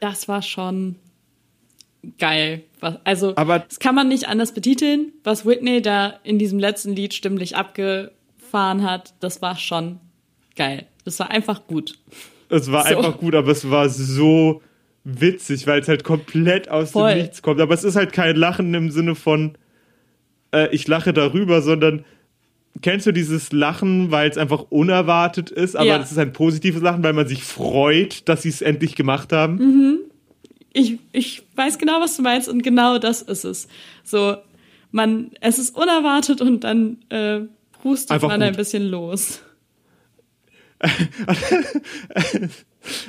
Das 0.02 0.28
war 0.28 0.42
schon 0.42 0.96
geil. 2.18 2.64
Also, 3.04 3.36
Aber- 3.36 3.60
das 3.60 3.80
kann 3.80 3.96
man 3.96 4.08
nicht 4.08 4.28
anders 4.28 4.54
betiteln. 4.54 5.12
Was 5.24 5.46
Whitney 5.46 5.82
da 5.82 6.20
in 6.24 6.40
diesem 6.40 6.60
letzten 6.60 6.96
Lied 6.96 7.14
stimmlich 7.14 7.56
abgefahren 7.56 8.84
hat, 8.84 9.14
das 9.20 9.42
war 9.42 9.58
schon 9.58 10.00
geil. 10.56 10.86
Das 11.04 11.20
war 11.20 11.30
einfach 11.32 11.68
gut. 11.68 11.98
Es 12.50 12.72
war 12.72 12.88
So. 12.88 12.98
einfach 12.98 13.18
gut, 13.18 13.36
aber 13.36 13.52
es 13.52 13.70
war 13.70 13.90
so 13.90 14.62
witzig, 15.04 15.66
weil 15.68 15.82
es 15.82 15.88
halt 15.88 16.04
komplett 16.04 16.70
aus 16.70 16.92
Voll. 16.92 17.14
dem 17.16 17.22
Nichts 17.24 17.42
kommt. 17.42 17.60
Aber 17.62 17.74
es 17.74 17.84
ist 17.84 17.96
halt 17.96 18.14
kein 18.14 18.36
Lachen 18.36 18.74
im 18.74 18.92
Sinne 18.92 19.16
von, 19.16 19.58
äh, 20.54 20.68
ich 20.74 20.88
lache 20.88 21.14
darüber, 21.14 21.62
sondern 21.62 22.06
kennst 22.82 23.06
du 23.08 23.12
dieses 23.12 23.52
Lachen, 23.52 24.12
weil 24.12 24.30
es 24.30 24.38
einfach 24.38 24.66
unerwartet 24.70 25.50
ist, 25.52 25.76
aber 25.76 25.86
Ja. 25.86 25.98
es 26.00 26.12
ist 26.12 26.18
ein 26.18 26.34
positives 26.34 26.82
Lachen, 26.82 27.04
weil 27.04 27.14
man 27.14 27.28
sich 27.28 27.44
freut, 27.44 28.28
dass 28.30 28.42
sie 28.44 28.50
es 28.50 28.62
endlich 28.62 28.96
gemacht 28.96 29.32
haben. 29.34 29.56
Mhm. 29.56 29.98
Ich, 30.74 31.00
ich 31.12 31.44
weiß 31.56 31.78
genau, 31.80 32.00
was 32.00 32.16
du 32.16 32.22
meinst 32.22 32.48
und 32.48 32.62
genau 32.62 33.00
das 33.00 33.22
ist 33.24 33.44
es. 33.44 33.68
So, 34.04 34.38
man, 34.92 35.32
es 35.42 35.58
ist 35.60 35.76
unerwartet 35.76 36.42
und 36.42 36.64
dann 36.64 36.98
äh, 37.10 37.42
hustet 37.84 38.12
Einfach 38.12 38.28
man 38.30 38.42
ein 38.42 38.50
gut. 38.52 38.58
bisschen 38.58 38.84
los. 38.88 39.42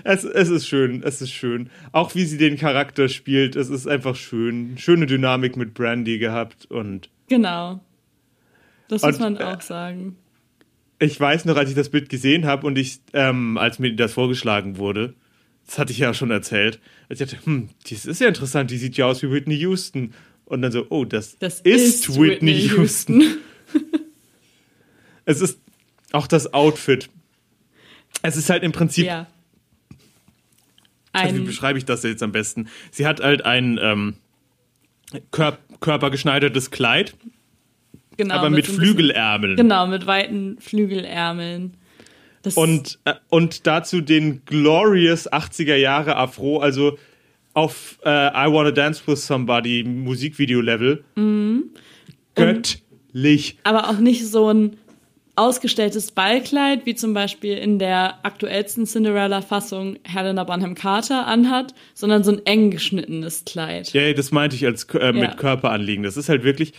Es, 0.02 0.24
es 0.24 0.48
ist 0.48 0.66
schön, 0.66 1.02
es 1.04 1.22
ist 1.22 1.30
schön. 1.30 1.70
Auch 1.92 2.14
wie 2.16 2.24
sie 2.24 2.36
den 2.38 2.56
Charakter 2.56 3.08
spielt, 3.08 3.54
es 3.54 3.70
ist 3.70 3.86
einfach 3.86 4.16
schön. 4.16 4.76
Schöne 4.76 5.06
Dynamik 5.06 5.56
mit 5.56 5.74
Brandy 5.74 6.18
gehabt 6.18 6.66
und 6.70 7.08
Genau. 7.28 7.80
Das 8.90 9.02
muss 9.02 9.14
Und, 9.16 9.20
man 9.20 9.36
äh, 9.36 9.44
auch 9.44 9.60
sagen. 9.60 10.16
ich 10.98 11.18
weiß 11.18 11.44
noch, 11.44 11.56
als 11.56 11.70
ich 11.70 11.76
das 11.76 11.88
Bild 11.90 12.08
gesehen 12.08 12.44
habe 12.46 12.66
und 12.66 12.76
ich, 12.76 13.00
ähm, 13.12 13.56
als 13.58 13.78
mir 13.78 13.94
das 13.94 14.12
vorgeschlagen 14.12 14.76
wurde, 14.78 15.14
das 15.66 15.78
hatte 15.78 15.92
ich 15.92 15.98
ja 15.98 16.12
schon 16.12 16.30
erzählt, 16.30 16.80
als 17.08 17.20
ich 17.20 17.30
dachte, 17.30 17.46
hm, 17.46 17.68
das 17.88 18.04
ist 18.06 18.20
ja 18.20 18.28
interessant, 18.28 18.70
die 18.70 18.78
sieht 18.78 18.96
ja 18.96 19.06
aus 19.06 19.22
wie 19.22 19.30
Whitney 19.30 19.54
Houston. 19.56 20.12
Und 20.44 20.62
dann 20.62 20.72
so, 20.72 20.84
oh, 20.90 21.04
das, 21.04 21.38
Das 21.38 21.60
ist, 21.60 22.06
ist 22.08 22.20
Whitney, 22.20 22.56
Whitney 22.56 22.76
Houston. 22.76 23.22
Es 25.24 25.40
ist 25.40 25.60
auch 26.10 26.26
das 26.26 26.52
Outfit. 26.54 27.08
Es 28.22 28.36
ist 28.36 28.50
halt 28.50 28.64
im 28.64 28.72
Prinzip, 28.72 29.06
Ja. 29.06 29.28
also 31.12 31.36
wie 31.36 31.40
beschreibe 31.42 31.78
ich 31.78 31.84
das 31.84 32.02
jetzt 32.02 32.22
am 32.22 32.32
besten? 32.32 32.68
Sie 32.90 33.06
hat 33.06 33.20
halt 33.20 33.44
ein 33.44 33.78
ähm, 33.80 34.14
Kör 35.30 35.58
körpergeschneidertes 35.80 36.70
Kleid, 36.72 37.14
genau, 38.22 38.34
aber 38.36 38.50
mit 38.50 38.64
so 38.66 38.72
ein 38.72 38.76
bisschen- 38.78 38.94
Flügelärmeln. 38.96 39.56
Genau, 39.56 39.86
mit 39.86 40.06
weiten 40.06 40.56
Flügelärmeln. 40.60 41.74
Das, 42.42 42.56
Und, 42.56 42.98
äh, 43.04 43.14
und 43.28 43.66
dazu 43.66 44.00
den 44.00 44.42
glorious 44.46 45.30
80er 45.30 45.76
Jahre 45.76 46.16
Afro, 46.16 46.58
also 46.60 46.96
auf 47.52 47.98
äh, 48.04 48.08
I 48.08 48.50
Wanna 48.52 48.70
Dance 48.70 49.02
With 49.06 49.26
Somebody 49.26 49.82
Musikvideo-Level. 49.84 51.04
Mhm. 51.16 51.64
Göttlich. 52.34 53.58
aber 53.64 53.88
auch 53.90 53.98
nicht 53.98 54.26
so 54.26 54.48
ein 54.52 54.76
ausgestelltes 55.36 56.12
Ballkleid, 56.12 56.86
wie 56.86 56.94
zum 56.94 57.14
Beispiel 57.14 57.56
in 57.56 57.78
der 57.78 58.24
aktuellsten 58.24 58.84
Cinderella-Fassung 58.86 59.96
Helena 60.04 60.44
Bonham 60.44 60.74
Carter 60.74 61.26
anhat, 61.26 61.74
sondern 61.94 62.24
so 62.24 62.32
ein 62.32 62.44
eng 62.46 62.70
geschnittenes 62.70 63.44
Kleid. 63.46 63.92
Ja, 63.92 64.12
das 64.12 64.32
meinte 64.32 64.56
ich 64.56 64.66
als 64.66 64.84
äh, 64.94 65.12
mit 65.12 65.22
Ja. 65.22 65.34
Körperanliegen. 65.34 66.04
Das 66.04 66.16
ist 66.16 66.28
halt 66.28 66.44
wirklich, 66.44 66.72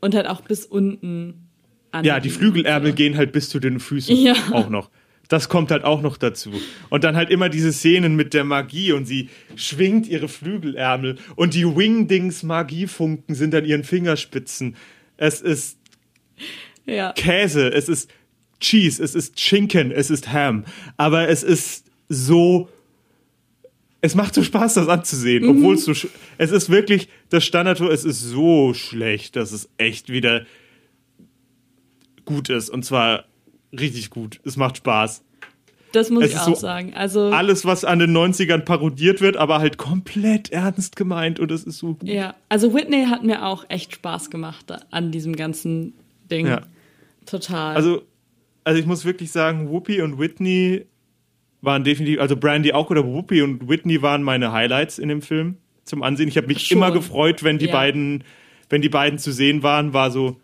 Und 0.00 0.14
halt 0.14 0.26
auch 0.26 0.40
bis 0.42 0.64
unten 0.64 1.48
an. 1.90 2.04
ja, 2.04 2.20
die 2.20 2.30
Flügelärmel 2.30 2.92
gehen 2.92 3.16
halt 3.16 3.32
bis 3.32 3.48
zu 3.48 3.58
den 3.60 3.80
Füßen 3.80 4.14
Ja. 4.16 4.34
auch 4.52 4.68
noch. 4.68 4.90
Das 5.28 5.48
kommt 5.50 5.70
halt 5.70 5.84
auch 5.84 6.00
noch 6.00 6.16
dazu. 6.16 6.52
Und 6.88 7.04
dann 7.04 7.14
halt 7.16 7.28
immer 7.30 7.48
diese 7.50 7.70
Szenen 7.72 8.16
mit 8.16 8.32
der 8.32 8.44
Magie 8.44 8.92
und 8.92 9.04
sie 9.06 9.28
schwingt 9.56 10.06
ihre 10.08 10.26
Flügelärmel 10.28 11.16
und 11.36 11.52
die 11.54 11.66
Wingdings 11.66 12.42
Magiefunken 12.42 13.34
sind 13.34 13.54
an 13.54 13.64
ihren 13.66 13.84
Fingerspitzen. 13.84 14.76
Es 15.18 15.40
ist 15.42 15.78
Ja. 16.86 17.12
Käse, 17.12 17.68
es 17.68 17.88
ist 17.90 18.10
Cheese, 18.60 19.02
es 19.02 19.14
ist 19.14 19.38
Schinken, 19.38 19.90
es 19.90 20.08
ist 20.10 20.32
Ham. 20.32 20.64
Aber 20.96 21.28
es 21.28 21.42
ist 21.42 21.84
so. 22.08 22.68
Es 24.00 24.14
macht 24.14 24.34
so 24.34 24.42
Spaß, 24.44 24.74
das 24.74 24.88
anzusehen, 24.88 25.48
obwohl 25.48 25.74
es 25.74 25.84
so. 25.84 25.92
Es 26.38 26.52
ist 26.52 26.70
wirklich 26.70 27.08
das 27.30 27.44
Standard, 27.44 27.80
es 27.80 28.04
ist 28.04 28.20
so 28.20 28.72
schlecht, 28.72 29.34
dass 29.34 29.50
es 29.50 29.68
echt 29.76 30.08
wieder 30.08 30.46
gut 32.24 32.48
ist. 32.48 32.70
Und 32.70 32.84
zwar 32.84 33.24
richtig 33.72 34.10
gut. 34.10 34.40
Es 34.44 34.56
macht 34.56 34.76
Spaß. 34.76 35.24
Das 35.92 36.10
muss 36.10 36.24
Es 36.24 36.32
ich 36.32 36.38
auch 36.38 36.44
so 36.48 36.54
sagen. 36.54 36.92
Also, 36.94 37.30
Alles, 37.30 37.64
was 37.64 37.84
an 37.84 37.98
den 37.98 38.16
90ern 38.16 38.60
parodiert 38.60 39.20
wird, 39.20 39.36
aber 39.36 39.58
halt 39.58 39.78
komplett 39.78 40.52
ernst 40.52 40.96
gemeint 40.96 41.40
und 41.40 41.50
es 41.50 41.64
ist 41.64 41.78
so 41.78 41.94
gut. 41.94 42.08
ja. 42.08 42.34
Also 42.48 42.74
Whitney 42.74 43.06
hat 43.06 43.24
mir 43.24 43.44
auch 43.46 43.64
echt 43.68 43.94
Spaß 43.94 44.30
gemacht 44.30 44.66
an 44.90 45.10
diesem 45.10 45.34
ganzen 45.34 45.94
Ding. 46.30 46.46
Ja. 46.46 46.60
Total. 47.24 47.74
Also, 47.74 48.02
also 48.64 48.78
ich 48.78 48.86
muss 48.86 49.04
wirklich 49.06 49.32
sagen, 49.32 49.70
Whoopi 49.70 50.02
und 50.02 50.18
Whitney 50.18 50.84
waren 51.60 51.84
definitiv, 51.84 52.20
also 52.20 52.36
Brandy 52.36 52.72
auch 52.72 52.90
oder 52.90 53.04
Whoopi 53.04 53.42
und 53.42 53.68
Whitney 53.68 54.00
waren 54.02 54.22
meine 54.22 54.52
Highlights 54.52 54.98
in 54.98 55.08
dem 55.08 55.22
Film 55.22 55.56
zum 55.84 56.02
Ansehen. 56.02 56.28
Ich 56.28 56.36
habe 56.36 56.46
mich 56.46 56.66
Schon. 56.66 56.78
immer 56.78 56.90
gefreut, 56.92 57.42
wenn 57.42 57.58
die 57.58 57.66
Ja. 57.66 57.72
beiden, 57.72 58.24
wenn 58.68 58.82
die 58.82 58.88
beiden 58.88 59.18
zu 59.18 59.32
sehen 59.32 59.62
waren, 59.62 59.92
war 59.92 60.10
so, 60.10 60.40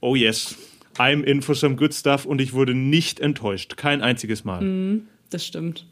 oh 0.00 0.14
yes, 0.14 0.56
I'm 0.96 1.22
in 1.22 1.42
for 1.42 1.54
some 1.54 1.76
good 1.76 1.92
stuff 1.92 2.24
und 2.24 2.40
ich 2.40 2.52
wurde 2.52 2.74
nicht 2.74 3.20
enttäuscht, 3.20 3.76
kein 3.76 4.00
einziges 4.02 4.44
Mal. 4.44 4.62
Mhm. 4.62 5.08
Das 5.30 5.44
stimmt. 5.44 5.86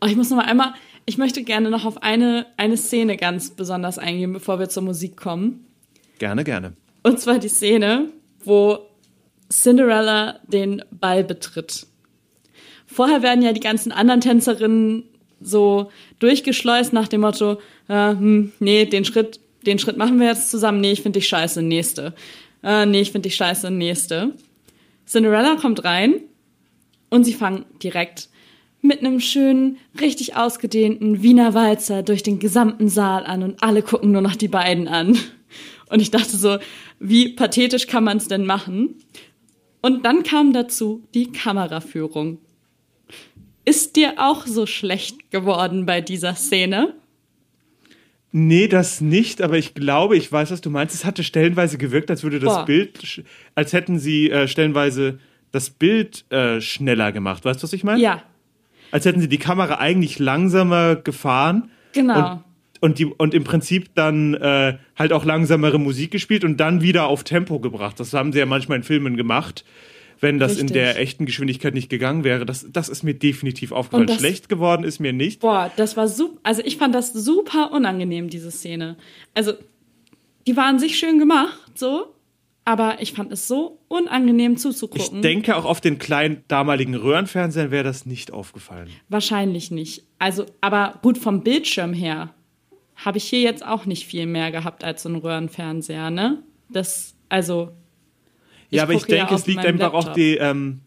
Oh, 0.00 0.06
ich 0.06 0.16
muss 0.16 0.30
noch 0.30 0.38
mal 0.38 0.46
einmal, 0.46 0.74
ich 1.06 1.18
möchte 1.18 1.42
gerne 1.44 1.70
noch 1.70 1.84
auf 1.84 2.02
eine, 2.02 2.46
eine 2.56 2.76
Szene 2.76 3.16
ganz 3.16 3.50
besonders 3.50 3.98
eingehen, 3.98 4.32
bevor 4.32 4.58
wir 4.58 4.68
zur 4.68 4.82
Musik 4.82 5.16
kommen. 5.16 5.66
Gerne, 6.18 6.44
gerne. 6.44 6.74
Und 7.02 7.20
zwar 7.20 7.38
die 7.38 7.48
Szene, 7.48 8.10
wo 8.44 8.78
Cinderella 9.50 10.38
den 10.46 10.82
Ball 10.90 11.24
betritt. 11.24 11.86
Vorher 12.92 13.22
werden 13.22 13.42
ja 13.42 13.52
die 13.52 13.60
ganzen 13.60 13.92
anderen 13.92 14.20
Tänzerinnen 14.20 15.04
so 15.40 15.90
durchgeschleust 16.18 16.92
nach 16.92 17.08
dem 17.08 17.22
Motto, 17.22 17.58
äh, 17.88 18.10
hm, 18.10 18.52
nee, 18.60 18.84
den 18.84 19.04
Schritt, 19.04 19.40
den 19.66 19.78
Schritt 19.78 19.96
machen 19.96 20.20
wir 20.20 20.28
jetzt 20.28 20.50
zusammen, 20.50 20.80
nee, 20.80 20.92
ich 20.92 21.02
finde 21.02 21.18
dich 21.18 21.28
scheiße, 21.28 21.62
nächste. 21.62 22.14
Äh, 22.62 22.86
nee, 22.86 23.00
ich 23.00 23.12
finde 23.12 23.28
dich 23.28 23.36
scheiße, 23.36 23.70
nächste. 23.70 24.34
Cinderella 25.06 25.56
kommt 25.56 25.84
rein 25.84 26.20
und 27.10 27.24
sie 27.24 27.34
fangen 27.34 27.64
direkt 27.82 28.28
mit 28.80 29.00
einem 29.00 29.20
schönen, 29.20 29.78
richtig 30.00 30.36
ausgedehnten 30.36 31.22
Wiener 31.22 31.54
Walzer 31.54 32.02
durch 32.02 32.22
den 32.22 32.40
gesamten 32.40 32.88
Saal 32.88 33.24
an 33.24 33.42
und 33.42 33.62
alle 33.62 33.82
gucken 33.82 34.10
nur 34.10 34.22
noch 34.22 34.36
die 34.36 34.48
beiden 34.48 34.88
an. 34.88 35.18
Und 35.88 36.00
ich 36.00 36.10
dachte 36.10 36.36
so, 36.36 36.58
wie 36.98 37.28
pathetisch 37.28 37.86
kann 37.86 38.04
man 38.04 38.16
es 38.16 38.26
denn 38.26 38.46
machen? 38.46 38.96
Und 39.82 40.06
dann 40.06 40.22
kam 40.22 40.52
dazu 40.52 41.02
die 41.12 41.30
Kameraführung. 41.30 42.38
Ist 43.64 43.96
dir 43.96 44.14
auch 44.16 44.46
so 44.46 44.66
schlecht 44.66 45.30
geworden 45.30 45.86
bei 45.86 46.00
dieser 46.00 46.34
Szene? 46.34 46.94
Nee, 48.32 48.66
das 48.66 49.00
nicht, 49.00 49.42
aber 49.42 49.58
ich 49.58 49.74
glaube, 49.74 50.16
ich 50.16 50.32
weiß, 50.32 50.50
was 50.50 50.60
du 50.62 50.70
meinst. 50.70 50.94
Es 50.94 51.04
hatte 51.04 51.22
stellenweise 51.22 51.76
gewirkt, 51.76 52.10
als 52.10 52.22
würde 52.22 52.40
das 52.40 52.54
Boah. 52.54 52.64
Bild, 52.64 53.22
als 53.54 53.72
hätten 53.72 53.98
sie 53.98 54.30
äh, 54.30 54.48
stellenweise 54.48 55.18
das 55.50 55.68
Bild 55.68 56.24
äh, 56.30 56.60
schneller 56.60 57.12
gemacht. 57.12 57.44
Weißt 57.44 57.60
du, 57.60 57.64
was 57.64 57.72
ich 57.74 57.84
meine? 57.84 58.00
Ja, 58.00 58.22
als 58.92 59.06
hätten 59.06 59.20
sie 59.20 59.28
die 59.28 59.38
Kamera 59.38 59.78
eigentlich 59.78 60.20
langsamer 60.20 60.94
gefahren. 60.96 61.70
genau. 61.92 62.32
Und, 62.32 62.42
und, 62.80 62.98
die, 62.98 63.06
und 63.06 63.34
im 63.34 63.42
Prinzip 63.42 63.94
dann 63.94 64.34
äh, 64.34 64.76
halt 64.96 65.12
auch 65.12 65.24
langsamere 65.24 65.80
Musik 65.80 66.10
gespielt 66.10 66.44
und 66.44 66.58
dann 66.58 66.82
wieder 66.82 67.06
auf 67.06 67.24
Tempo 67.24 67.58
gebracht. 67.58 67.98
Das 67.98 68.12
haben 68.12 68.32
sie 68.32 68.38
ja 68.38 68.46
manchmal 68.46 68.78
in 68.78 68.84
Filmen 68.84 69.16
gemacht, 69.16 69.64
wenn 70.22 70.38
das 70.38 70.52
in 70.52 70.68
Richtig. 70.68 70.72
der 70.74 70.98
echten 70.98 71.26
Geschwindigkeit 71.26 71.74
nicht 71.74 71.88
gegangen 71.90 72.24
wäre. 72.24 72.46
Das, 72.46 72.64
das 72.72 72.88
ist 72.88 73.02
mir 73.02 73.12
definitiv 73.14 73.72
aufgefallen. 73.72 74.06
Das- 74.06 74.16
Schlecht 74.18 74.48
geworden 74.48 74.84
ist 74.84 75.00
mir 75.00 75.12
nicht. 75.12 75.40
Boah, 75.40 75.70
das 75.76 75.96
war 75.96 76.08
super. 76.08 76.38
Also 76.44 76.62
ich 76.64 76.76
fand 76.78 76.94
das 76.94 77.12
super 77.12 77.72
unangenehm, 77.72 78.30
diese 78.30 78.50
Szene. 78.50 78.96
Also, 79.34 79.52
die 80.46 80.56
war 80.56 80.64
an 80.66 80.78
sich 80.78 80.98
schön 80.98 81.18
gemacht, 81.18 81.58
so. 81.74 82.14
Aber 82.64 83.02
ich 83.02 83.12
fand 83.12 83.32
es 83.32 83.48
so 83.48 83.80
unangenehm 83.88 84.52
Ich 84.52 84.58
zuzugucken. 84.60 85.20
denke, 85.20 85.56
auch 85.56 85.64
auf 85.64 85.80
den 85.80 85.98
kleinen 85.98 86.44
damaligen 86.46 86.94
Röhrenfernsehern 86.94 87.72
wäre 87.72 87.82
das 87.82 88.06
nicht 88.06 88.32
aufgefallen. 88.32 88.88
Wahrscheinlich 89.08 89.72
nicht. 89.72 90.04
Also, 90.20 90.46
aber 90.60 91.00
gut 91.02 91.18
vom 91.18 91.42
Bildschirm 91.42 91.92
her 91.92 92.32
habe 92.94 93.18
ich 93.18 93.24
hier 93.24 93.40
jetzt 93.40 93.66
auch 93.66 93.84
nicht 93.84 94.06
viel 94.06 94.26
mehr 94.26 94.52
gehabt 94.52 94.84
als 94.84 95.02
so 95.02 95.08
ein 95.08 95.16
Röhrenfernseher, 95.16 96.10
ne? 96.10 96.44
Das, 96.68 97.16
also. 97.28 97.72
Ja, 98.76 98.82
aber 98.84 98.94
ich 98.94 99.02
ja 99.06 99.16
denke, 99.18 99.34
es 99.34 99.46
liegt 99.46 99.64
einfach 99.64 99.92
auch 99.92 100.12
die, 100.12 100.36
ähm, 100.36 100.80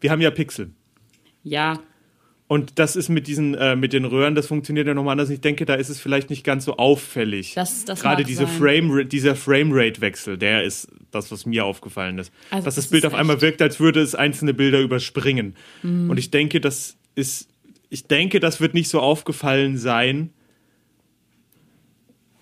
wir 0.00 0.10
haben 0.10 0.20
ja 0.20 0.30
Pixel. 0.30 0.70
Ja, 1.42 1.78
Und 2.52 2.80
das 2.80 2.96
ist 2.96 3.08
mit 3.08 3.28
diesen, 3.28 3.54
äh, 3.54 3.76
mit 3.76 3.92
den 3.92 4.04
Röhren, 4.04 4.34
das 4.34 4.48
funktioniert 4.48 4.88
ja 4.88 4.92
nochmal 4.94 5.12
anders. 5.12 5.30
Ich 5.30 5.40
denke, 5.40 5.64
da 5.66 5.74
ist 5.74 5.88
es 5.88 6.00
vielleicht 6.00 6.30
nicht 6.30 6.42
ganz 6.42 6.64
so 6.64 6.78
auffällig. 6.78 7.54
Das- 7.54 7.84
das 7.84 8.00
Gerade 8.02 8.24
diese 8.24 8.44
sein. 8.46 8.58
Frame, 8.58 9.08
dieser 9.08 9.36
Framerate-Wechsel, 9.36 10.36
der 10.36 10.64
ist 10.64 10.88
das, 11.12 11.30
was 11.30 11.46
mir 11.46 11.64
aufgefallen 11.64 12.18
ist. 12.18 12.32
Also 12.50 12.64
Dass 12.64 12.74
das, 12.74 12.84
das 12.86 12.90
Bild 12.90 13.06
auf 13.06 13.14
einmal 13.14 13.36
echt- 13.36 13.42
Mhm. 13.42 13.46
wirkt, 13.46 13.62
als 13.62 13.78
würde 13.78 14.00
es 14.00 14.16
einzelne 14.16 14.52
Bilder 14.52 14.80
überspringen. 14.80 15.54
Und 15.84 16.18
ich 16.18 16.32
denke, 16.32 16.60
das 16.60 16.96
ist, 17.14 17.48
ich 17.88 18.06
denke, 18.08 18.40
das 18.40 18.60
wird 18.60 18.74
nicht 18.74 18.88
so 18.88 18.98
aufgefallen 18.98 19.78
sein. 19.78 20.30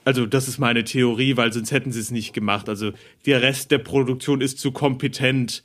Also, 0.09 0.25
das 0.25 0.49
ist 0.49 0.59
meine 0.59 0.85
Theorie, 0.85 1.37
weil 1.37 1.53
sonst 1.53 1.71
hätten 1.71 1.93
sie 1.93 2.01
es 2.01 2.11
nicht 2.11 2.33
gemacht. 2.33 2.71
Also, 2.71 2.93
der 3.27 3.43
Rest 3.43 3.71
der 3.71 3.77
Produktion 3.77 4.41
ist 4.41 4.59
zu 4.59 4.73
kompetent 4.73 5.63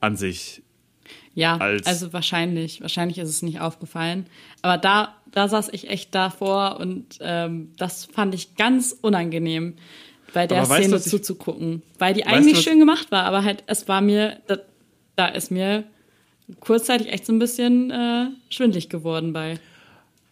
an 0.00 0.16
sich. 0.16 0.62
ja, 1.34 1.58
Als- 1.58 1.86
also 1.86 2.12
wahrscheinlich. 2.14 2.80
Wahrscheinlich 2.80 3.18
ist 3.18 3.28
es 3.28 3.42
nicht 3.42 3.60
aufgefallen. 3.60 4.26
Aber 4.62 4.78
da, 4.78 5.14
da 5.30 5.46
saß 5.48 5.68
ich 5.72 5.90
echt 5.90 6.14
davor 6.14 6.78
und 6.80 7.18
ähm, 7.20 7.72
das 7.76 8.06
fand 8.06 8.34
ich 8.34 8.54
ganz 8.54 8.96
unangenehm, 9.02 9.74
bei 10.32 10.46
der 10.46 10.62
Aber 10.62 10.70
weißt 10.70 10.84
Szene 10.84 10.96
ich- 10.96 11.02
zuzugucken. 11.02 11.82
Weil 11.98 12.14
die 12.14 12.20
Weißt 12.24 12.32
eigentlich 12.34 12.56
was- 12.56 12.64
schön 12.64 12.78
gemacht 12.78 13.10
war, 13.12 13.24
aber 13.24 13.44
halt, 13.44 13.62
es 13.66 13.88
war 13.88 14.00
mir, 14.00 14.38
da, 14.46 14.56
da 15.16 15.26
ist 15.26 15.50
mir 15.50 15.84
kurzzeitig 16.60 17.08
echt 17.12 17.26
so 17.26 17.32
ein 17.34 17.38
bisschen 17.38 17.90
äh, 17.90 18.26
schwindlig 18.48 18.88
geworden 18.88 19.32
bei. 19.34 19.58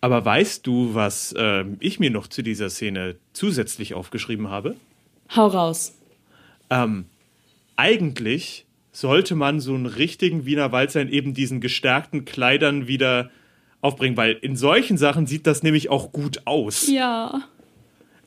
Aber 0.03 0.24
weißt 0.24 0.66
du, 0.66 0.94
was 0.94 1.32
ähm, 1.38 1.76
ich 1.78 2.00
mir 2.00 2.11
noch 2.11 2.26
zu 2.26 2.42
dieser 2.42 2.68
Szene 2.70 3.14
zusätzlich 3.32 3.94
aufgeschrieben 3.94 4.50
habe? 4.50 4.74
Hau 5.34 5.46
raus. 5.46 5.96
Ähm, 6.70 7.05
eigentlich 7.76 8.66
sollte 8.90 9.36
man 9.36 9.61
so 9.61 9.74
einen 9.74 9.86
richtigen 9.86 10.44
Wiener 10.44 10.72
Walzer 10.72 11.00
in 11.00 11.09
eben 11.09 11.34
diesen 11.34 11.61
gestärkten 11.61 12.24
Kleidern 12.24 12.88
wieder 12.88 13.30
aufbringen, 13.80 14.16
weil 14.16 14.32
in 14.32 14.57
solchen 14.57 14.98
Sachen 14.98 15.26
sieht 15.26 15.46
das 15.46 15.62
nämlich 15.62 15.88
auch 15.88 16.11
gut 16.11 16.46
aus. 16.46 16.88
Ja. 16.88 17.42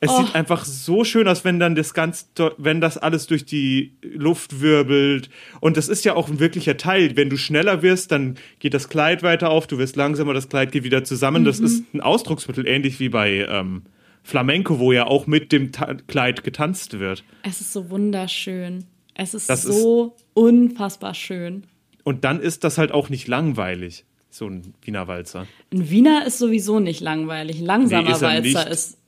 Es 0.00 0.10
Oh. 0.10 0.18
sieht 0.22 0.34
einfach 0.34 0.64
so 0.66 1.04
schön 1.04 1.26
aus, 1.26 1.44
wenn 1.44 1.58
dann 1.58 1.74
das 1.74 1.94
ganz, 1.94 2.28
wenn 2.58 2.80
das 2.82 2.98
alles 2.98 3.26
durch 3.26 3.46
die 3.46 3.96
Luft 4.02 4.60
wirbelt. 4.60 5.30
Und 5.60 5.76
das 5.78 5.88
ist 5.88 6.04
ja 6.04 6.14
auch 6.14 6.28
ein 6.28 6.38
wirklicher 6.38 6.76
Teil. 6.76 7.16
Wenn 7.16 7.30
du 7.30 7.38
schneller 7.38 7.80
wirst, 7.82 8.12
dann 8.12 8.36
geht 8.58 8.74
das 8.74 8.88
Kleid 8.90 9.22
weiter 9.22 9.48
auf, 9.50 9.66
du 9.66 9.78
wirst 9.78 9.96
langsamer, 9.96 10.34
das 10.34 10.48
Kleid 10.50 10.70
geht 10.72 10.84
wieder 10.84 11.02
zusammen. 11.04 11.44
Das 11.46 11.60
Mhm. 11.60 11.64
ist 11.66 11.94
ein 11.94 12.00
Ausdrucksmittel, 12.02 12.66
ähnlich 12.66 13.00
wie 13.00 13.08
bei 13.08 13.46
ähm, 13.48 13.82
Flamenco, 14.22 14.78
wo 14.78 14.92
ja 14.92 15.06
auch 15.06 15.26
mit 15.26 15.50
dem 15.52 15.72
Ta 15.72 15.94
Kleid 16.08 16.44
getanzt 16.44 16.98
wird. 16.98 17.24
Es 17.42 17.60
ist 17.62 17.72
so 17.72 17.88
wunderschön. 17.88 18.84
Es 19.14 19.32
ist 19.32 19.48
Das 19.48 19.62
so 19.62 20.14
unfassbar 20.34 21.14
schön. 21.14 21.64
Und 22.04 22.24
dann 22.24 22.40
ist 22.40 22.64
das 22.64 22.76
halt 22.76 22.92
auch 22.92 23.08
nicht 23.08 23.28
langweilig, 23.28 24.04
so 24.28 24.46
ein 24.46 24.74
Wiener 24.82 25.08
Walzer. 25.08 25.46
Ein 25.72 25.88
Wiener 25.90 26.26
ist 26.26 26.36
sowieso 26.38 26.80
nicht 26.80 27.00
langweilig. 27.00 27.60
Ein 27.60 27.64
Langsamer 27.64 28.02
Nee, 28.02 28.12
ist 28.12 28.22
er 28.22 28.28
Walzer 28.28 28.42
nicht. 28.42 28.68
ist, 28.68 28.98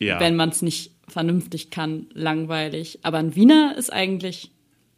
Ja. 0.00 0.20
wenn 0.20 0.36
man 0.36 0.50
es 0.50 0.62
nicht 0.62 0.92
vernünftig 1.08 1.70
kann, 1.70 2.06
langweilig. 2.14 2.98
Aber 3.02 3.18
ein 3.18 3.34
Wiener 3.34 3.74
ist 3.76 3.92
eigentlich 3.92 4.50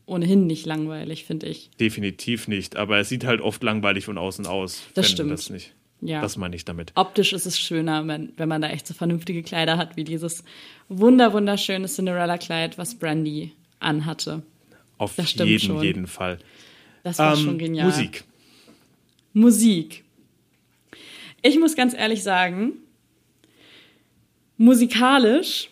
ohnehin 0.06 0.46
nicht 0.46 0.66
langweilig, 0.66 1.24
finde 1.24 1.46
ich. 1.46 1.70
Definitiv 1.78 2.48
nicht, 2.48 2.76
aber 2.76 2.98
es 2.98 3.08
sieht 3.08 3.24
halt 3.24 3.40
oft 3.40 3.62
langweilig 3.62 4.04
von 4.04 4.18
außen 4.18 4.46
aus. 4.46 4.82
Das 4.94 5.08
stimmt. 5.08 5.30
Das, 5.30 5.50
nicht. 5.50 5.72
Ja. 6.00 6.20
das 6.20 6.36
meine 6.36 6.56
ich 6.56 6.64
damit. 6.64 6.92
Optisch 6.96 7.32
ist 7.32 7.46
es 7.46 7.60
schöner, 7.60 8.06
wenn, 8.08 8.32
wenn 8.36 8.48
man 8.48 8.60
da 8.60 8.68
echt 8.70 8.86
so 8.86 8.94
vernünftige 8.94 9.42
Kleider 9.42 9.76
hat, 9.76 9.96
wie 9.96 10.04
dieses 10.04 10.42
wunder 10.88 11.32
wunderschöne 11.32 11.86
Cinderella-Kleid, 11.86 12.76
was 12.78 12.96
Brandy 12.96 13.52
anhatte. 13.78 14.42
Auf 14.98 15.14
das 15.16 15.30
stimmt 15.30 15.48
jeden, 15.48 15.64
schon. 15.64 15.82
jeden 15.82 16.06
Fall. 16.06 16.38
Das 17.04 17.18
war 17.18 17.36
Ähm, 17.36 17.44
schon 17.44 17.58
genial. 17.58 17.86
Musik. 17.86 18.24
Musik. 19.32 20.04
Ich 21.42 21.58
muss 21.58 21.76
ganz 21.76 21.94
ehrlich 21.94 22.22
sagen, 22.22 22.72
musikalisch 24.60 25.70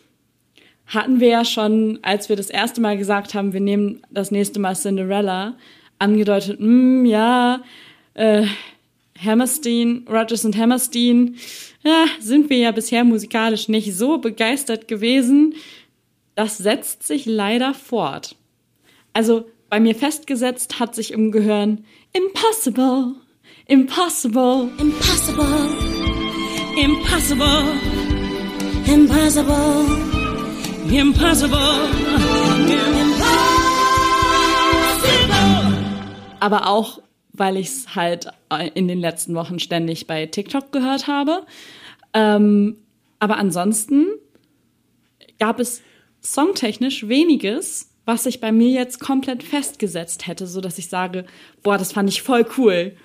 hatten 0.87 1.21
wir 1.21 1.29
ja 1.29 1.45
schon, 1.45 1.99
als 2.01 2.31
wir 2.31 2.37
das 2.37 2.49
erste 2.49 2.81
Mal 2.81 2.97
gesagt 2.97 3.35
haben, 3.35 3.53
wir 3.53 3.61
nehmen 3.61 4.01
das 4.11 4.31
nächste 4.31 4.59
Mal 4.59 4.75
Cinderella, 4.75 5.57
angedeutet, 5.99 6.59
hm, 6.59 7.05
ja, 7.05 7.63
äh, 8.15 8.47
Hammerstein, 9.23 10.07
Rogers 10.09 10.45
und 10.47 10.57
Hammerstein, 10.57 11.37
ja, 11.85 12.07
sind 12.19 12.49
wir 12.49 12.57
ja 12.57 12.71
bisher 12.71 13.05
musikalisch 13.05 13.69
nicht 13.69 13.95
so 13.95 14.19
begeistert 14.19 14.89
gewesen. 14.89 15.55
Das 16.35 16.57
setzt 16.57 17.03
sich 17.03 17.27
leider 17.27 17.75
fort. 17.75 18.37
Also 19.13 19.45
bei 19.69 19.81
mir 19.81 19.95
festgesetzt 19.95 20.81
hat 20.81 20.95
sich 20.95 21.13
im 21.13 21.31
Gehirn 21.31 21.85
Impossible, 22.15 23.17
Impossible. 23.67 24.71
Impossible, 24.79 25.77
impossible, 26.81 28.08
impossible, 28.89 29.87
impossible, 30.91 31.89
impossible. 32.61 33.29
aber 36.41 36.67
auch, 36.67 37.01
weil 37.33 37.57
ich 37.57 37.69
es 37.69 37.95
halt 37.95 38.29
in 38.75 38.89
den 38.89 39.01
letzten 39.01 39.35
Wochen 39.35 39.59
ständig 39.59 40.07
bei 40.07 40.27
TikTok 40.27 40.73
gehört 40.73 41.07
habe. 41.07 41.45
Ähm, 42.15 42.77
aber 43.19 43.37
ansonsten 43.37 44.07
gab 45.39 45.61
es 45.61 45.83
songtechnisch 46.21 47.09
weniges, 47.09 47.91
was 48.05 48.25
sich 48.25 48.41
bei 48.41 48.53
mir 48.53 48.71
jetzt 48.71 49.01
komplett 49.01 49.43
festgesetzt 49.43 50.27
hätte, 50.27 50.47
so 50.47 50.61
dass 50.61 50.79
ich 50.79 50.89
sage, 50.89 51.27
boah, 51.63 51.79
das 51.79 51.93
fand 51.93 52.09
ich 52.09 52.23
voll 52.23 52.47
cool. 52.57 52.97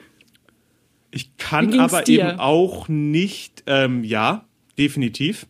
Ich 1.12 1.38
kann 1.38 1.80
aber 1.80 2.02
dir? 2.02 2.30
eben 2.30 2.40
auch 2.40 2.88
nicht, 2.88 3.64
ähm, 3.68 4.04
ja, 4.04 4.46
definitiv. 4.78 5.46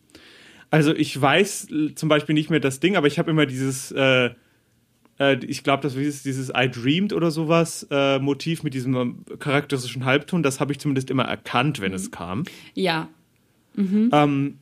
Also 0.74 0.92
ich 0.92 1.20
weiß 1.20 1.68
zum 1.94 2.08
Beispiel 2.08 2.34
nicht 2.34 2.50
mehr 2.50 2.58
das 2.58 2.80
Ding, 2.80 2.96
aber 2.96 3.06
ich 3.06 3.20
habe 3.20 3.30
immer 3.30 3.46
dieses, 3.46 3.92
äh, 3.92 4.30
äh, 5.20 5.36
ich 5.46 5.62
glaube, 5.62 5.84
das 5.84 5.94
ist 5.94 6.24
dieses 6.24 6.48
I 6.48 6.68
Dreamed 6.68 7.12
oder 7.12 7.30
sowas 7.30 7.86
äh, 7.92 8.18
Motiv 8.18 8.64
mit 8.64 8.74
diesem 8.74 9.24
charakteristischen 9.38 10.04
Halbton. 10.04 10.42
Das 10.42 10.58
habe 10.58 10.72
ich 10.72 10.80
zumindest 10.80 11.10
immer 11.10 11.26
erkannt, 11.26 11.80
wenn 11.80 11.92
Mhm. 11.92 11.96
es 11.96 12.10
kam. 12.10 12.42
Ja, 12.74 13.08
Ähm, 13.76 14.58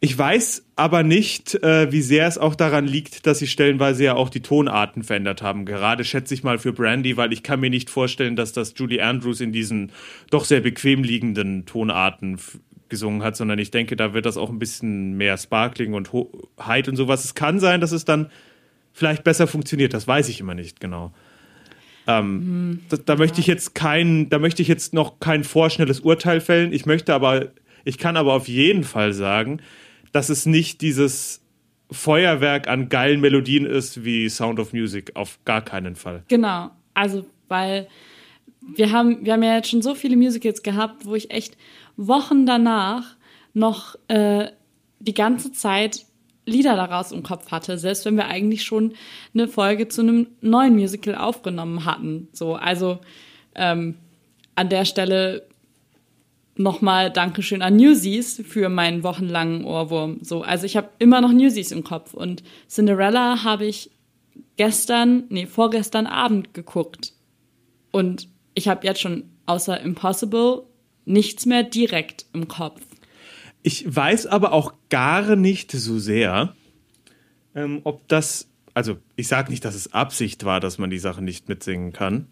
ich 0.00 0.16
weiß 0.16 0.64
aber 0.76 1.02
nicht, 1.02 1.54
äh, 1.62 1.92
wie 1.92 2.00
sehr 2.00 2.26
es 2.26 2.38
auch 2.38 2.54
daran 2.54 2.86
liegt, 2.86 3.26
dass 3.26 3.40
sie 3.40 3.46
stellenweise 3.46 4.04
ja 4.04 4.14
auch 4.14 4.30
die 4.30 4.40
Tonarten 4.40 5.02
verändert 5.02 5.42
haben. 5.42 5.66
Gerade 5.66 6.04
schätze 6.04 6.32
ich 6.32 6.42
mal 6.42 6.58
für 6.58 6.72
Brandy, 6.72 7.18
weil 7.18 7.32
ich 7.34 7.42
kann 7.42 7.60
mir 7.60 7.70
nicht 7.70 7.90
vorstellen, 7.90 8.34
dass 8.36 8.52
das 8.52 8.72
Julie 8.76 9.02
Andrews 9.04 9.40
in 9.42 9.52
diesen 9.52 9.92
doch 10.30 10.44
sehr 10.46 10.60
bequem 10.60 11.02
liegenden 11.02 11.66
Tonarten 11.66 12.38
gesungen 12.88 13.22
hat, 13.22 13.36
sondern 13.36 13.58
ich 13.58 13.70
denke, 13.70 13.96
da 13.96 14.14
wird 14.14 14.26
das 14.26 14.36
auch 14.36 14.50
ein 14.50 14.58
bisschen 14.58 15.16
mehr 15.16 15.36
Sparkling 15.36 15.94
und 15.94 16.12
Ho 16.12 16.30
Height 16.60 16.88
und 16.88 16.96
sowas. 16.96 17.24
Es 17.24 17.34
kann 17.34 17.60
sein, 17.60 17.80
dass 17.80 17.92
es 17.92 18.04
dann 18.04 18.30
vielleicht 18.92 19.24
besser 19.24 19.46
funktioniert. 19.46 19.94
Das 19.94 20.06
weiß 20.06 20.28
ich 20.28 20.40
immer 20.40 20.54
nicht 20.54 20.80
genau. 20.80 21.12
Ähm, 22.06 22.80
da, 22.88 22.96
da 22.96 23.16
möchte 23.16 23.40
ich 23.40 23.46
jetzt 23.46 23.74
kein, 23.74 24.28
da 24.28 24.38
möchte 24.38 24.62
ich 24.62 24.68
jetzt 24.68 24.94
noch 24.94 25.18
kein 25.18 25.44
vorschnelles 25.44 26.00
Urteil 26.00 26.40
fällen. 26.40 26.72
Ich 26.72 26.86
möchte 26.86 27.12
aber, 27.14 27.48
ich 27.84 27.98
kann 27.98 28.16
aber 28.16 28.32
auf 28.32 28.48
jeden 28.48 28.84
Fall 28.84 29.12
sagen, 29.12 29.60
dass 30.12 30.28
es 30.28 30.46
nicht 30.46 30.80
dieses 30.80 31.42
Feuerwerk 31.90 32.68
an 32.68 32.88
geilen 32.88 33.20
Melodien 33.20 33.66
ist 33.66 34.04
wie 34.04 34.28
Sound 34.28 34.58
of 34.60 34.72
Music. 34.72 35.12
Auf 35.14 35.38
gar 35.44 35.62
keinen 35.62 35.96
Fall. 35.96 36.22
Genau, 36.28 36.70
also 36.94 37.26
weil 37.48 37.88
wir 38.74 38.90
haben, 38.90 39.24
wir 39.24 39.32
haben 39.32 39.42
ja 39.42 39.56
jetzt 39.56 39.70
schon 39.70 39.82
so 39.82 39.94
viele 39.94 40.16
Musicals 40.16 40.62
gehabt, 40.62 41.06
wo 41.06 41.14
ich 41.14 41.30
echt 41.30 41.56
Wochen 41.96 42.46
danach 42.46 43.16
noch 43.54 43.96
äh, 44.08 44.48
die 44.98 45.14
ganze 45.14 45.52
Zeit 45.52 46.06
Lieder 46.48 46.76
daraus 46.76 47.10
im 47.10 47.24
Kopf 47.24 47.50
hatte, 47.50 47.76
selbst 47.76 48.04
wenn 48.04 48.16
wir 48.16 48.28
eigentlich 48.28 48.62
schon 48.62 48.94
eine 49.34 49.48
Folge 49.48 49.88
zu 49.88 50.02
einem 50.02 50.28
neuen 50.40 50.74
Musical 50.74 51.16
aufgenommen 51.16 51.84
hatten. 51.84 52.28
So, 52.32 52.54
also 52.54 53.00
ähm, 53.56 53.96
an 54.54 54.68
der 54.68 54.84
Stelle 54.84 55.48
nochmal 56.54 57.10
Dankeschön 57.10 57.62
an 57.62 57.76
Newsies 57.76 58.42
für 58.46 58.68
meinen 58.68 59.02
wochenlangen 59.02 59.64
Ohrwurm. 59.64 60.18
So, 60.22 60.42
also 60.42 60.66
ich 60.66 60.76
habe 60.76 60.90
immer 60.98 61.20
noch 61.20 61.32
Newsies 61.32 61.72
im 61.72 61.82
Kopf 61.82 62.14
und 62.14 62.44
Cinderella 62.68 63.42
habe 63.42 63.66
ich 63.66 63.90
gestern, 64.56 65.24
nee, 65.28 65.46
vorgestern 65.46 66.06
Abend 66.06 66.54
geguckt. 66.54 67.12
Und 67.90 68.28
ich 68.54 68.68
habe 68.68 68.86
jetzt 68.86 69.00
schon 69.00 69.24
außer 69.46 69.80
Impossible 69.80 70.62
nichts 71.06 71.46
mehr 71.46 71.62
direkt 71.62 72.26
im 72.32 72.48
Kopf. 72.48 72.82
Ich 73.62 73.84
weiß 73.94 74.26
aber 74.26 74.52
auch 74.52 74.74
gar 74.90 75.34
nicht 75.34 75.72
so 75.72 75.98
sehr, 75.98 76.54
ähm, 77.54 77.80
ob 77.84 78.06
das, 78.08 78.48
also 78.74 78.98
ich 79.16 79.28
sage 79.28 79.50
nicht, 79.50 79.64
dass 79.64 79.74
es 79.74 79.92
Absicht 79.92 80.44
war, 80.44 80.60
dass 80.60 80.78
man 80.78 80.90
die 80.90 80.98
Sache 80.98 81.22
nicht 81.22 81.48
mitsingen 81.48 81.92
kann. 81.92 82.26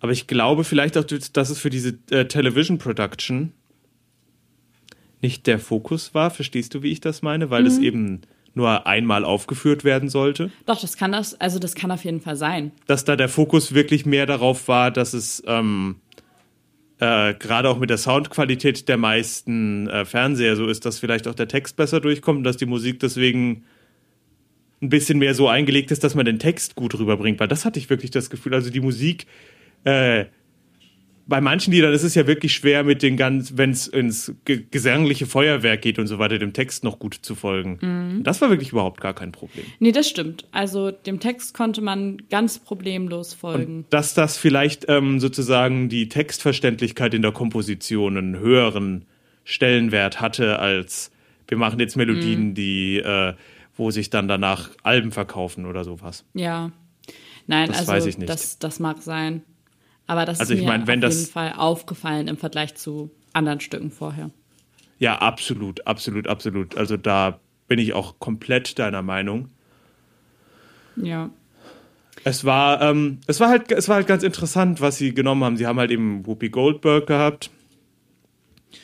Aber 0.00 0.12
ich 0.12 0.26
glaube 0.26 0.64
vielleicht 0.64 0.96
auch, 0.96 1.04
dass 1.04 1.50
es 1.50 1.58
für 1.58 1.70
diese 1.70 1.98
äh, 2.10 2.26
Television 2.26 2.78
Production 2.78 3.52
nicht 5.20 5.46
der 5.46 5.58
Fokus 5.58 6.14
war. 6.14 6.30
Verstehst 6.30 6.74
du, 6.74 6.82
wie 6.82 6.92
ich 6.92 7.00
das 7.00 7.22
meine? 7.22 7.50
Weil 7.50 7.66
es 7.66 7.78
eben 7.78 8.20
nur 8.54 8.86
einmal 8.86 9.24
aufgeführt 9.24 9.84
werden 9.84 10.08
sollte. 10.08 10.50
Doch, 10.66 10.80
das 10.80 10.96
kann 10.96 11.12
das, 11.12 11.34
also 11.40 11.58
das 11.58 11.74
kann 11.74 11.90
auf 11.90 12.04
jeden 12.04 12.20
Fall 12.20 12.36
sein. 12.36 12.72
Dass 12.86 13.04
da 13.04 13.16
der 13.16 13.28
Fokus 13.28 13.74
wirklich 13.74 14.06
mehr 14.06 14.26
darauf 14.26 14.68
war, 14.68 14.90
dass 14.90 15.14
es 15.14 15.42
ähm, 15.46 15.96
äh, 17.00 17.34
gerade 17.34 17.68
auch 17.68 17.78
mit 17.78 17.90
der 17.90 17.98
Soundqualität 17.98 18.88
der 18.88 18.96
meisten 18.96 19.88
äh, 19.88 20.04
Fernseher 20.04 20.56
so 20.56 20.66
ist, 20.66 20.84
dass 20.84 20.98
vielleicht 20.98 21.28
auch 21.28 21.34
der 21.34 21.48
Text 21.48 21.76
besser 21.76 22.00
durchkommt 22.00 22.38
und 22.38 22.44
dass 22.44 22.56
die 22.56 22.66
Musik 22.66 23.00
deswegen 23.00 23.64
ein 24.80 24.88
bisschen 24.88 25.18
mehr 25.18 25.34
so 25.34 25.48
eingelegt 25.48 25.90
ist, 25.90 26.04
dass 26.04 26.14
man 26.14 26.24
den 26.24 26.38
Text 26.38 26.74
gut 26.74 26.98
rüberbringt. 26.98 27.40
Weil 27.40 27.48
das 27.48 27.64
hatte 27.64 27.78
ich 27.78 27.90
wirklich 27.90 28.10
das 28.10 28.30
Gefühl. 28.30 28.54
Also 28.54 28.70
die 28.70 28.80
Musik, 28.80 29.26
äh, 29.84 30.26
bei 31.28 31.42
manchen 31.42 31.72
Liedern 31.72 31.92
ist 31.92 32.02
es 32.02 32.14
ja 32.14 32.26
wirklich 32.26 32.54
schwer, 32.54 32.84
mit 32.84 33.02
den 33.02 33.18
ganz, 33.18 33.52
wenn 33.56 33.70
es 33.70 33.86
ins 33.86 34.32
ge 34.46 34.64
gesangliche 34.70 35.26
Feuerwerk 35.26 35.82
geht 35.82 35.98
und 35.98 36.06
so 36.06 36.18
weiter, 36.18 36.38
dem 36.38 36.54
Text 36.54 36.84
noch 36.84 36.98
gut 36.98 37.14
zu 37.20 37.34
folgen. 37.34 38.22
Das 38.24 38.40
war 38.40 38.48
wirklich 38.48 38.70
überhaupt 38.72 39.00
gar 39.00 39.14
kein 39.14 39.30
Problem. 39.30 39.66
Nee, 39.78 39.92
das 39.92 40.08
stimmt. 40.08 40.46
Also 40.52 40.90
dem 40.90 41.20
Text 41.20 41.52
konnte 41.52 41.82
man 41.82 42.16
ganz 42.30 42.58
problemlos 42.58 43.34
folgen. 43.34 43.84
Dass 43.90 44.14
das 44.14 44.38
vielleicht 44.38 44.86
ähm, 44.88 45.20
sozusagen 45.20 45.90
die 45.90 46.08
Textverständlichkeit 46.08 47.12
in 47.12 47.22
der 47.22 47.32
Komposition 47.32 48.16
einen 48.16 48.38
höheren 48.38 49.04
Stellenwert 49.44 50.20
hatte 50.20 50.58
als 50.58 51.10
wir 51.46 51.56
machen 51.56 51.80
jetzt 51.80 51.96
Melodien, 51.96 52.54
die 52.54 52.98
äh, 52.98 53.34
wo 53.74 53.90
sich 53.90 54.10
dann 54.10 54.28
danach 54.28 54.70
Alben 54.82 55.12
verkaufen 55.12 55.66
oder 55.66 55.84
sowas. 55.84 56.24
ja. 56.34 56.72
Nein, 57.50 57.68
Das 57.68 57.78
also 57.78 57.92
weiß 57.92 58.06
ich 58.06 58.18
nicht. 58.18 58.28
Das, 58.28 58.58
das 58.58 58.78
mag 58.78 59.00
sein. 59.00 59.42
Aber 60.08 60.24
das 60.24 60.40
Also 60.40 60.54
ist 60.54 60.58
ich 60.60 60.64
mir 60.64 60.72
mein, 60.72 60.86
wenn 60.88 60.98
auf 60.98 61.10
das- 61.10 61.20
jeden 61.20 61.32
Fall 61.32 61.52
aufgefallen 61.56 62.26
im 62.26 62.36
Vergleich 62.36 62.74
zu 62.74 63.10
anderen 63.32 63.60
Stücken 63.60 63.92
vorher. 63.92 64.30
Ja, 64.98 65.18
absolut, 65.18 65.86
absolut, 65.86 66.26
absolut. 66.26 66.76
Also 66.76 66.96
da 66.96 67.38
bin 67.68 67.78
ich 67.78 67.92
auch 67.92 68.18
komplett 68.18 68.78
deiner 68.80 69.02
Meinung. 69.02 69.50
Ja. 70.96 71.30
Es 72.24 72.44
war, 72.44 72.82
ähm, 72.82 73.18
es 73.28 73.38
war 73.38 73.48
halt, 73.48 73.70
es 73.70 73.88
war 73.88 73.96
halt 73.96 74.08
ganz 74.08 74.24
interessant, 74.24 74.80
was 74.80 74.96
sie 74.96 75.14
genommen 75.14 75.44
haben. 75.44 75.56
Sie 75.56 75.66
haben 75.66 75.78
halt 75.78 75.92
eben 75.92 76.26
Whoopi 76.26 76.48
Goldberg 76.48 77.06
gehabt, 77.06 77.50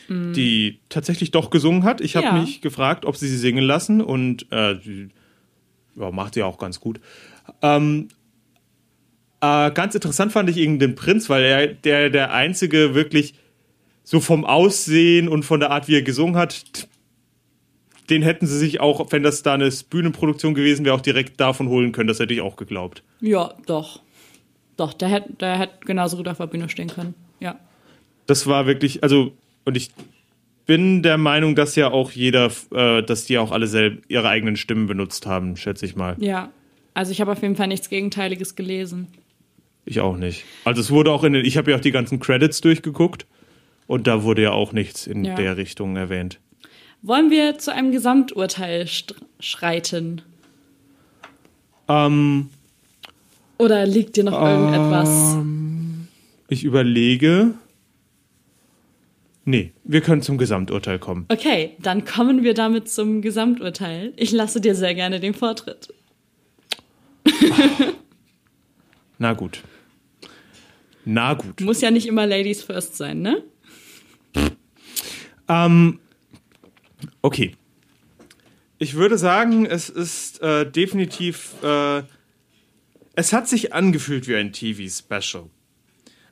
die 0.08 0.78
tatsächlich 0.88 1.30
doch 1.30 1.50
gesungen 1.50 1.82
hat. 1.84 2.00
Ich 2.00 2.14
habe 2.16 2.26
Ja. 2.26 2.32
mich 2.34 2.60
gefragt, 2.60 3.04
ob 3.04 3.16
sie 3.16 3.26
sie 3.28 3.36
singen 3.38 3.64
lassen 3.64 4.00
und 4.00 4.46
äh, 4.52 4.78
sie 4.84 5.08
ja, 5.96 6.10
macht 6.10 6.34
sie 6.34 6.42
auch 6.42 6.58
ganz 6.58 6.78
gut. 6.80 7.00
Ähm, 7.62 8.08
äh, 9.44 9.70
ganz 9.72 9.94
interessant 9.94 10.32
fand 10.32 10.48
ich 10.50 10.56
eben 10.56 10.78
den 10.78 10.94
Prinz, 10.94 11.28
weil 11.28 11.42
er 11.44 11.66
der 11.68 12.10
der 12.10 12.32
einzige 12.32 12.94
wirklich 12.94 13.34
so 14.02 14.20
vom 14.20 14.44
Aussehen 14.44 15.28
und 15.28 15.44
von 15.44 15.60
der 15.60 15.70
Art, 15.70 15.88
wie 15.88 15.96
er 15.96 16.02
gesungen 16.02 16.36
hat, 16.36 16.88
den 18.10 18.22
hätten 18.22 18.46
sie 18.46 18.58
sich 18.58 18.80
auch, 18.80 19.10
wenn 19.12 19.22
das 19.22 19.42
da 19.42 19.54
eine 19.54 19.70
Bühnenproduktion 19.88 20.54
gewesen 20.54 20.84
wäre, 20.84 20.94
auch 20.94 21.00
direkt 21.00 21.40
davon 21.40 21.68
holen 21.68 21.92
können. 21.92 22.08
Das 22.08 22.20
hätte 22.20 22.34
ich 22.34 22.42
auch 22.42 22.56
geglaubt. 22.56 23.02
Ja, 23.20 23.54
doch. 23.66 24.00
Doch, 24.76 24.92
der 24.92 25.08
hätte 25.08 25.32
der 25.34 25.58
hätte 25.58 25.86
genauso 25.86 26.16
gut 26.16 26.28
auf 26.28 26.36
der 26.36 26.46
Bühne 26.46 26.68
stehen 26.68 26.88
können. 26.88 27.14
Ja. 27.40 27.58
das 28.26 28.46
war 28.46 28.66
wirklich, 28.66 29.02
also, 29.02 29.32
und 29.64 29.76
ich 29.76 29.90
bin 30.66 31.02
der 31.02 31.18
Meinung, 31.18 31.54
dass 31.54 31.76
ja 31.76 31.90
auch 31.90 32.10
jeder, 32.10 32.50
äh, 32.72 33.02
dass 33.02 33.26
die 33.26 33.38
auch 33.38 33.52
alle 33.52 33.66
selber 33.66 34.00
ihre 34.08 34.28
eigenen 34.28 34.56
Stimmen 34.56 34.86
benutzt 34.86 35.26
haben, 35.26 35.56
schätze 35.56 35.84
ich 35.84 35.96
mal. 35.96 36.16
Ja. 36.18 36.50
Also 36.94 37.12
ich 37.12 37.20
habe 37.20 37.32
auf 37.32 37.42
jeden 37.42 37.56
Fall 37.56 37.66
nichts 37.68 37.90
Gegenteiliges 37.90 38.54
gelesen. 38.54 39.08
Ich 39.86 40.00
auch 40.00 40.16
nicht. 40.16 40.44
Also 40.64 40.80
es 40.80 40.90
wurde 40.90 41.10
auch 41.12 41.24
in 41.24 41.34
den, 41.34 41.44
ich 41.44 41.56
habe 41.56 41.70
ja 41.70 41.76
auch 41.76 41.80
die 41.82 41.90
ganzen 41.90 42.20
Credits 42.20 42.60
durchgeguckt 42.60 43.26
und 43.86 44.06
da 44.06 44.22
wurde 44.22 44.42
ja 44.42 44.52
auch 44.52 44.72
nichts 44.72 45.06
in 45.06 45.24
Ja. 45.24 45.34
der 45.34 45.56
Richtung 45.56 45.96
erwähnt. 45.96 46.40
Wollen 47.02 47.30
wir 47.30 47.58
zu 47.58 47.72
einem 47.72 47.92
Gesamturteil 47.92 48.88
schreiten? 49.40 50.22
Ähm, 51.86 52.48
Oder 53.58 53.84
liegt 53.84 54.16
dir 54.16 54.24
noch 54.24 54.40
irgendetwas? 54.40 55.36
ich 56.48 56.64
überlege. 56.64 57.54
Nee, 59.44 59.72
wir 59.84 60.00
können 60.00 60.22
zum 60.22 60.38
Gesamturteil 60.38 60.98
kommen. 60.98 61.26
Okay, 61.28 61.72
dann 61.78 62.06
kommen 62.06 62.42
wir 62.42 62.54
damit 62.54 62.88
zum 62.88 63.20
Gesamturteil. 63.20 64.14
Ich 64.16 64.32
lasse 64.32 64.62
dir 64.62 64.74
sehr 64.74 64.94
gerne 64.94 65.20
den 65.20 65.34
Vortritt. 65.34 65.92
Na 69.18 69.34
gut. 69.34 69.62
Na 71.04 71.34
gut. 71.34 71.60
Muss 71.60 71.80
ja 71.80 71.90
nicht 71.90 72.06
immer 72.06 72.26
Ladies 72.26 72.62
First 72.62 72.96
sein, 72.96 73.20
ne? 73.20 73.42
Ähm, 75.48 76.00
okay. 77.22 77.56
Ich 78.78 78.94
würde 78.94 79.18
sagen, 79.18 79.66
es 79.66 79.88
ist 79.88 80.42
äh, 80.42 80.70
definitiv. 80.70 81.54
Äh, 81.62 82.02
es 83.16 83.32
hat 83.32 83.48
sich 83.48 83.72
angefühlt 83.72 84.26
wie 84.26 84.34
ein 84.34 84.52
TV-Special. 84.52 85.48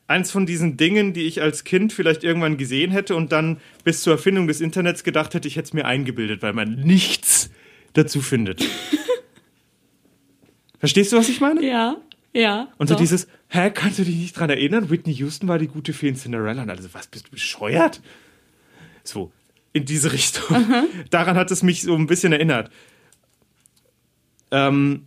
Eins 0.09 0.31
von 0.31 0.47
diesen 0.47 0.77
Dingen, 0.77 1.13
die 1.13 1.23
ich 1.23 1.41
als 1.41 1.65
Kind 1.65 1.93
vielleicht 1.93 2.25
irgendwann 2.25 2.57
gesehen 2.57 2.91
hätte 2.91 3.15
und 3.15 3.31
dann 3.31 3.61
bis 3.85 4.03
zur 4.03 4.15
Erfindung 4.15 4.49
des 4.49 4.61
Internets 4.61 5.05
gedacht 5.05 5.33
hätte, 5.35 5.47
ich 5.47 5.57
hätte 5.57 5.67
es 5.67 5.73
mir 5.73 5.87
eingebildet, 5.87 6.43
weil 6.43 6.53
man 6.53 6.75
nichts 6.75 7.51
dazu 7.93 8.21
findet. 8.21 8.67
Verstehst 10.81 11.13
du, 11.13 11.17
was 11.17 11.29
ich 11.29 11.41
meine? 11.41 11.65
Ja, 11.65 11.97
ja. 12.33 12.69
Und 12.79 12.89
so 12.89 12.95
doch. 12.95 13.01
dieses, 13.01 13.29
hä, 13.49 13.71
kannst 13.71 13.99
du 13.99 14.05
dich 14.05 14.17
nicht 14.17 14.39
dran 14.39 14.51
erinnern? 14.51 14.91
Whitney 14.91 15.15
Houston 15.15 15.49
war 15.49 15.59
die 15.59 15.69
gute 15.69 15.93
Fee 15.93 16.09
in 16.09 16.17
Cinderella. 16.17 16.63
Und 16.63 16.71
alle 16.71 16.83
so, 16.83 16.93
was, 16.93 17.07
bist 17.07 17.27
du 17.27 17.31
bescheuert? 17.31 18.01
So, 19.05 19.33
in 19.73 19.85
diese 19.85 20.13
Richtung. 20.13 20.65
Daran 21.11 21.37
hat 21.37 21.51
es 21.51 21.63
mich 21.63 21.83
so 21.83 21.95
ein 21.95 22.07
bisschen 22.07 22.33
erinnert. 22.33 22.71
Ähm, 24.51 25.07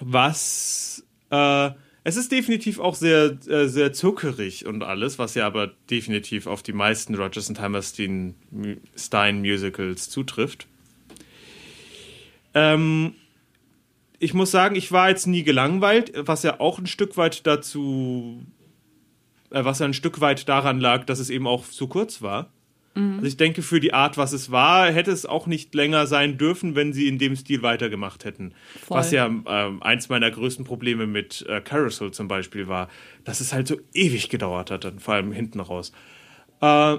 was, 0.00 1.04
äh, 1.30 1.70
es 2.04 2.16
ist 2.16 2.32
definitiv 2.32 2.80
auch 2.80 2.94
sehr, 2.94 3.38
äh, 3.46 3.68
sehr 3.68 3.92
zuckerig 3.92 4.66
und 4.66 4.82
alles, 4.82 5.18
was 5.18 5.34
ja 5.34 5.46
aber 5.46 5.68
definitiv 5.90 6.46
auf 6.46 6.62
die 6.62 6.72
meisten 6.72 7.14
Rogers 7.14 7.48
und 7.48 7.60
Hammerstein 7.60 8.34
Stein 8.96 9.40
Musicals 9.40 10.10
zutrifft. 10.10 10.66
Ähm, 12.54 13.14
ich 14.22 14.34
muss 14.34 14.52
sagen, 14.52 14.76
ich 14.76 14.92
war 14.92 15.08
jetzt 15.08 15.26
nie 15.26 15.42
gelangweilt, 15.42 16.12
was 16.16 16.44
ja 16.44 16.60
auch 16.60 16.78
ein 16.78 16.86
Stück 16.86 17.16
weit 17.16 17.44
dazu, 17.44 18.40
äh, 19.50 19.64
was 19.64 19.80
ja 19.80 19.86
ein 19.86 19.94
Stück 19.94 20.20
weit 20.20 20.48
daran 20.48 20.78
lag, 20.78 21.04
dass 21.04 21.18
es 21.18 21.28
eben 21.28 21.48
auch 21.48 21.66
zu 21.66 21.88
kurz 21.88 22.22
war. 22.22 22.52
Also 22.94 23.26
ich 23.26 23.36
denke, 23.36 23.62
für 23.62 23.80
die 23.80 23.94
Art, 23.94 24.18
was 24.18 24.32
es 24.32 24.52
war, 24.52 24.92
hätte 24.92 25.10
es 25.10 25.26
auch 25.26 25.46
nicht 25.46 25.74
länger 25.74 26.06
sein 26.06 26.38
dürfen, 26.38 26.76
wenn 26.76 26.92
sie 26.92 27.08
in 27.08 27.18
dem 27.18 27.34
Stil 27.34 27.62
weitergemacht 27.62 28.24
hätten. 28.24 28.54
Voll. 28.86 28.98
Was 28.98 29.10
ja 29.10 29.26
ähm, 29.26 29.82
eins 29.82 30.08
meiner 30.08 30.30
größten 30.30 30.64
Probleme 30.64 31.06
mit 31.06 31.44
äh, 31.48 31.60
Carousel 31.60 32.12
zum 32.12 32.28
Beispiel 32.28 32.68
war, 32.68 32.88
dass 33.24 33.40
es 33.40 33.52
halt 33.52 33.66
so 33.66 33.76
ewig 33.92 34.28
gedauert 34.28 34.70
hat, 34.70 34.84
dann 34.84 35.00
vor 35.00 35.14
allem 35.14 35.32
hinten 35.32 35.58
raus. 35.58 35.90
Äh, 36.60 36.98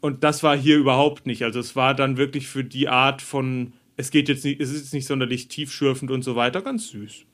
und 0.00 0.22
das 0.22 0.42
war 0.42 0.56
hier 0.56 0.76
überhaupt 0.76 1.26
nicht. 1.26 1.44
Also 1.44 1.60
es 1.60 1.76
war 1.76 1.94
dann 1.94 2.16
wirklich 2.16 2.46
für 2.48 2.64
die 2.64 2.88
Art 2.88 3.22
von, 3.22 3.72
es 3.96 4.10
geht 4.10 4.28
jetzt 4.28 4.44
nicht, 4.44 4.60
es 4.60 4.70
ist 4.70 4.80
jetzt 4.82 4.94
nicht 4.94 5.06
sonderlich 5.06 5.48
tiefschürfend 5.48 6.10
und 6.10 6.22
so 6.22 6.36
weiter, 6.36 6.62
ganz 6.62 6.88
süß. 6.88 7.24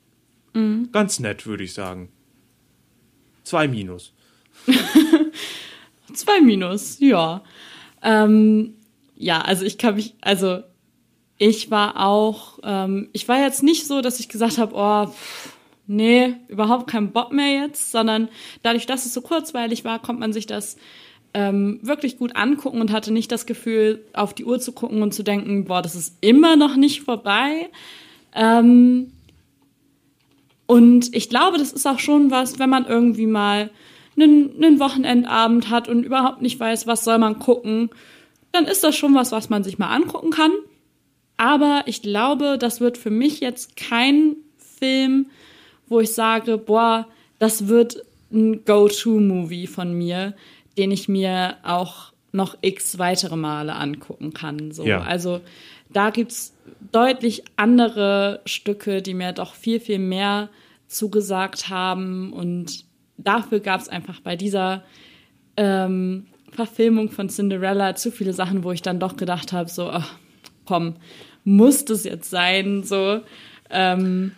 Ganz 0.93 1.19
nett, 1.21 1.47
würde 1.47 1.65
ich 1.65 1.75
sagen. 1.75 2.11
Zwei 3.43 3.69
Minus. 3.69 4.13
Zwei 6.13 6.41
Minus, 6.41 6.99
ja. 7.01 7.43
Ähm, 8.03 8.75
ja, 9.17 9.41
also 9.41 9.65
ich 9.65 9.79
kann 9.79 9.97
mich, 9.97 10.15
also 10.21 10.63
ich 11.39 11.71
war 11.71 12.05
auch, 12.05 12.59
ähm, 12.63 13.09
ich 13.13 13.27
war 13.29 13.41
jetzt 13.41 13.63
nicht 13.63 13.87
so, 13.87 14.01
dass 14.01 14.21
ich 14.21 14.29
gesagt 14.29 14.59
habe, 14.59 14.75
oh, 14.75 15.07
pff, 15.07 15.57
nee, 15.87 16.37
überhaupt 16.49 16.89
keinen 16.89 17.13
Bock 17.13 17.33
mehr 17.33 17.63
jetzt, 17.63 17.91
sondern 17.91 18.29
dadurch, 18.63 18.87
dass 18.87 19.07
es 19.07 19.15
so 19.15 19.23
kurzweilig 19.23 19.85
war, 19.85 20.01
konnte 20.01 20.21
man 20.21 20.33
sich 20.33 20.47
das 20.47 20.77
ähm, 21.35 21.81
wirklich 21.83 22.19
gut 22.19 22.37
angucken 22.37 22.81
und 22.81 22.93
hatte 22.93 23.13
nicht 23.13 23.33
das 23.33 23.47
Gefühl, 23.47 24.05
auf 24.13 24.35
die 24.35 24.45
Uhr 24.45 24.61
zu 24.61 24.73
gucken 24.73 25.03
und 25.03 25.15
zu 25.15 25.23
denken, 25.23 25.65
boah, 25.65 25.83
das 25.83 25.95
ist 25.95 26.17
immer 26.21 26.57
noch 26.57 26.77
nicht 26.77 27.03
vorbei. 27.03 27.71
Ähm, 28.35 29.13
und 30.67 31.15
ich 31.15 31.29
glaube, 31.29 31.59
das 31.59 31.73
ist 31.73 31.87
auch 31.87 31.99
schon 31.99 32.31
was, 32.31 32.59
wenn 32.59 32.71
man 32.71 32.87
irgendwie 32.87 33.27
mal 33.27 33.71
einen, 34.17 34.63
einen 34.63 34.81
Wochenendabend 34.81 35.71
hat 35.71 35.89
und 35.89 36.05
überhaupt 36.05 36.43
nicht 36.43 36.59
weiß, 36.61 36.87
was 36.87 37.05
soll 37.05 37.19
man 37.19 37.39
gucken, 37.39 37.91
dann 38.53 38.67
ist 38.67 38.85
das 38.85 38.95
schon 38.95 39.15
was, 39.15 39.33
was 39.33 39.49
man 39.49 39.65
sich 39.65 39.79
mal 39.79 39.95
angucken 39.95 40.31
kann. 40.31 40.53
Aber 41.39 41.83
ich 41.87 42.03
glaube, 42.03 42.59
das 42.59 42.81
wird 42.81 42.99
für 42.99 43.11
mich 43.11 43.41
jetzt 43.41 43.77
kein 43.77 44.37
Film, 44.59 45.27
wo 45.89 46.01
ich 46.01 46.13
sage, 46.13 46.59
boah, 46.59 47.09
das 47.39 47.69
wird 47.69 48.05
ein 48.31 48.65
Go-To-Movie 48.65 49.67
von 49.67 49.97
mir, 49.97 50.35
den 50.77 50.91
ich 50.91 51.09
mir 51.09 51.57
auch 51.63 52.13
noch 52.33 52.57
x 52.63 52.99
weitere 52.99 53.37
Male 53.37 53.75
angucken 53.75 54.33
kann. 54.33 54.73
So. 54.73 54.85
Ja. 54.85 55.03
Also 55.03 55.41
da 55.91 56.11
gibt's 56.11 56.55
deutlich 56.91 57.45
andere 57.57 58.41
Stücke, 58.47 59.03
die 59.03 59.15
mir 59.15 59.33
doch 59.33 59.55
viel, 59.55 59.81
viel 59.81 59.99
mehr 59.99 60.49
zugesagt 60.89 61.69
haben. 61.69 62.33
Und 62.33 62.85
dafür 63.19 63.61
gab's 63.61 63.89
einfach 63.89 64.21
bei 64.21 64.37
dieser 64.37 64.83
ähm, 65.57 66.27
Verfilmung 66.51 67.11
von 67.11 67.29
Cinderella 67.29 67.95
zu 67.95 68.11
viele 68.11 68.33
Sachen, 68.33 68.65
wo 68.65 68.73
ich 68.73 68.83
dann 68.83 69.01
doch 69.01 69.17
gedacht 69.17 69.53
habe, 69.53 69.69
so, 69.69 69.89
ach, 69.89 70.15
komm, 70.67 70.97
muss 71.45 71.85
das 71.85 72.05
jetzt 72.05 72.31
sein, 72.31 72.83
so. 72.83 73.21
Ähm, 73.71 74.33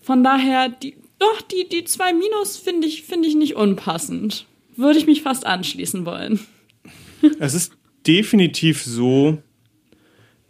von 0.00 0.22
daher, 0.22 0.68
die, 0.68 0.96
doch, 1.18 1.40
die, 1.42 1.68
die 1.68 1.84
zwei 1.84 2.12
Minus 2.12 2.56
finde 2.56 2.86
ich, 2.86 3.02
finde 3.02 3.28
ich 3.28 3.34
nicht 3.34 3.56
unpassend. 3.56 4.46
Würde 4.78 4.98
ich 4.98 5.06
mich 5.06 5.22
fast 5.22 5.46
anschließen 5.46 6.06
wollen. 6.06 6.40
Es 7.40 7.52
ist 7.52 7.72
definitiv 8.06 8.84
so, 8.84 9.42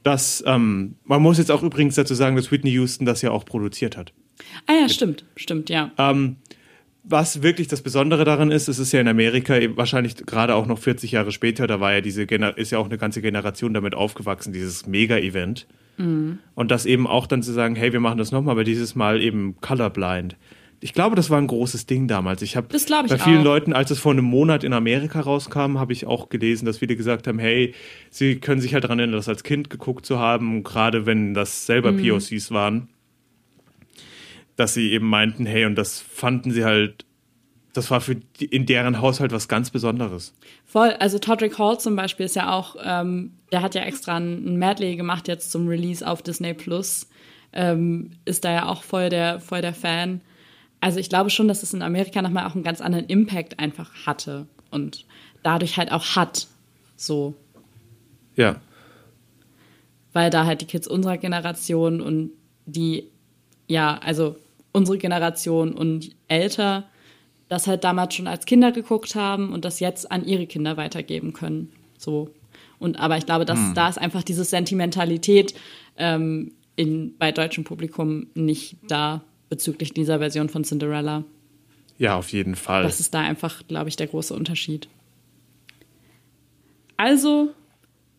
dass 0.02 0.44
ähm, 0.46 0.96
man 1.04 1.22
muss 1.22 1.38
jetzt 1.38 1.50
auch 1.50 1.62
übrigens 1.62 1.94
dazu 1.94 2.12
sagen, 2.14 2.36
dass 2.36 2.52
Whitney 2.52 2.72
Houston 2.72 3.06
das 3.06 3.22
ja 3.22 3.30
auch 3.30 3.46
produziert 3.46 3.96
hat. 3.96 4.12
Ah 4.66 4.74
ja, 4.82 4.88
stimmt, 4.90 5.24
stimmt, 5.34 5.70
ja. 5.70 5.90
Ähm, 5.96 6.36
was 7.04 7.42
wirklich 7.42 7.68
das 7.68 7.80
Besondere 7.80 8.26
daran 8.26 8.50
ist, 8.50 8.68
es 8.68 8.78
ist 8.78 8.92
ja 8.92 9.00
in 9.00 9.08
Amerika 9.08 9.54
wahrscheinlich 9.76 10.14
gerade 10.16 10.54
auch 10.54 10.66
noch 10.66 10.78
40 10.78 11.12
Jahre 11.12 11.32
später, 11.32 11.66
da 11.66 11.80
war 11.80 11.94
ja 11.94 12.02
diese 12.02 12.26
Gener 12.26 12.58
ist 12.58 12.70
ja 12.70 12.78
auch 12.78 12.84
eine 12.84 12.98
ganze 12.98 13.22
Generation 13.22 13.72
damit 13.72 13.94
aufgewachsen, 13.94 14.52
dieses 14.52 14.86
Mega-Event. 14.86 15.66
Und 16.54 16.70
das 16.70 16.86
eben 16.86 17.06
auch 17.06 17.26
dann 17.26 17.42
zu 17.42 17.52
sagen, 17.52 17.74
hey, 17.74 17.92
wir 17.92 18.00
machen 18.00 18.18
das 18.18 18.30
nochmal, 18.30 18.52
aber 18.52 18.64
dieses 18.64 18.94
Mal 18.94 19.20
eben 19.20 19.56
colorblind. 19.60 20.36
Ich 20.80 20.92
glaube, 20.92 21.16
das 21.16 21.28
war 21.28 21.38
ein 21.38 21.48
großes 21.48 21.86
Ding 21.86 22.06
damals. 22.06 22.40
Ich 22.42 22.56
habe 22.56 22.68
bei 22.68 23.18
vielen 23.18 23.40
auch. 23.40 23.44
Leuten, 23.44 23.72
als 23.72 23.90
es 23.90 23.98
vor 23.98 24.12
einem 24.12 24.24
Monat 24.24 24.62
in 24.62 24.72
Amerika 24.72 25.20
rauskam, 25.20 25.78
habe 25.78 25.92
ich 25.92 26.06
auch 26.06 26.28
gelesen, 26.28 26.66
dass 26.66 26.78
viele 26.78 26.94
gesagt 26.94 27.26
haben, 27.26 27.40
hey, 27.40 27.74
sie 28.10 28.36
können 28.36 28.60
sich 28.60 28.74
halt 28.74 28.84
daran 28.84 29.00
erinnern, 29.00 29.16
das 29.16 29.28
als 29.28 29.42
Kind 29.42 29.70
geguckt 29.70 30.06
zu 30.06 30.20
haben, 30.20 30.62
gerade 30.62 31.04
wenn 31.04 31.34
das 31.34 31.66
selber 31.66 31.90
Mhm. 31.90 32.08
POCs 32.08 32.52
waren, 32.52 32.88
dass 34.54 34.74
sie 34.74 34.92
eben 34.92 35.08
meinten, 35.08 35.46
hey, 35.46 35.64
und 35.64 35.74
das 35.74 36.00
fanden 36.00 36.52
sie 36.52 36.64
halt, 36.64 37.04
das 37.72 37.90
war 37.90 38.00
für 38.00 38.14
die, 38.14 38.44
in 38.46 38.64
deren 38.66 39.00
Haushalt 39.00 39.32
was 39.32 39.48
ganz 39.48 39.70
Besonderes. 39.70 40.32
Voll, 40.64 40.90
also 41.00 41.18
Todrick 41.18 41.58
Hall 41.58 41.78
zum 41.80 41.96
Beispiel 41.96 42.26
ist 42.26 42.36
ja 42.36 42.52
auch, 42.52 42.76
ähm, 42.84 43.32
der 43.50 43.62
hat 43.62 43.74
ja 43.74 43.82
extra 43.82 44.16
ein, 44.16 44.44
ein 44.44 44.56
Medley 44.58 44.94
gemacht 44.96 45.26
jetzt 45.26 45.50
zum 45.50 45.66
Release 45.66 46.06
auf 46.06 46.22
Disney 46.22 46.54
Plus. 46.54 47.08
Ähm, 47.52 48.10
ist 48.24 48.44
da 48.44 48.52
ja 48.52 48.66
auch 48.66 48.82
voll 48.82 49.08
der, 49.08 49.40
voll 49.40 49.62
der 49.62 49.74
Fan. 49.74 50.20
Also 50.80 50.98
ich 51.00 51.08
glaube 51.08 51.30
schon, 51.30 51.48
dass 51.48 51.62
es 51.62 51.74
in 51.74 51.82
Amerika 51.82 52.22
nochmal 52.22 52.46
auch 52.46 52.54
einen 52.54 52.64
ganz 52.64 52.80
anderen 52.80 53.06
Impact 53.06 53.58
einfach 53.58 54.06
hatte 54.06 54.46
und 54.70 55.04
dadurch 55.42 55.76
halt 55.76 55.92
auch 55.92 56.16
hat. 56.16 56.46
So. 56.96 57.34
Ja. 58.36 58.60
weil 60.12 60.30
da 60.30 60.46
halt 60.46 60.60
die 60.60 60.66
Kids 60.66 60.86
unserer 60.86 61.16
Generation 61.18 62.00
und 62.00 62.30
die, 62.66 63.08
ja, 63.66 63.98
also 63.98 64.36
unsere 64.72 64.98
Generation 64.98 65.72
und 65.74 66.14
älter 66.28 66.84
das 67.48 67.66
halt 67.66 67.82
damals 67.82 68.14
schon 68.14 68.26
als 68.26 68.44
Kinder 68.44 68.72
geguckt 68.72 69.14
haben 69.14 69.52
und 69.52 69.64
das 69.64 69.80
jetzt 69.80 70.10
an 70.12 70.24
ihre 70.24 70.46
Kinder 70.46 70.76
weitergeben 70.76 71.32
können. 71.32 71.72
So. 71.96 72.30
Und 72.78 73.00
aber 73.00 73.16
ich 73.16 73.26
glaube, 73.26 73.44
dass 73.44 73.58
da 73.74 73.88
ist 73.88 73.98
einfach 73.98 74.22
diese 74.22 74.44
Sentimentalität 74.44 75.54
ähm, 75.96 76.52
in, 76.76 77.16
bei 77.18 77.32
deutschem 77.32 77.64
Publikum 77.64 78.28
nicht 78.34 78.76
da 78.86 79.22
bezüglich 79.48 79.92
dieser 79.92 80.18
Version 80.18 80.48
von 80.48 80.64
Cinderella. 80.64 81.24
Ja, 81.98 82.16
auf 82.16 82.30
jeden 82.30 82.54
Fall. 82.54 82.82
Das 82.84 83.00
ist 83.00 83.14
da 83.14 83.20
einfach, 83.20 83.66
glaube 83.66 83.88
ich, 83.88 83.96
der 83.96 84.06
große 84.06 84.34
Unterschied. 84.34 84.88
Also, 86.96 87.50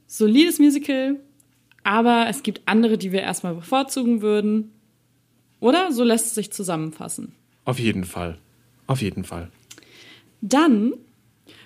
solides 0.08 0.60
Musical, 0.60 1.18
aber 1.84 2.28
es 2.30 2.44
gibt 2.44 2.62
andere, 2.66 2.98
die 2.98 3.12
wir 3.12 3.22
erstmal 3.22 3.54
bevorzugen 3.56 4.22
würden. 4.22 4.72
Oder? 5.60 5.92
So 5.92 6.04
lässt 6.04 6.28
es 6.28 6.36
sich 6.36 6.52
zusammenfassen. 6.52 7.34
Auf 7.66 7.80
jeden 7.80 8.06
Fall. 8.06 8.38
Auf 8.88 9.02
jeden 9.02 9.24
Fall. 9.24 9.50
Dann 10.42 10.94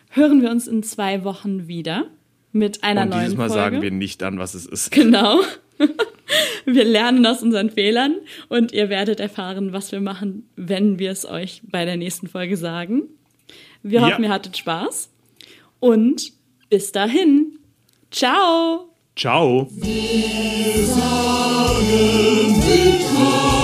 hören 0.09 0.41
wir 0.41 0.49
uns 0.51 0.67
in 0.67 0.83
zwei 0.83 1.23
Wochen 1.23 1.67
wieder 1.67 2.07
mit 2.51 2.83
einer 2.83 3.03
Und 3.03 3.09
neuen 3.09 3.21
dieses 3.21 3.37
Mal 3.37 3.49
Folge. 3.49 3.61
sagen 3.61 3.81
wir 3.81 3.91
nicht 3.91 4.23
an, 4.23 4.39
was 4.39 4.53
es 4.53 4.65
ist. 4.65 4.91
Genau. 4.91 5.41
Wir 6.65 6.85
lernen 6.85 7.25
aus 7.25 7.43
unseren 7.43 7.69
Fehlern 7.69 8.15
und 8.49 8.71
ihr 8.71 8.89
werdet 8.89 9.19
erfahren, 9.19 9.73
was 9.73 9.91
wir 9.91 9.99
machen, 10.01 10.47
wenn 10.55 10.97
wir 10.97 11.11
es 11.11 11.25
euch 11.25 11.61
bei 11.69 11.85
der 11.85 11.97
nächsten 11.97 12.27
Folge 12.27 12.55
sagen. 12.57 13.03
Wir 13.83 13.99
Ja. 13.99 14.07
hoffen, 14.11 14.23
ihr 14.23 14.29
hattet 14.29 14.57
Spaß 14.57 15.09
und 15.79 16.31
bis 16.69 16.91
dahin. 16.91 17.59
Ciao! 18.11 18.89
Ciao. 19.15 19.67
Willkommen. 22.65 23.62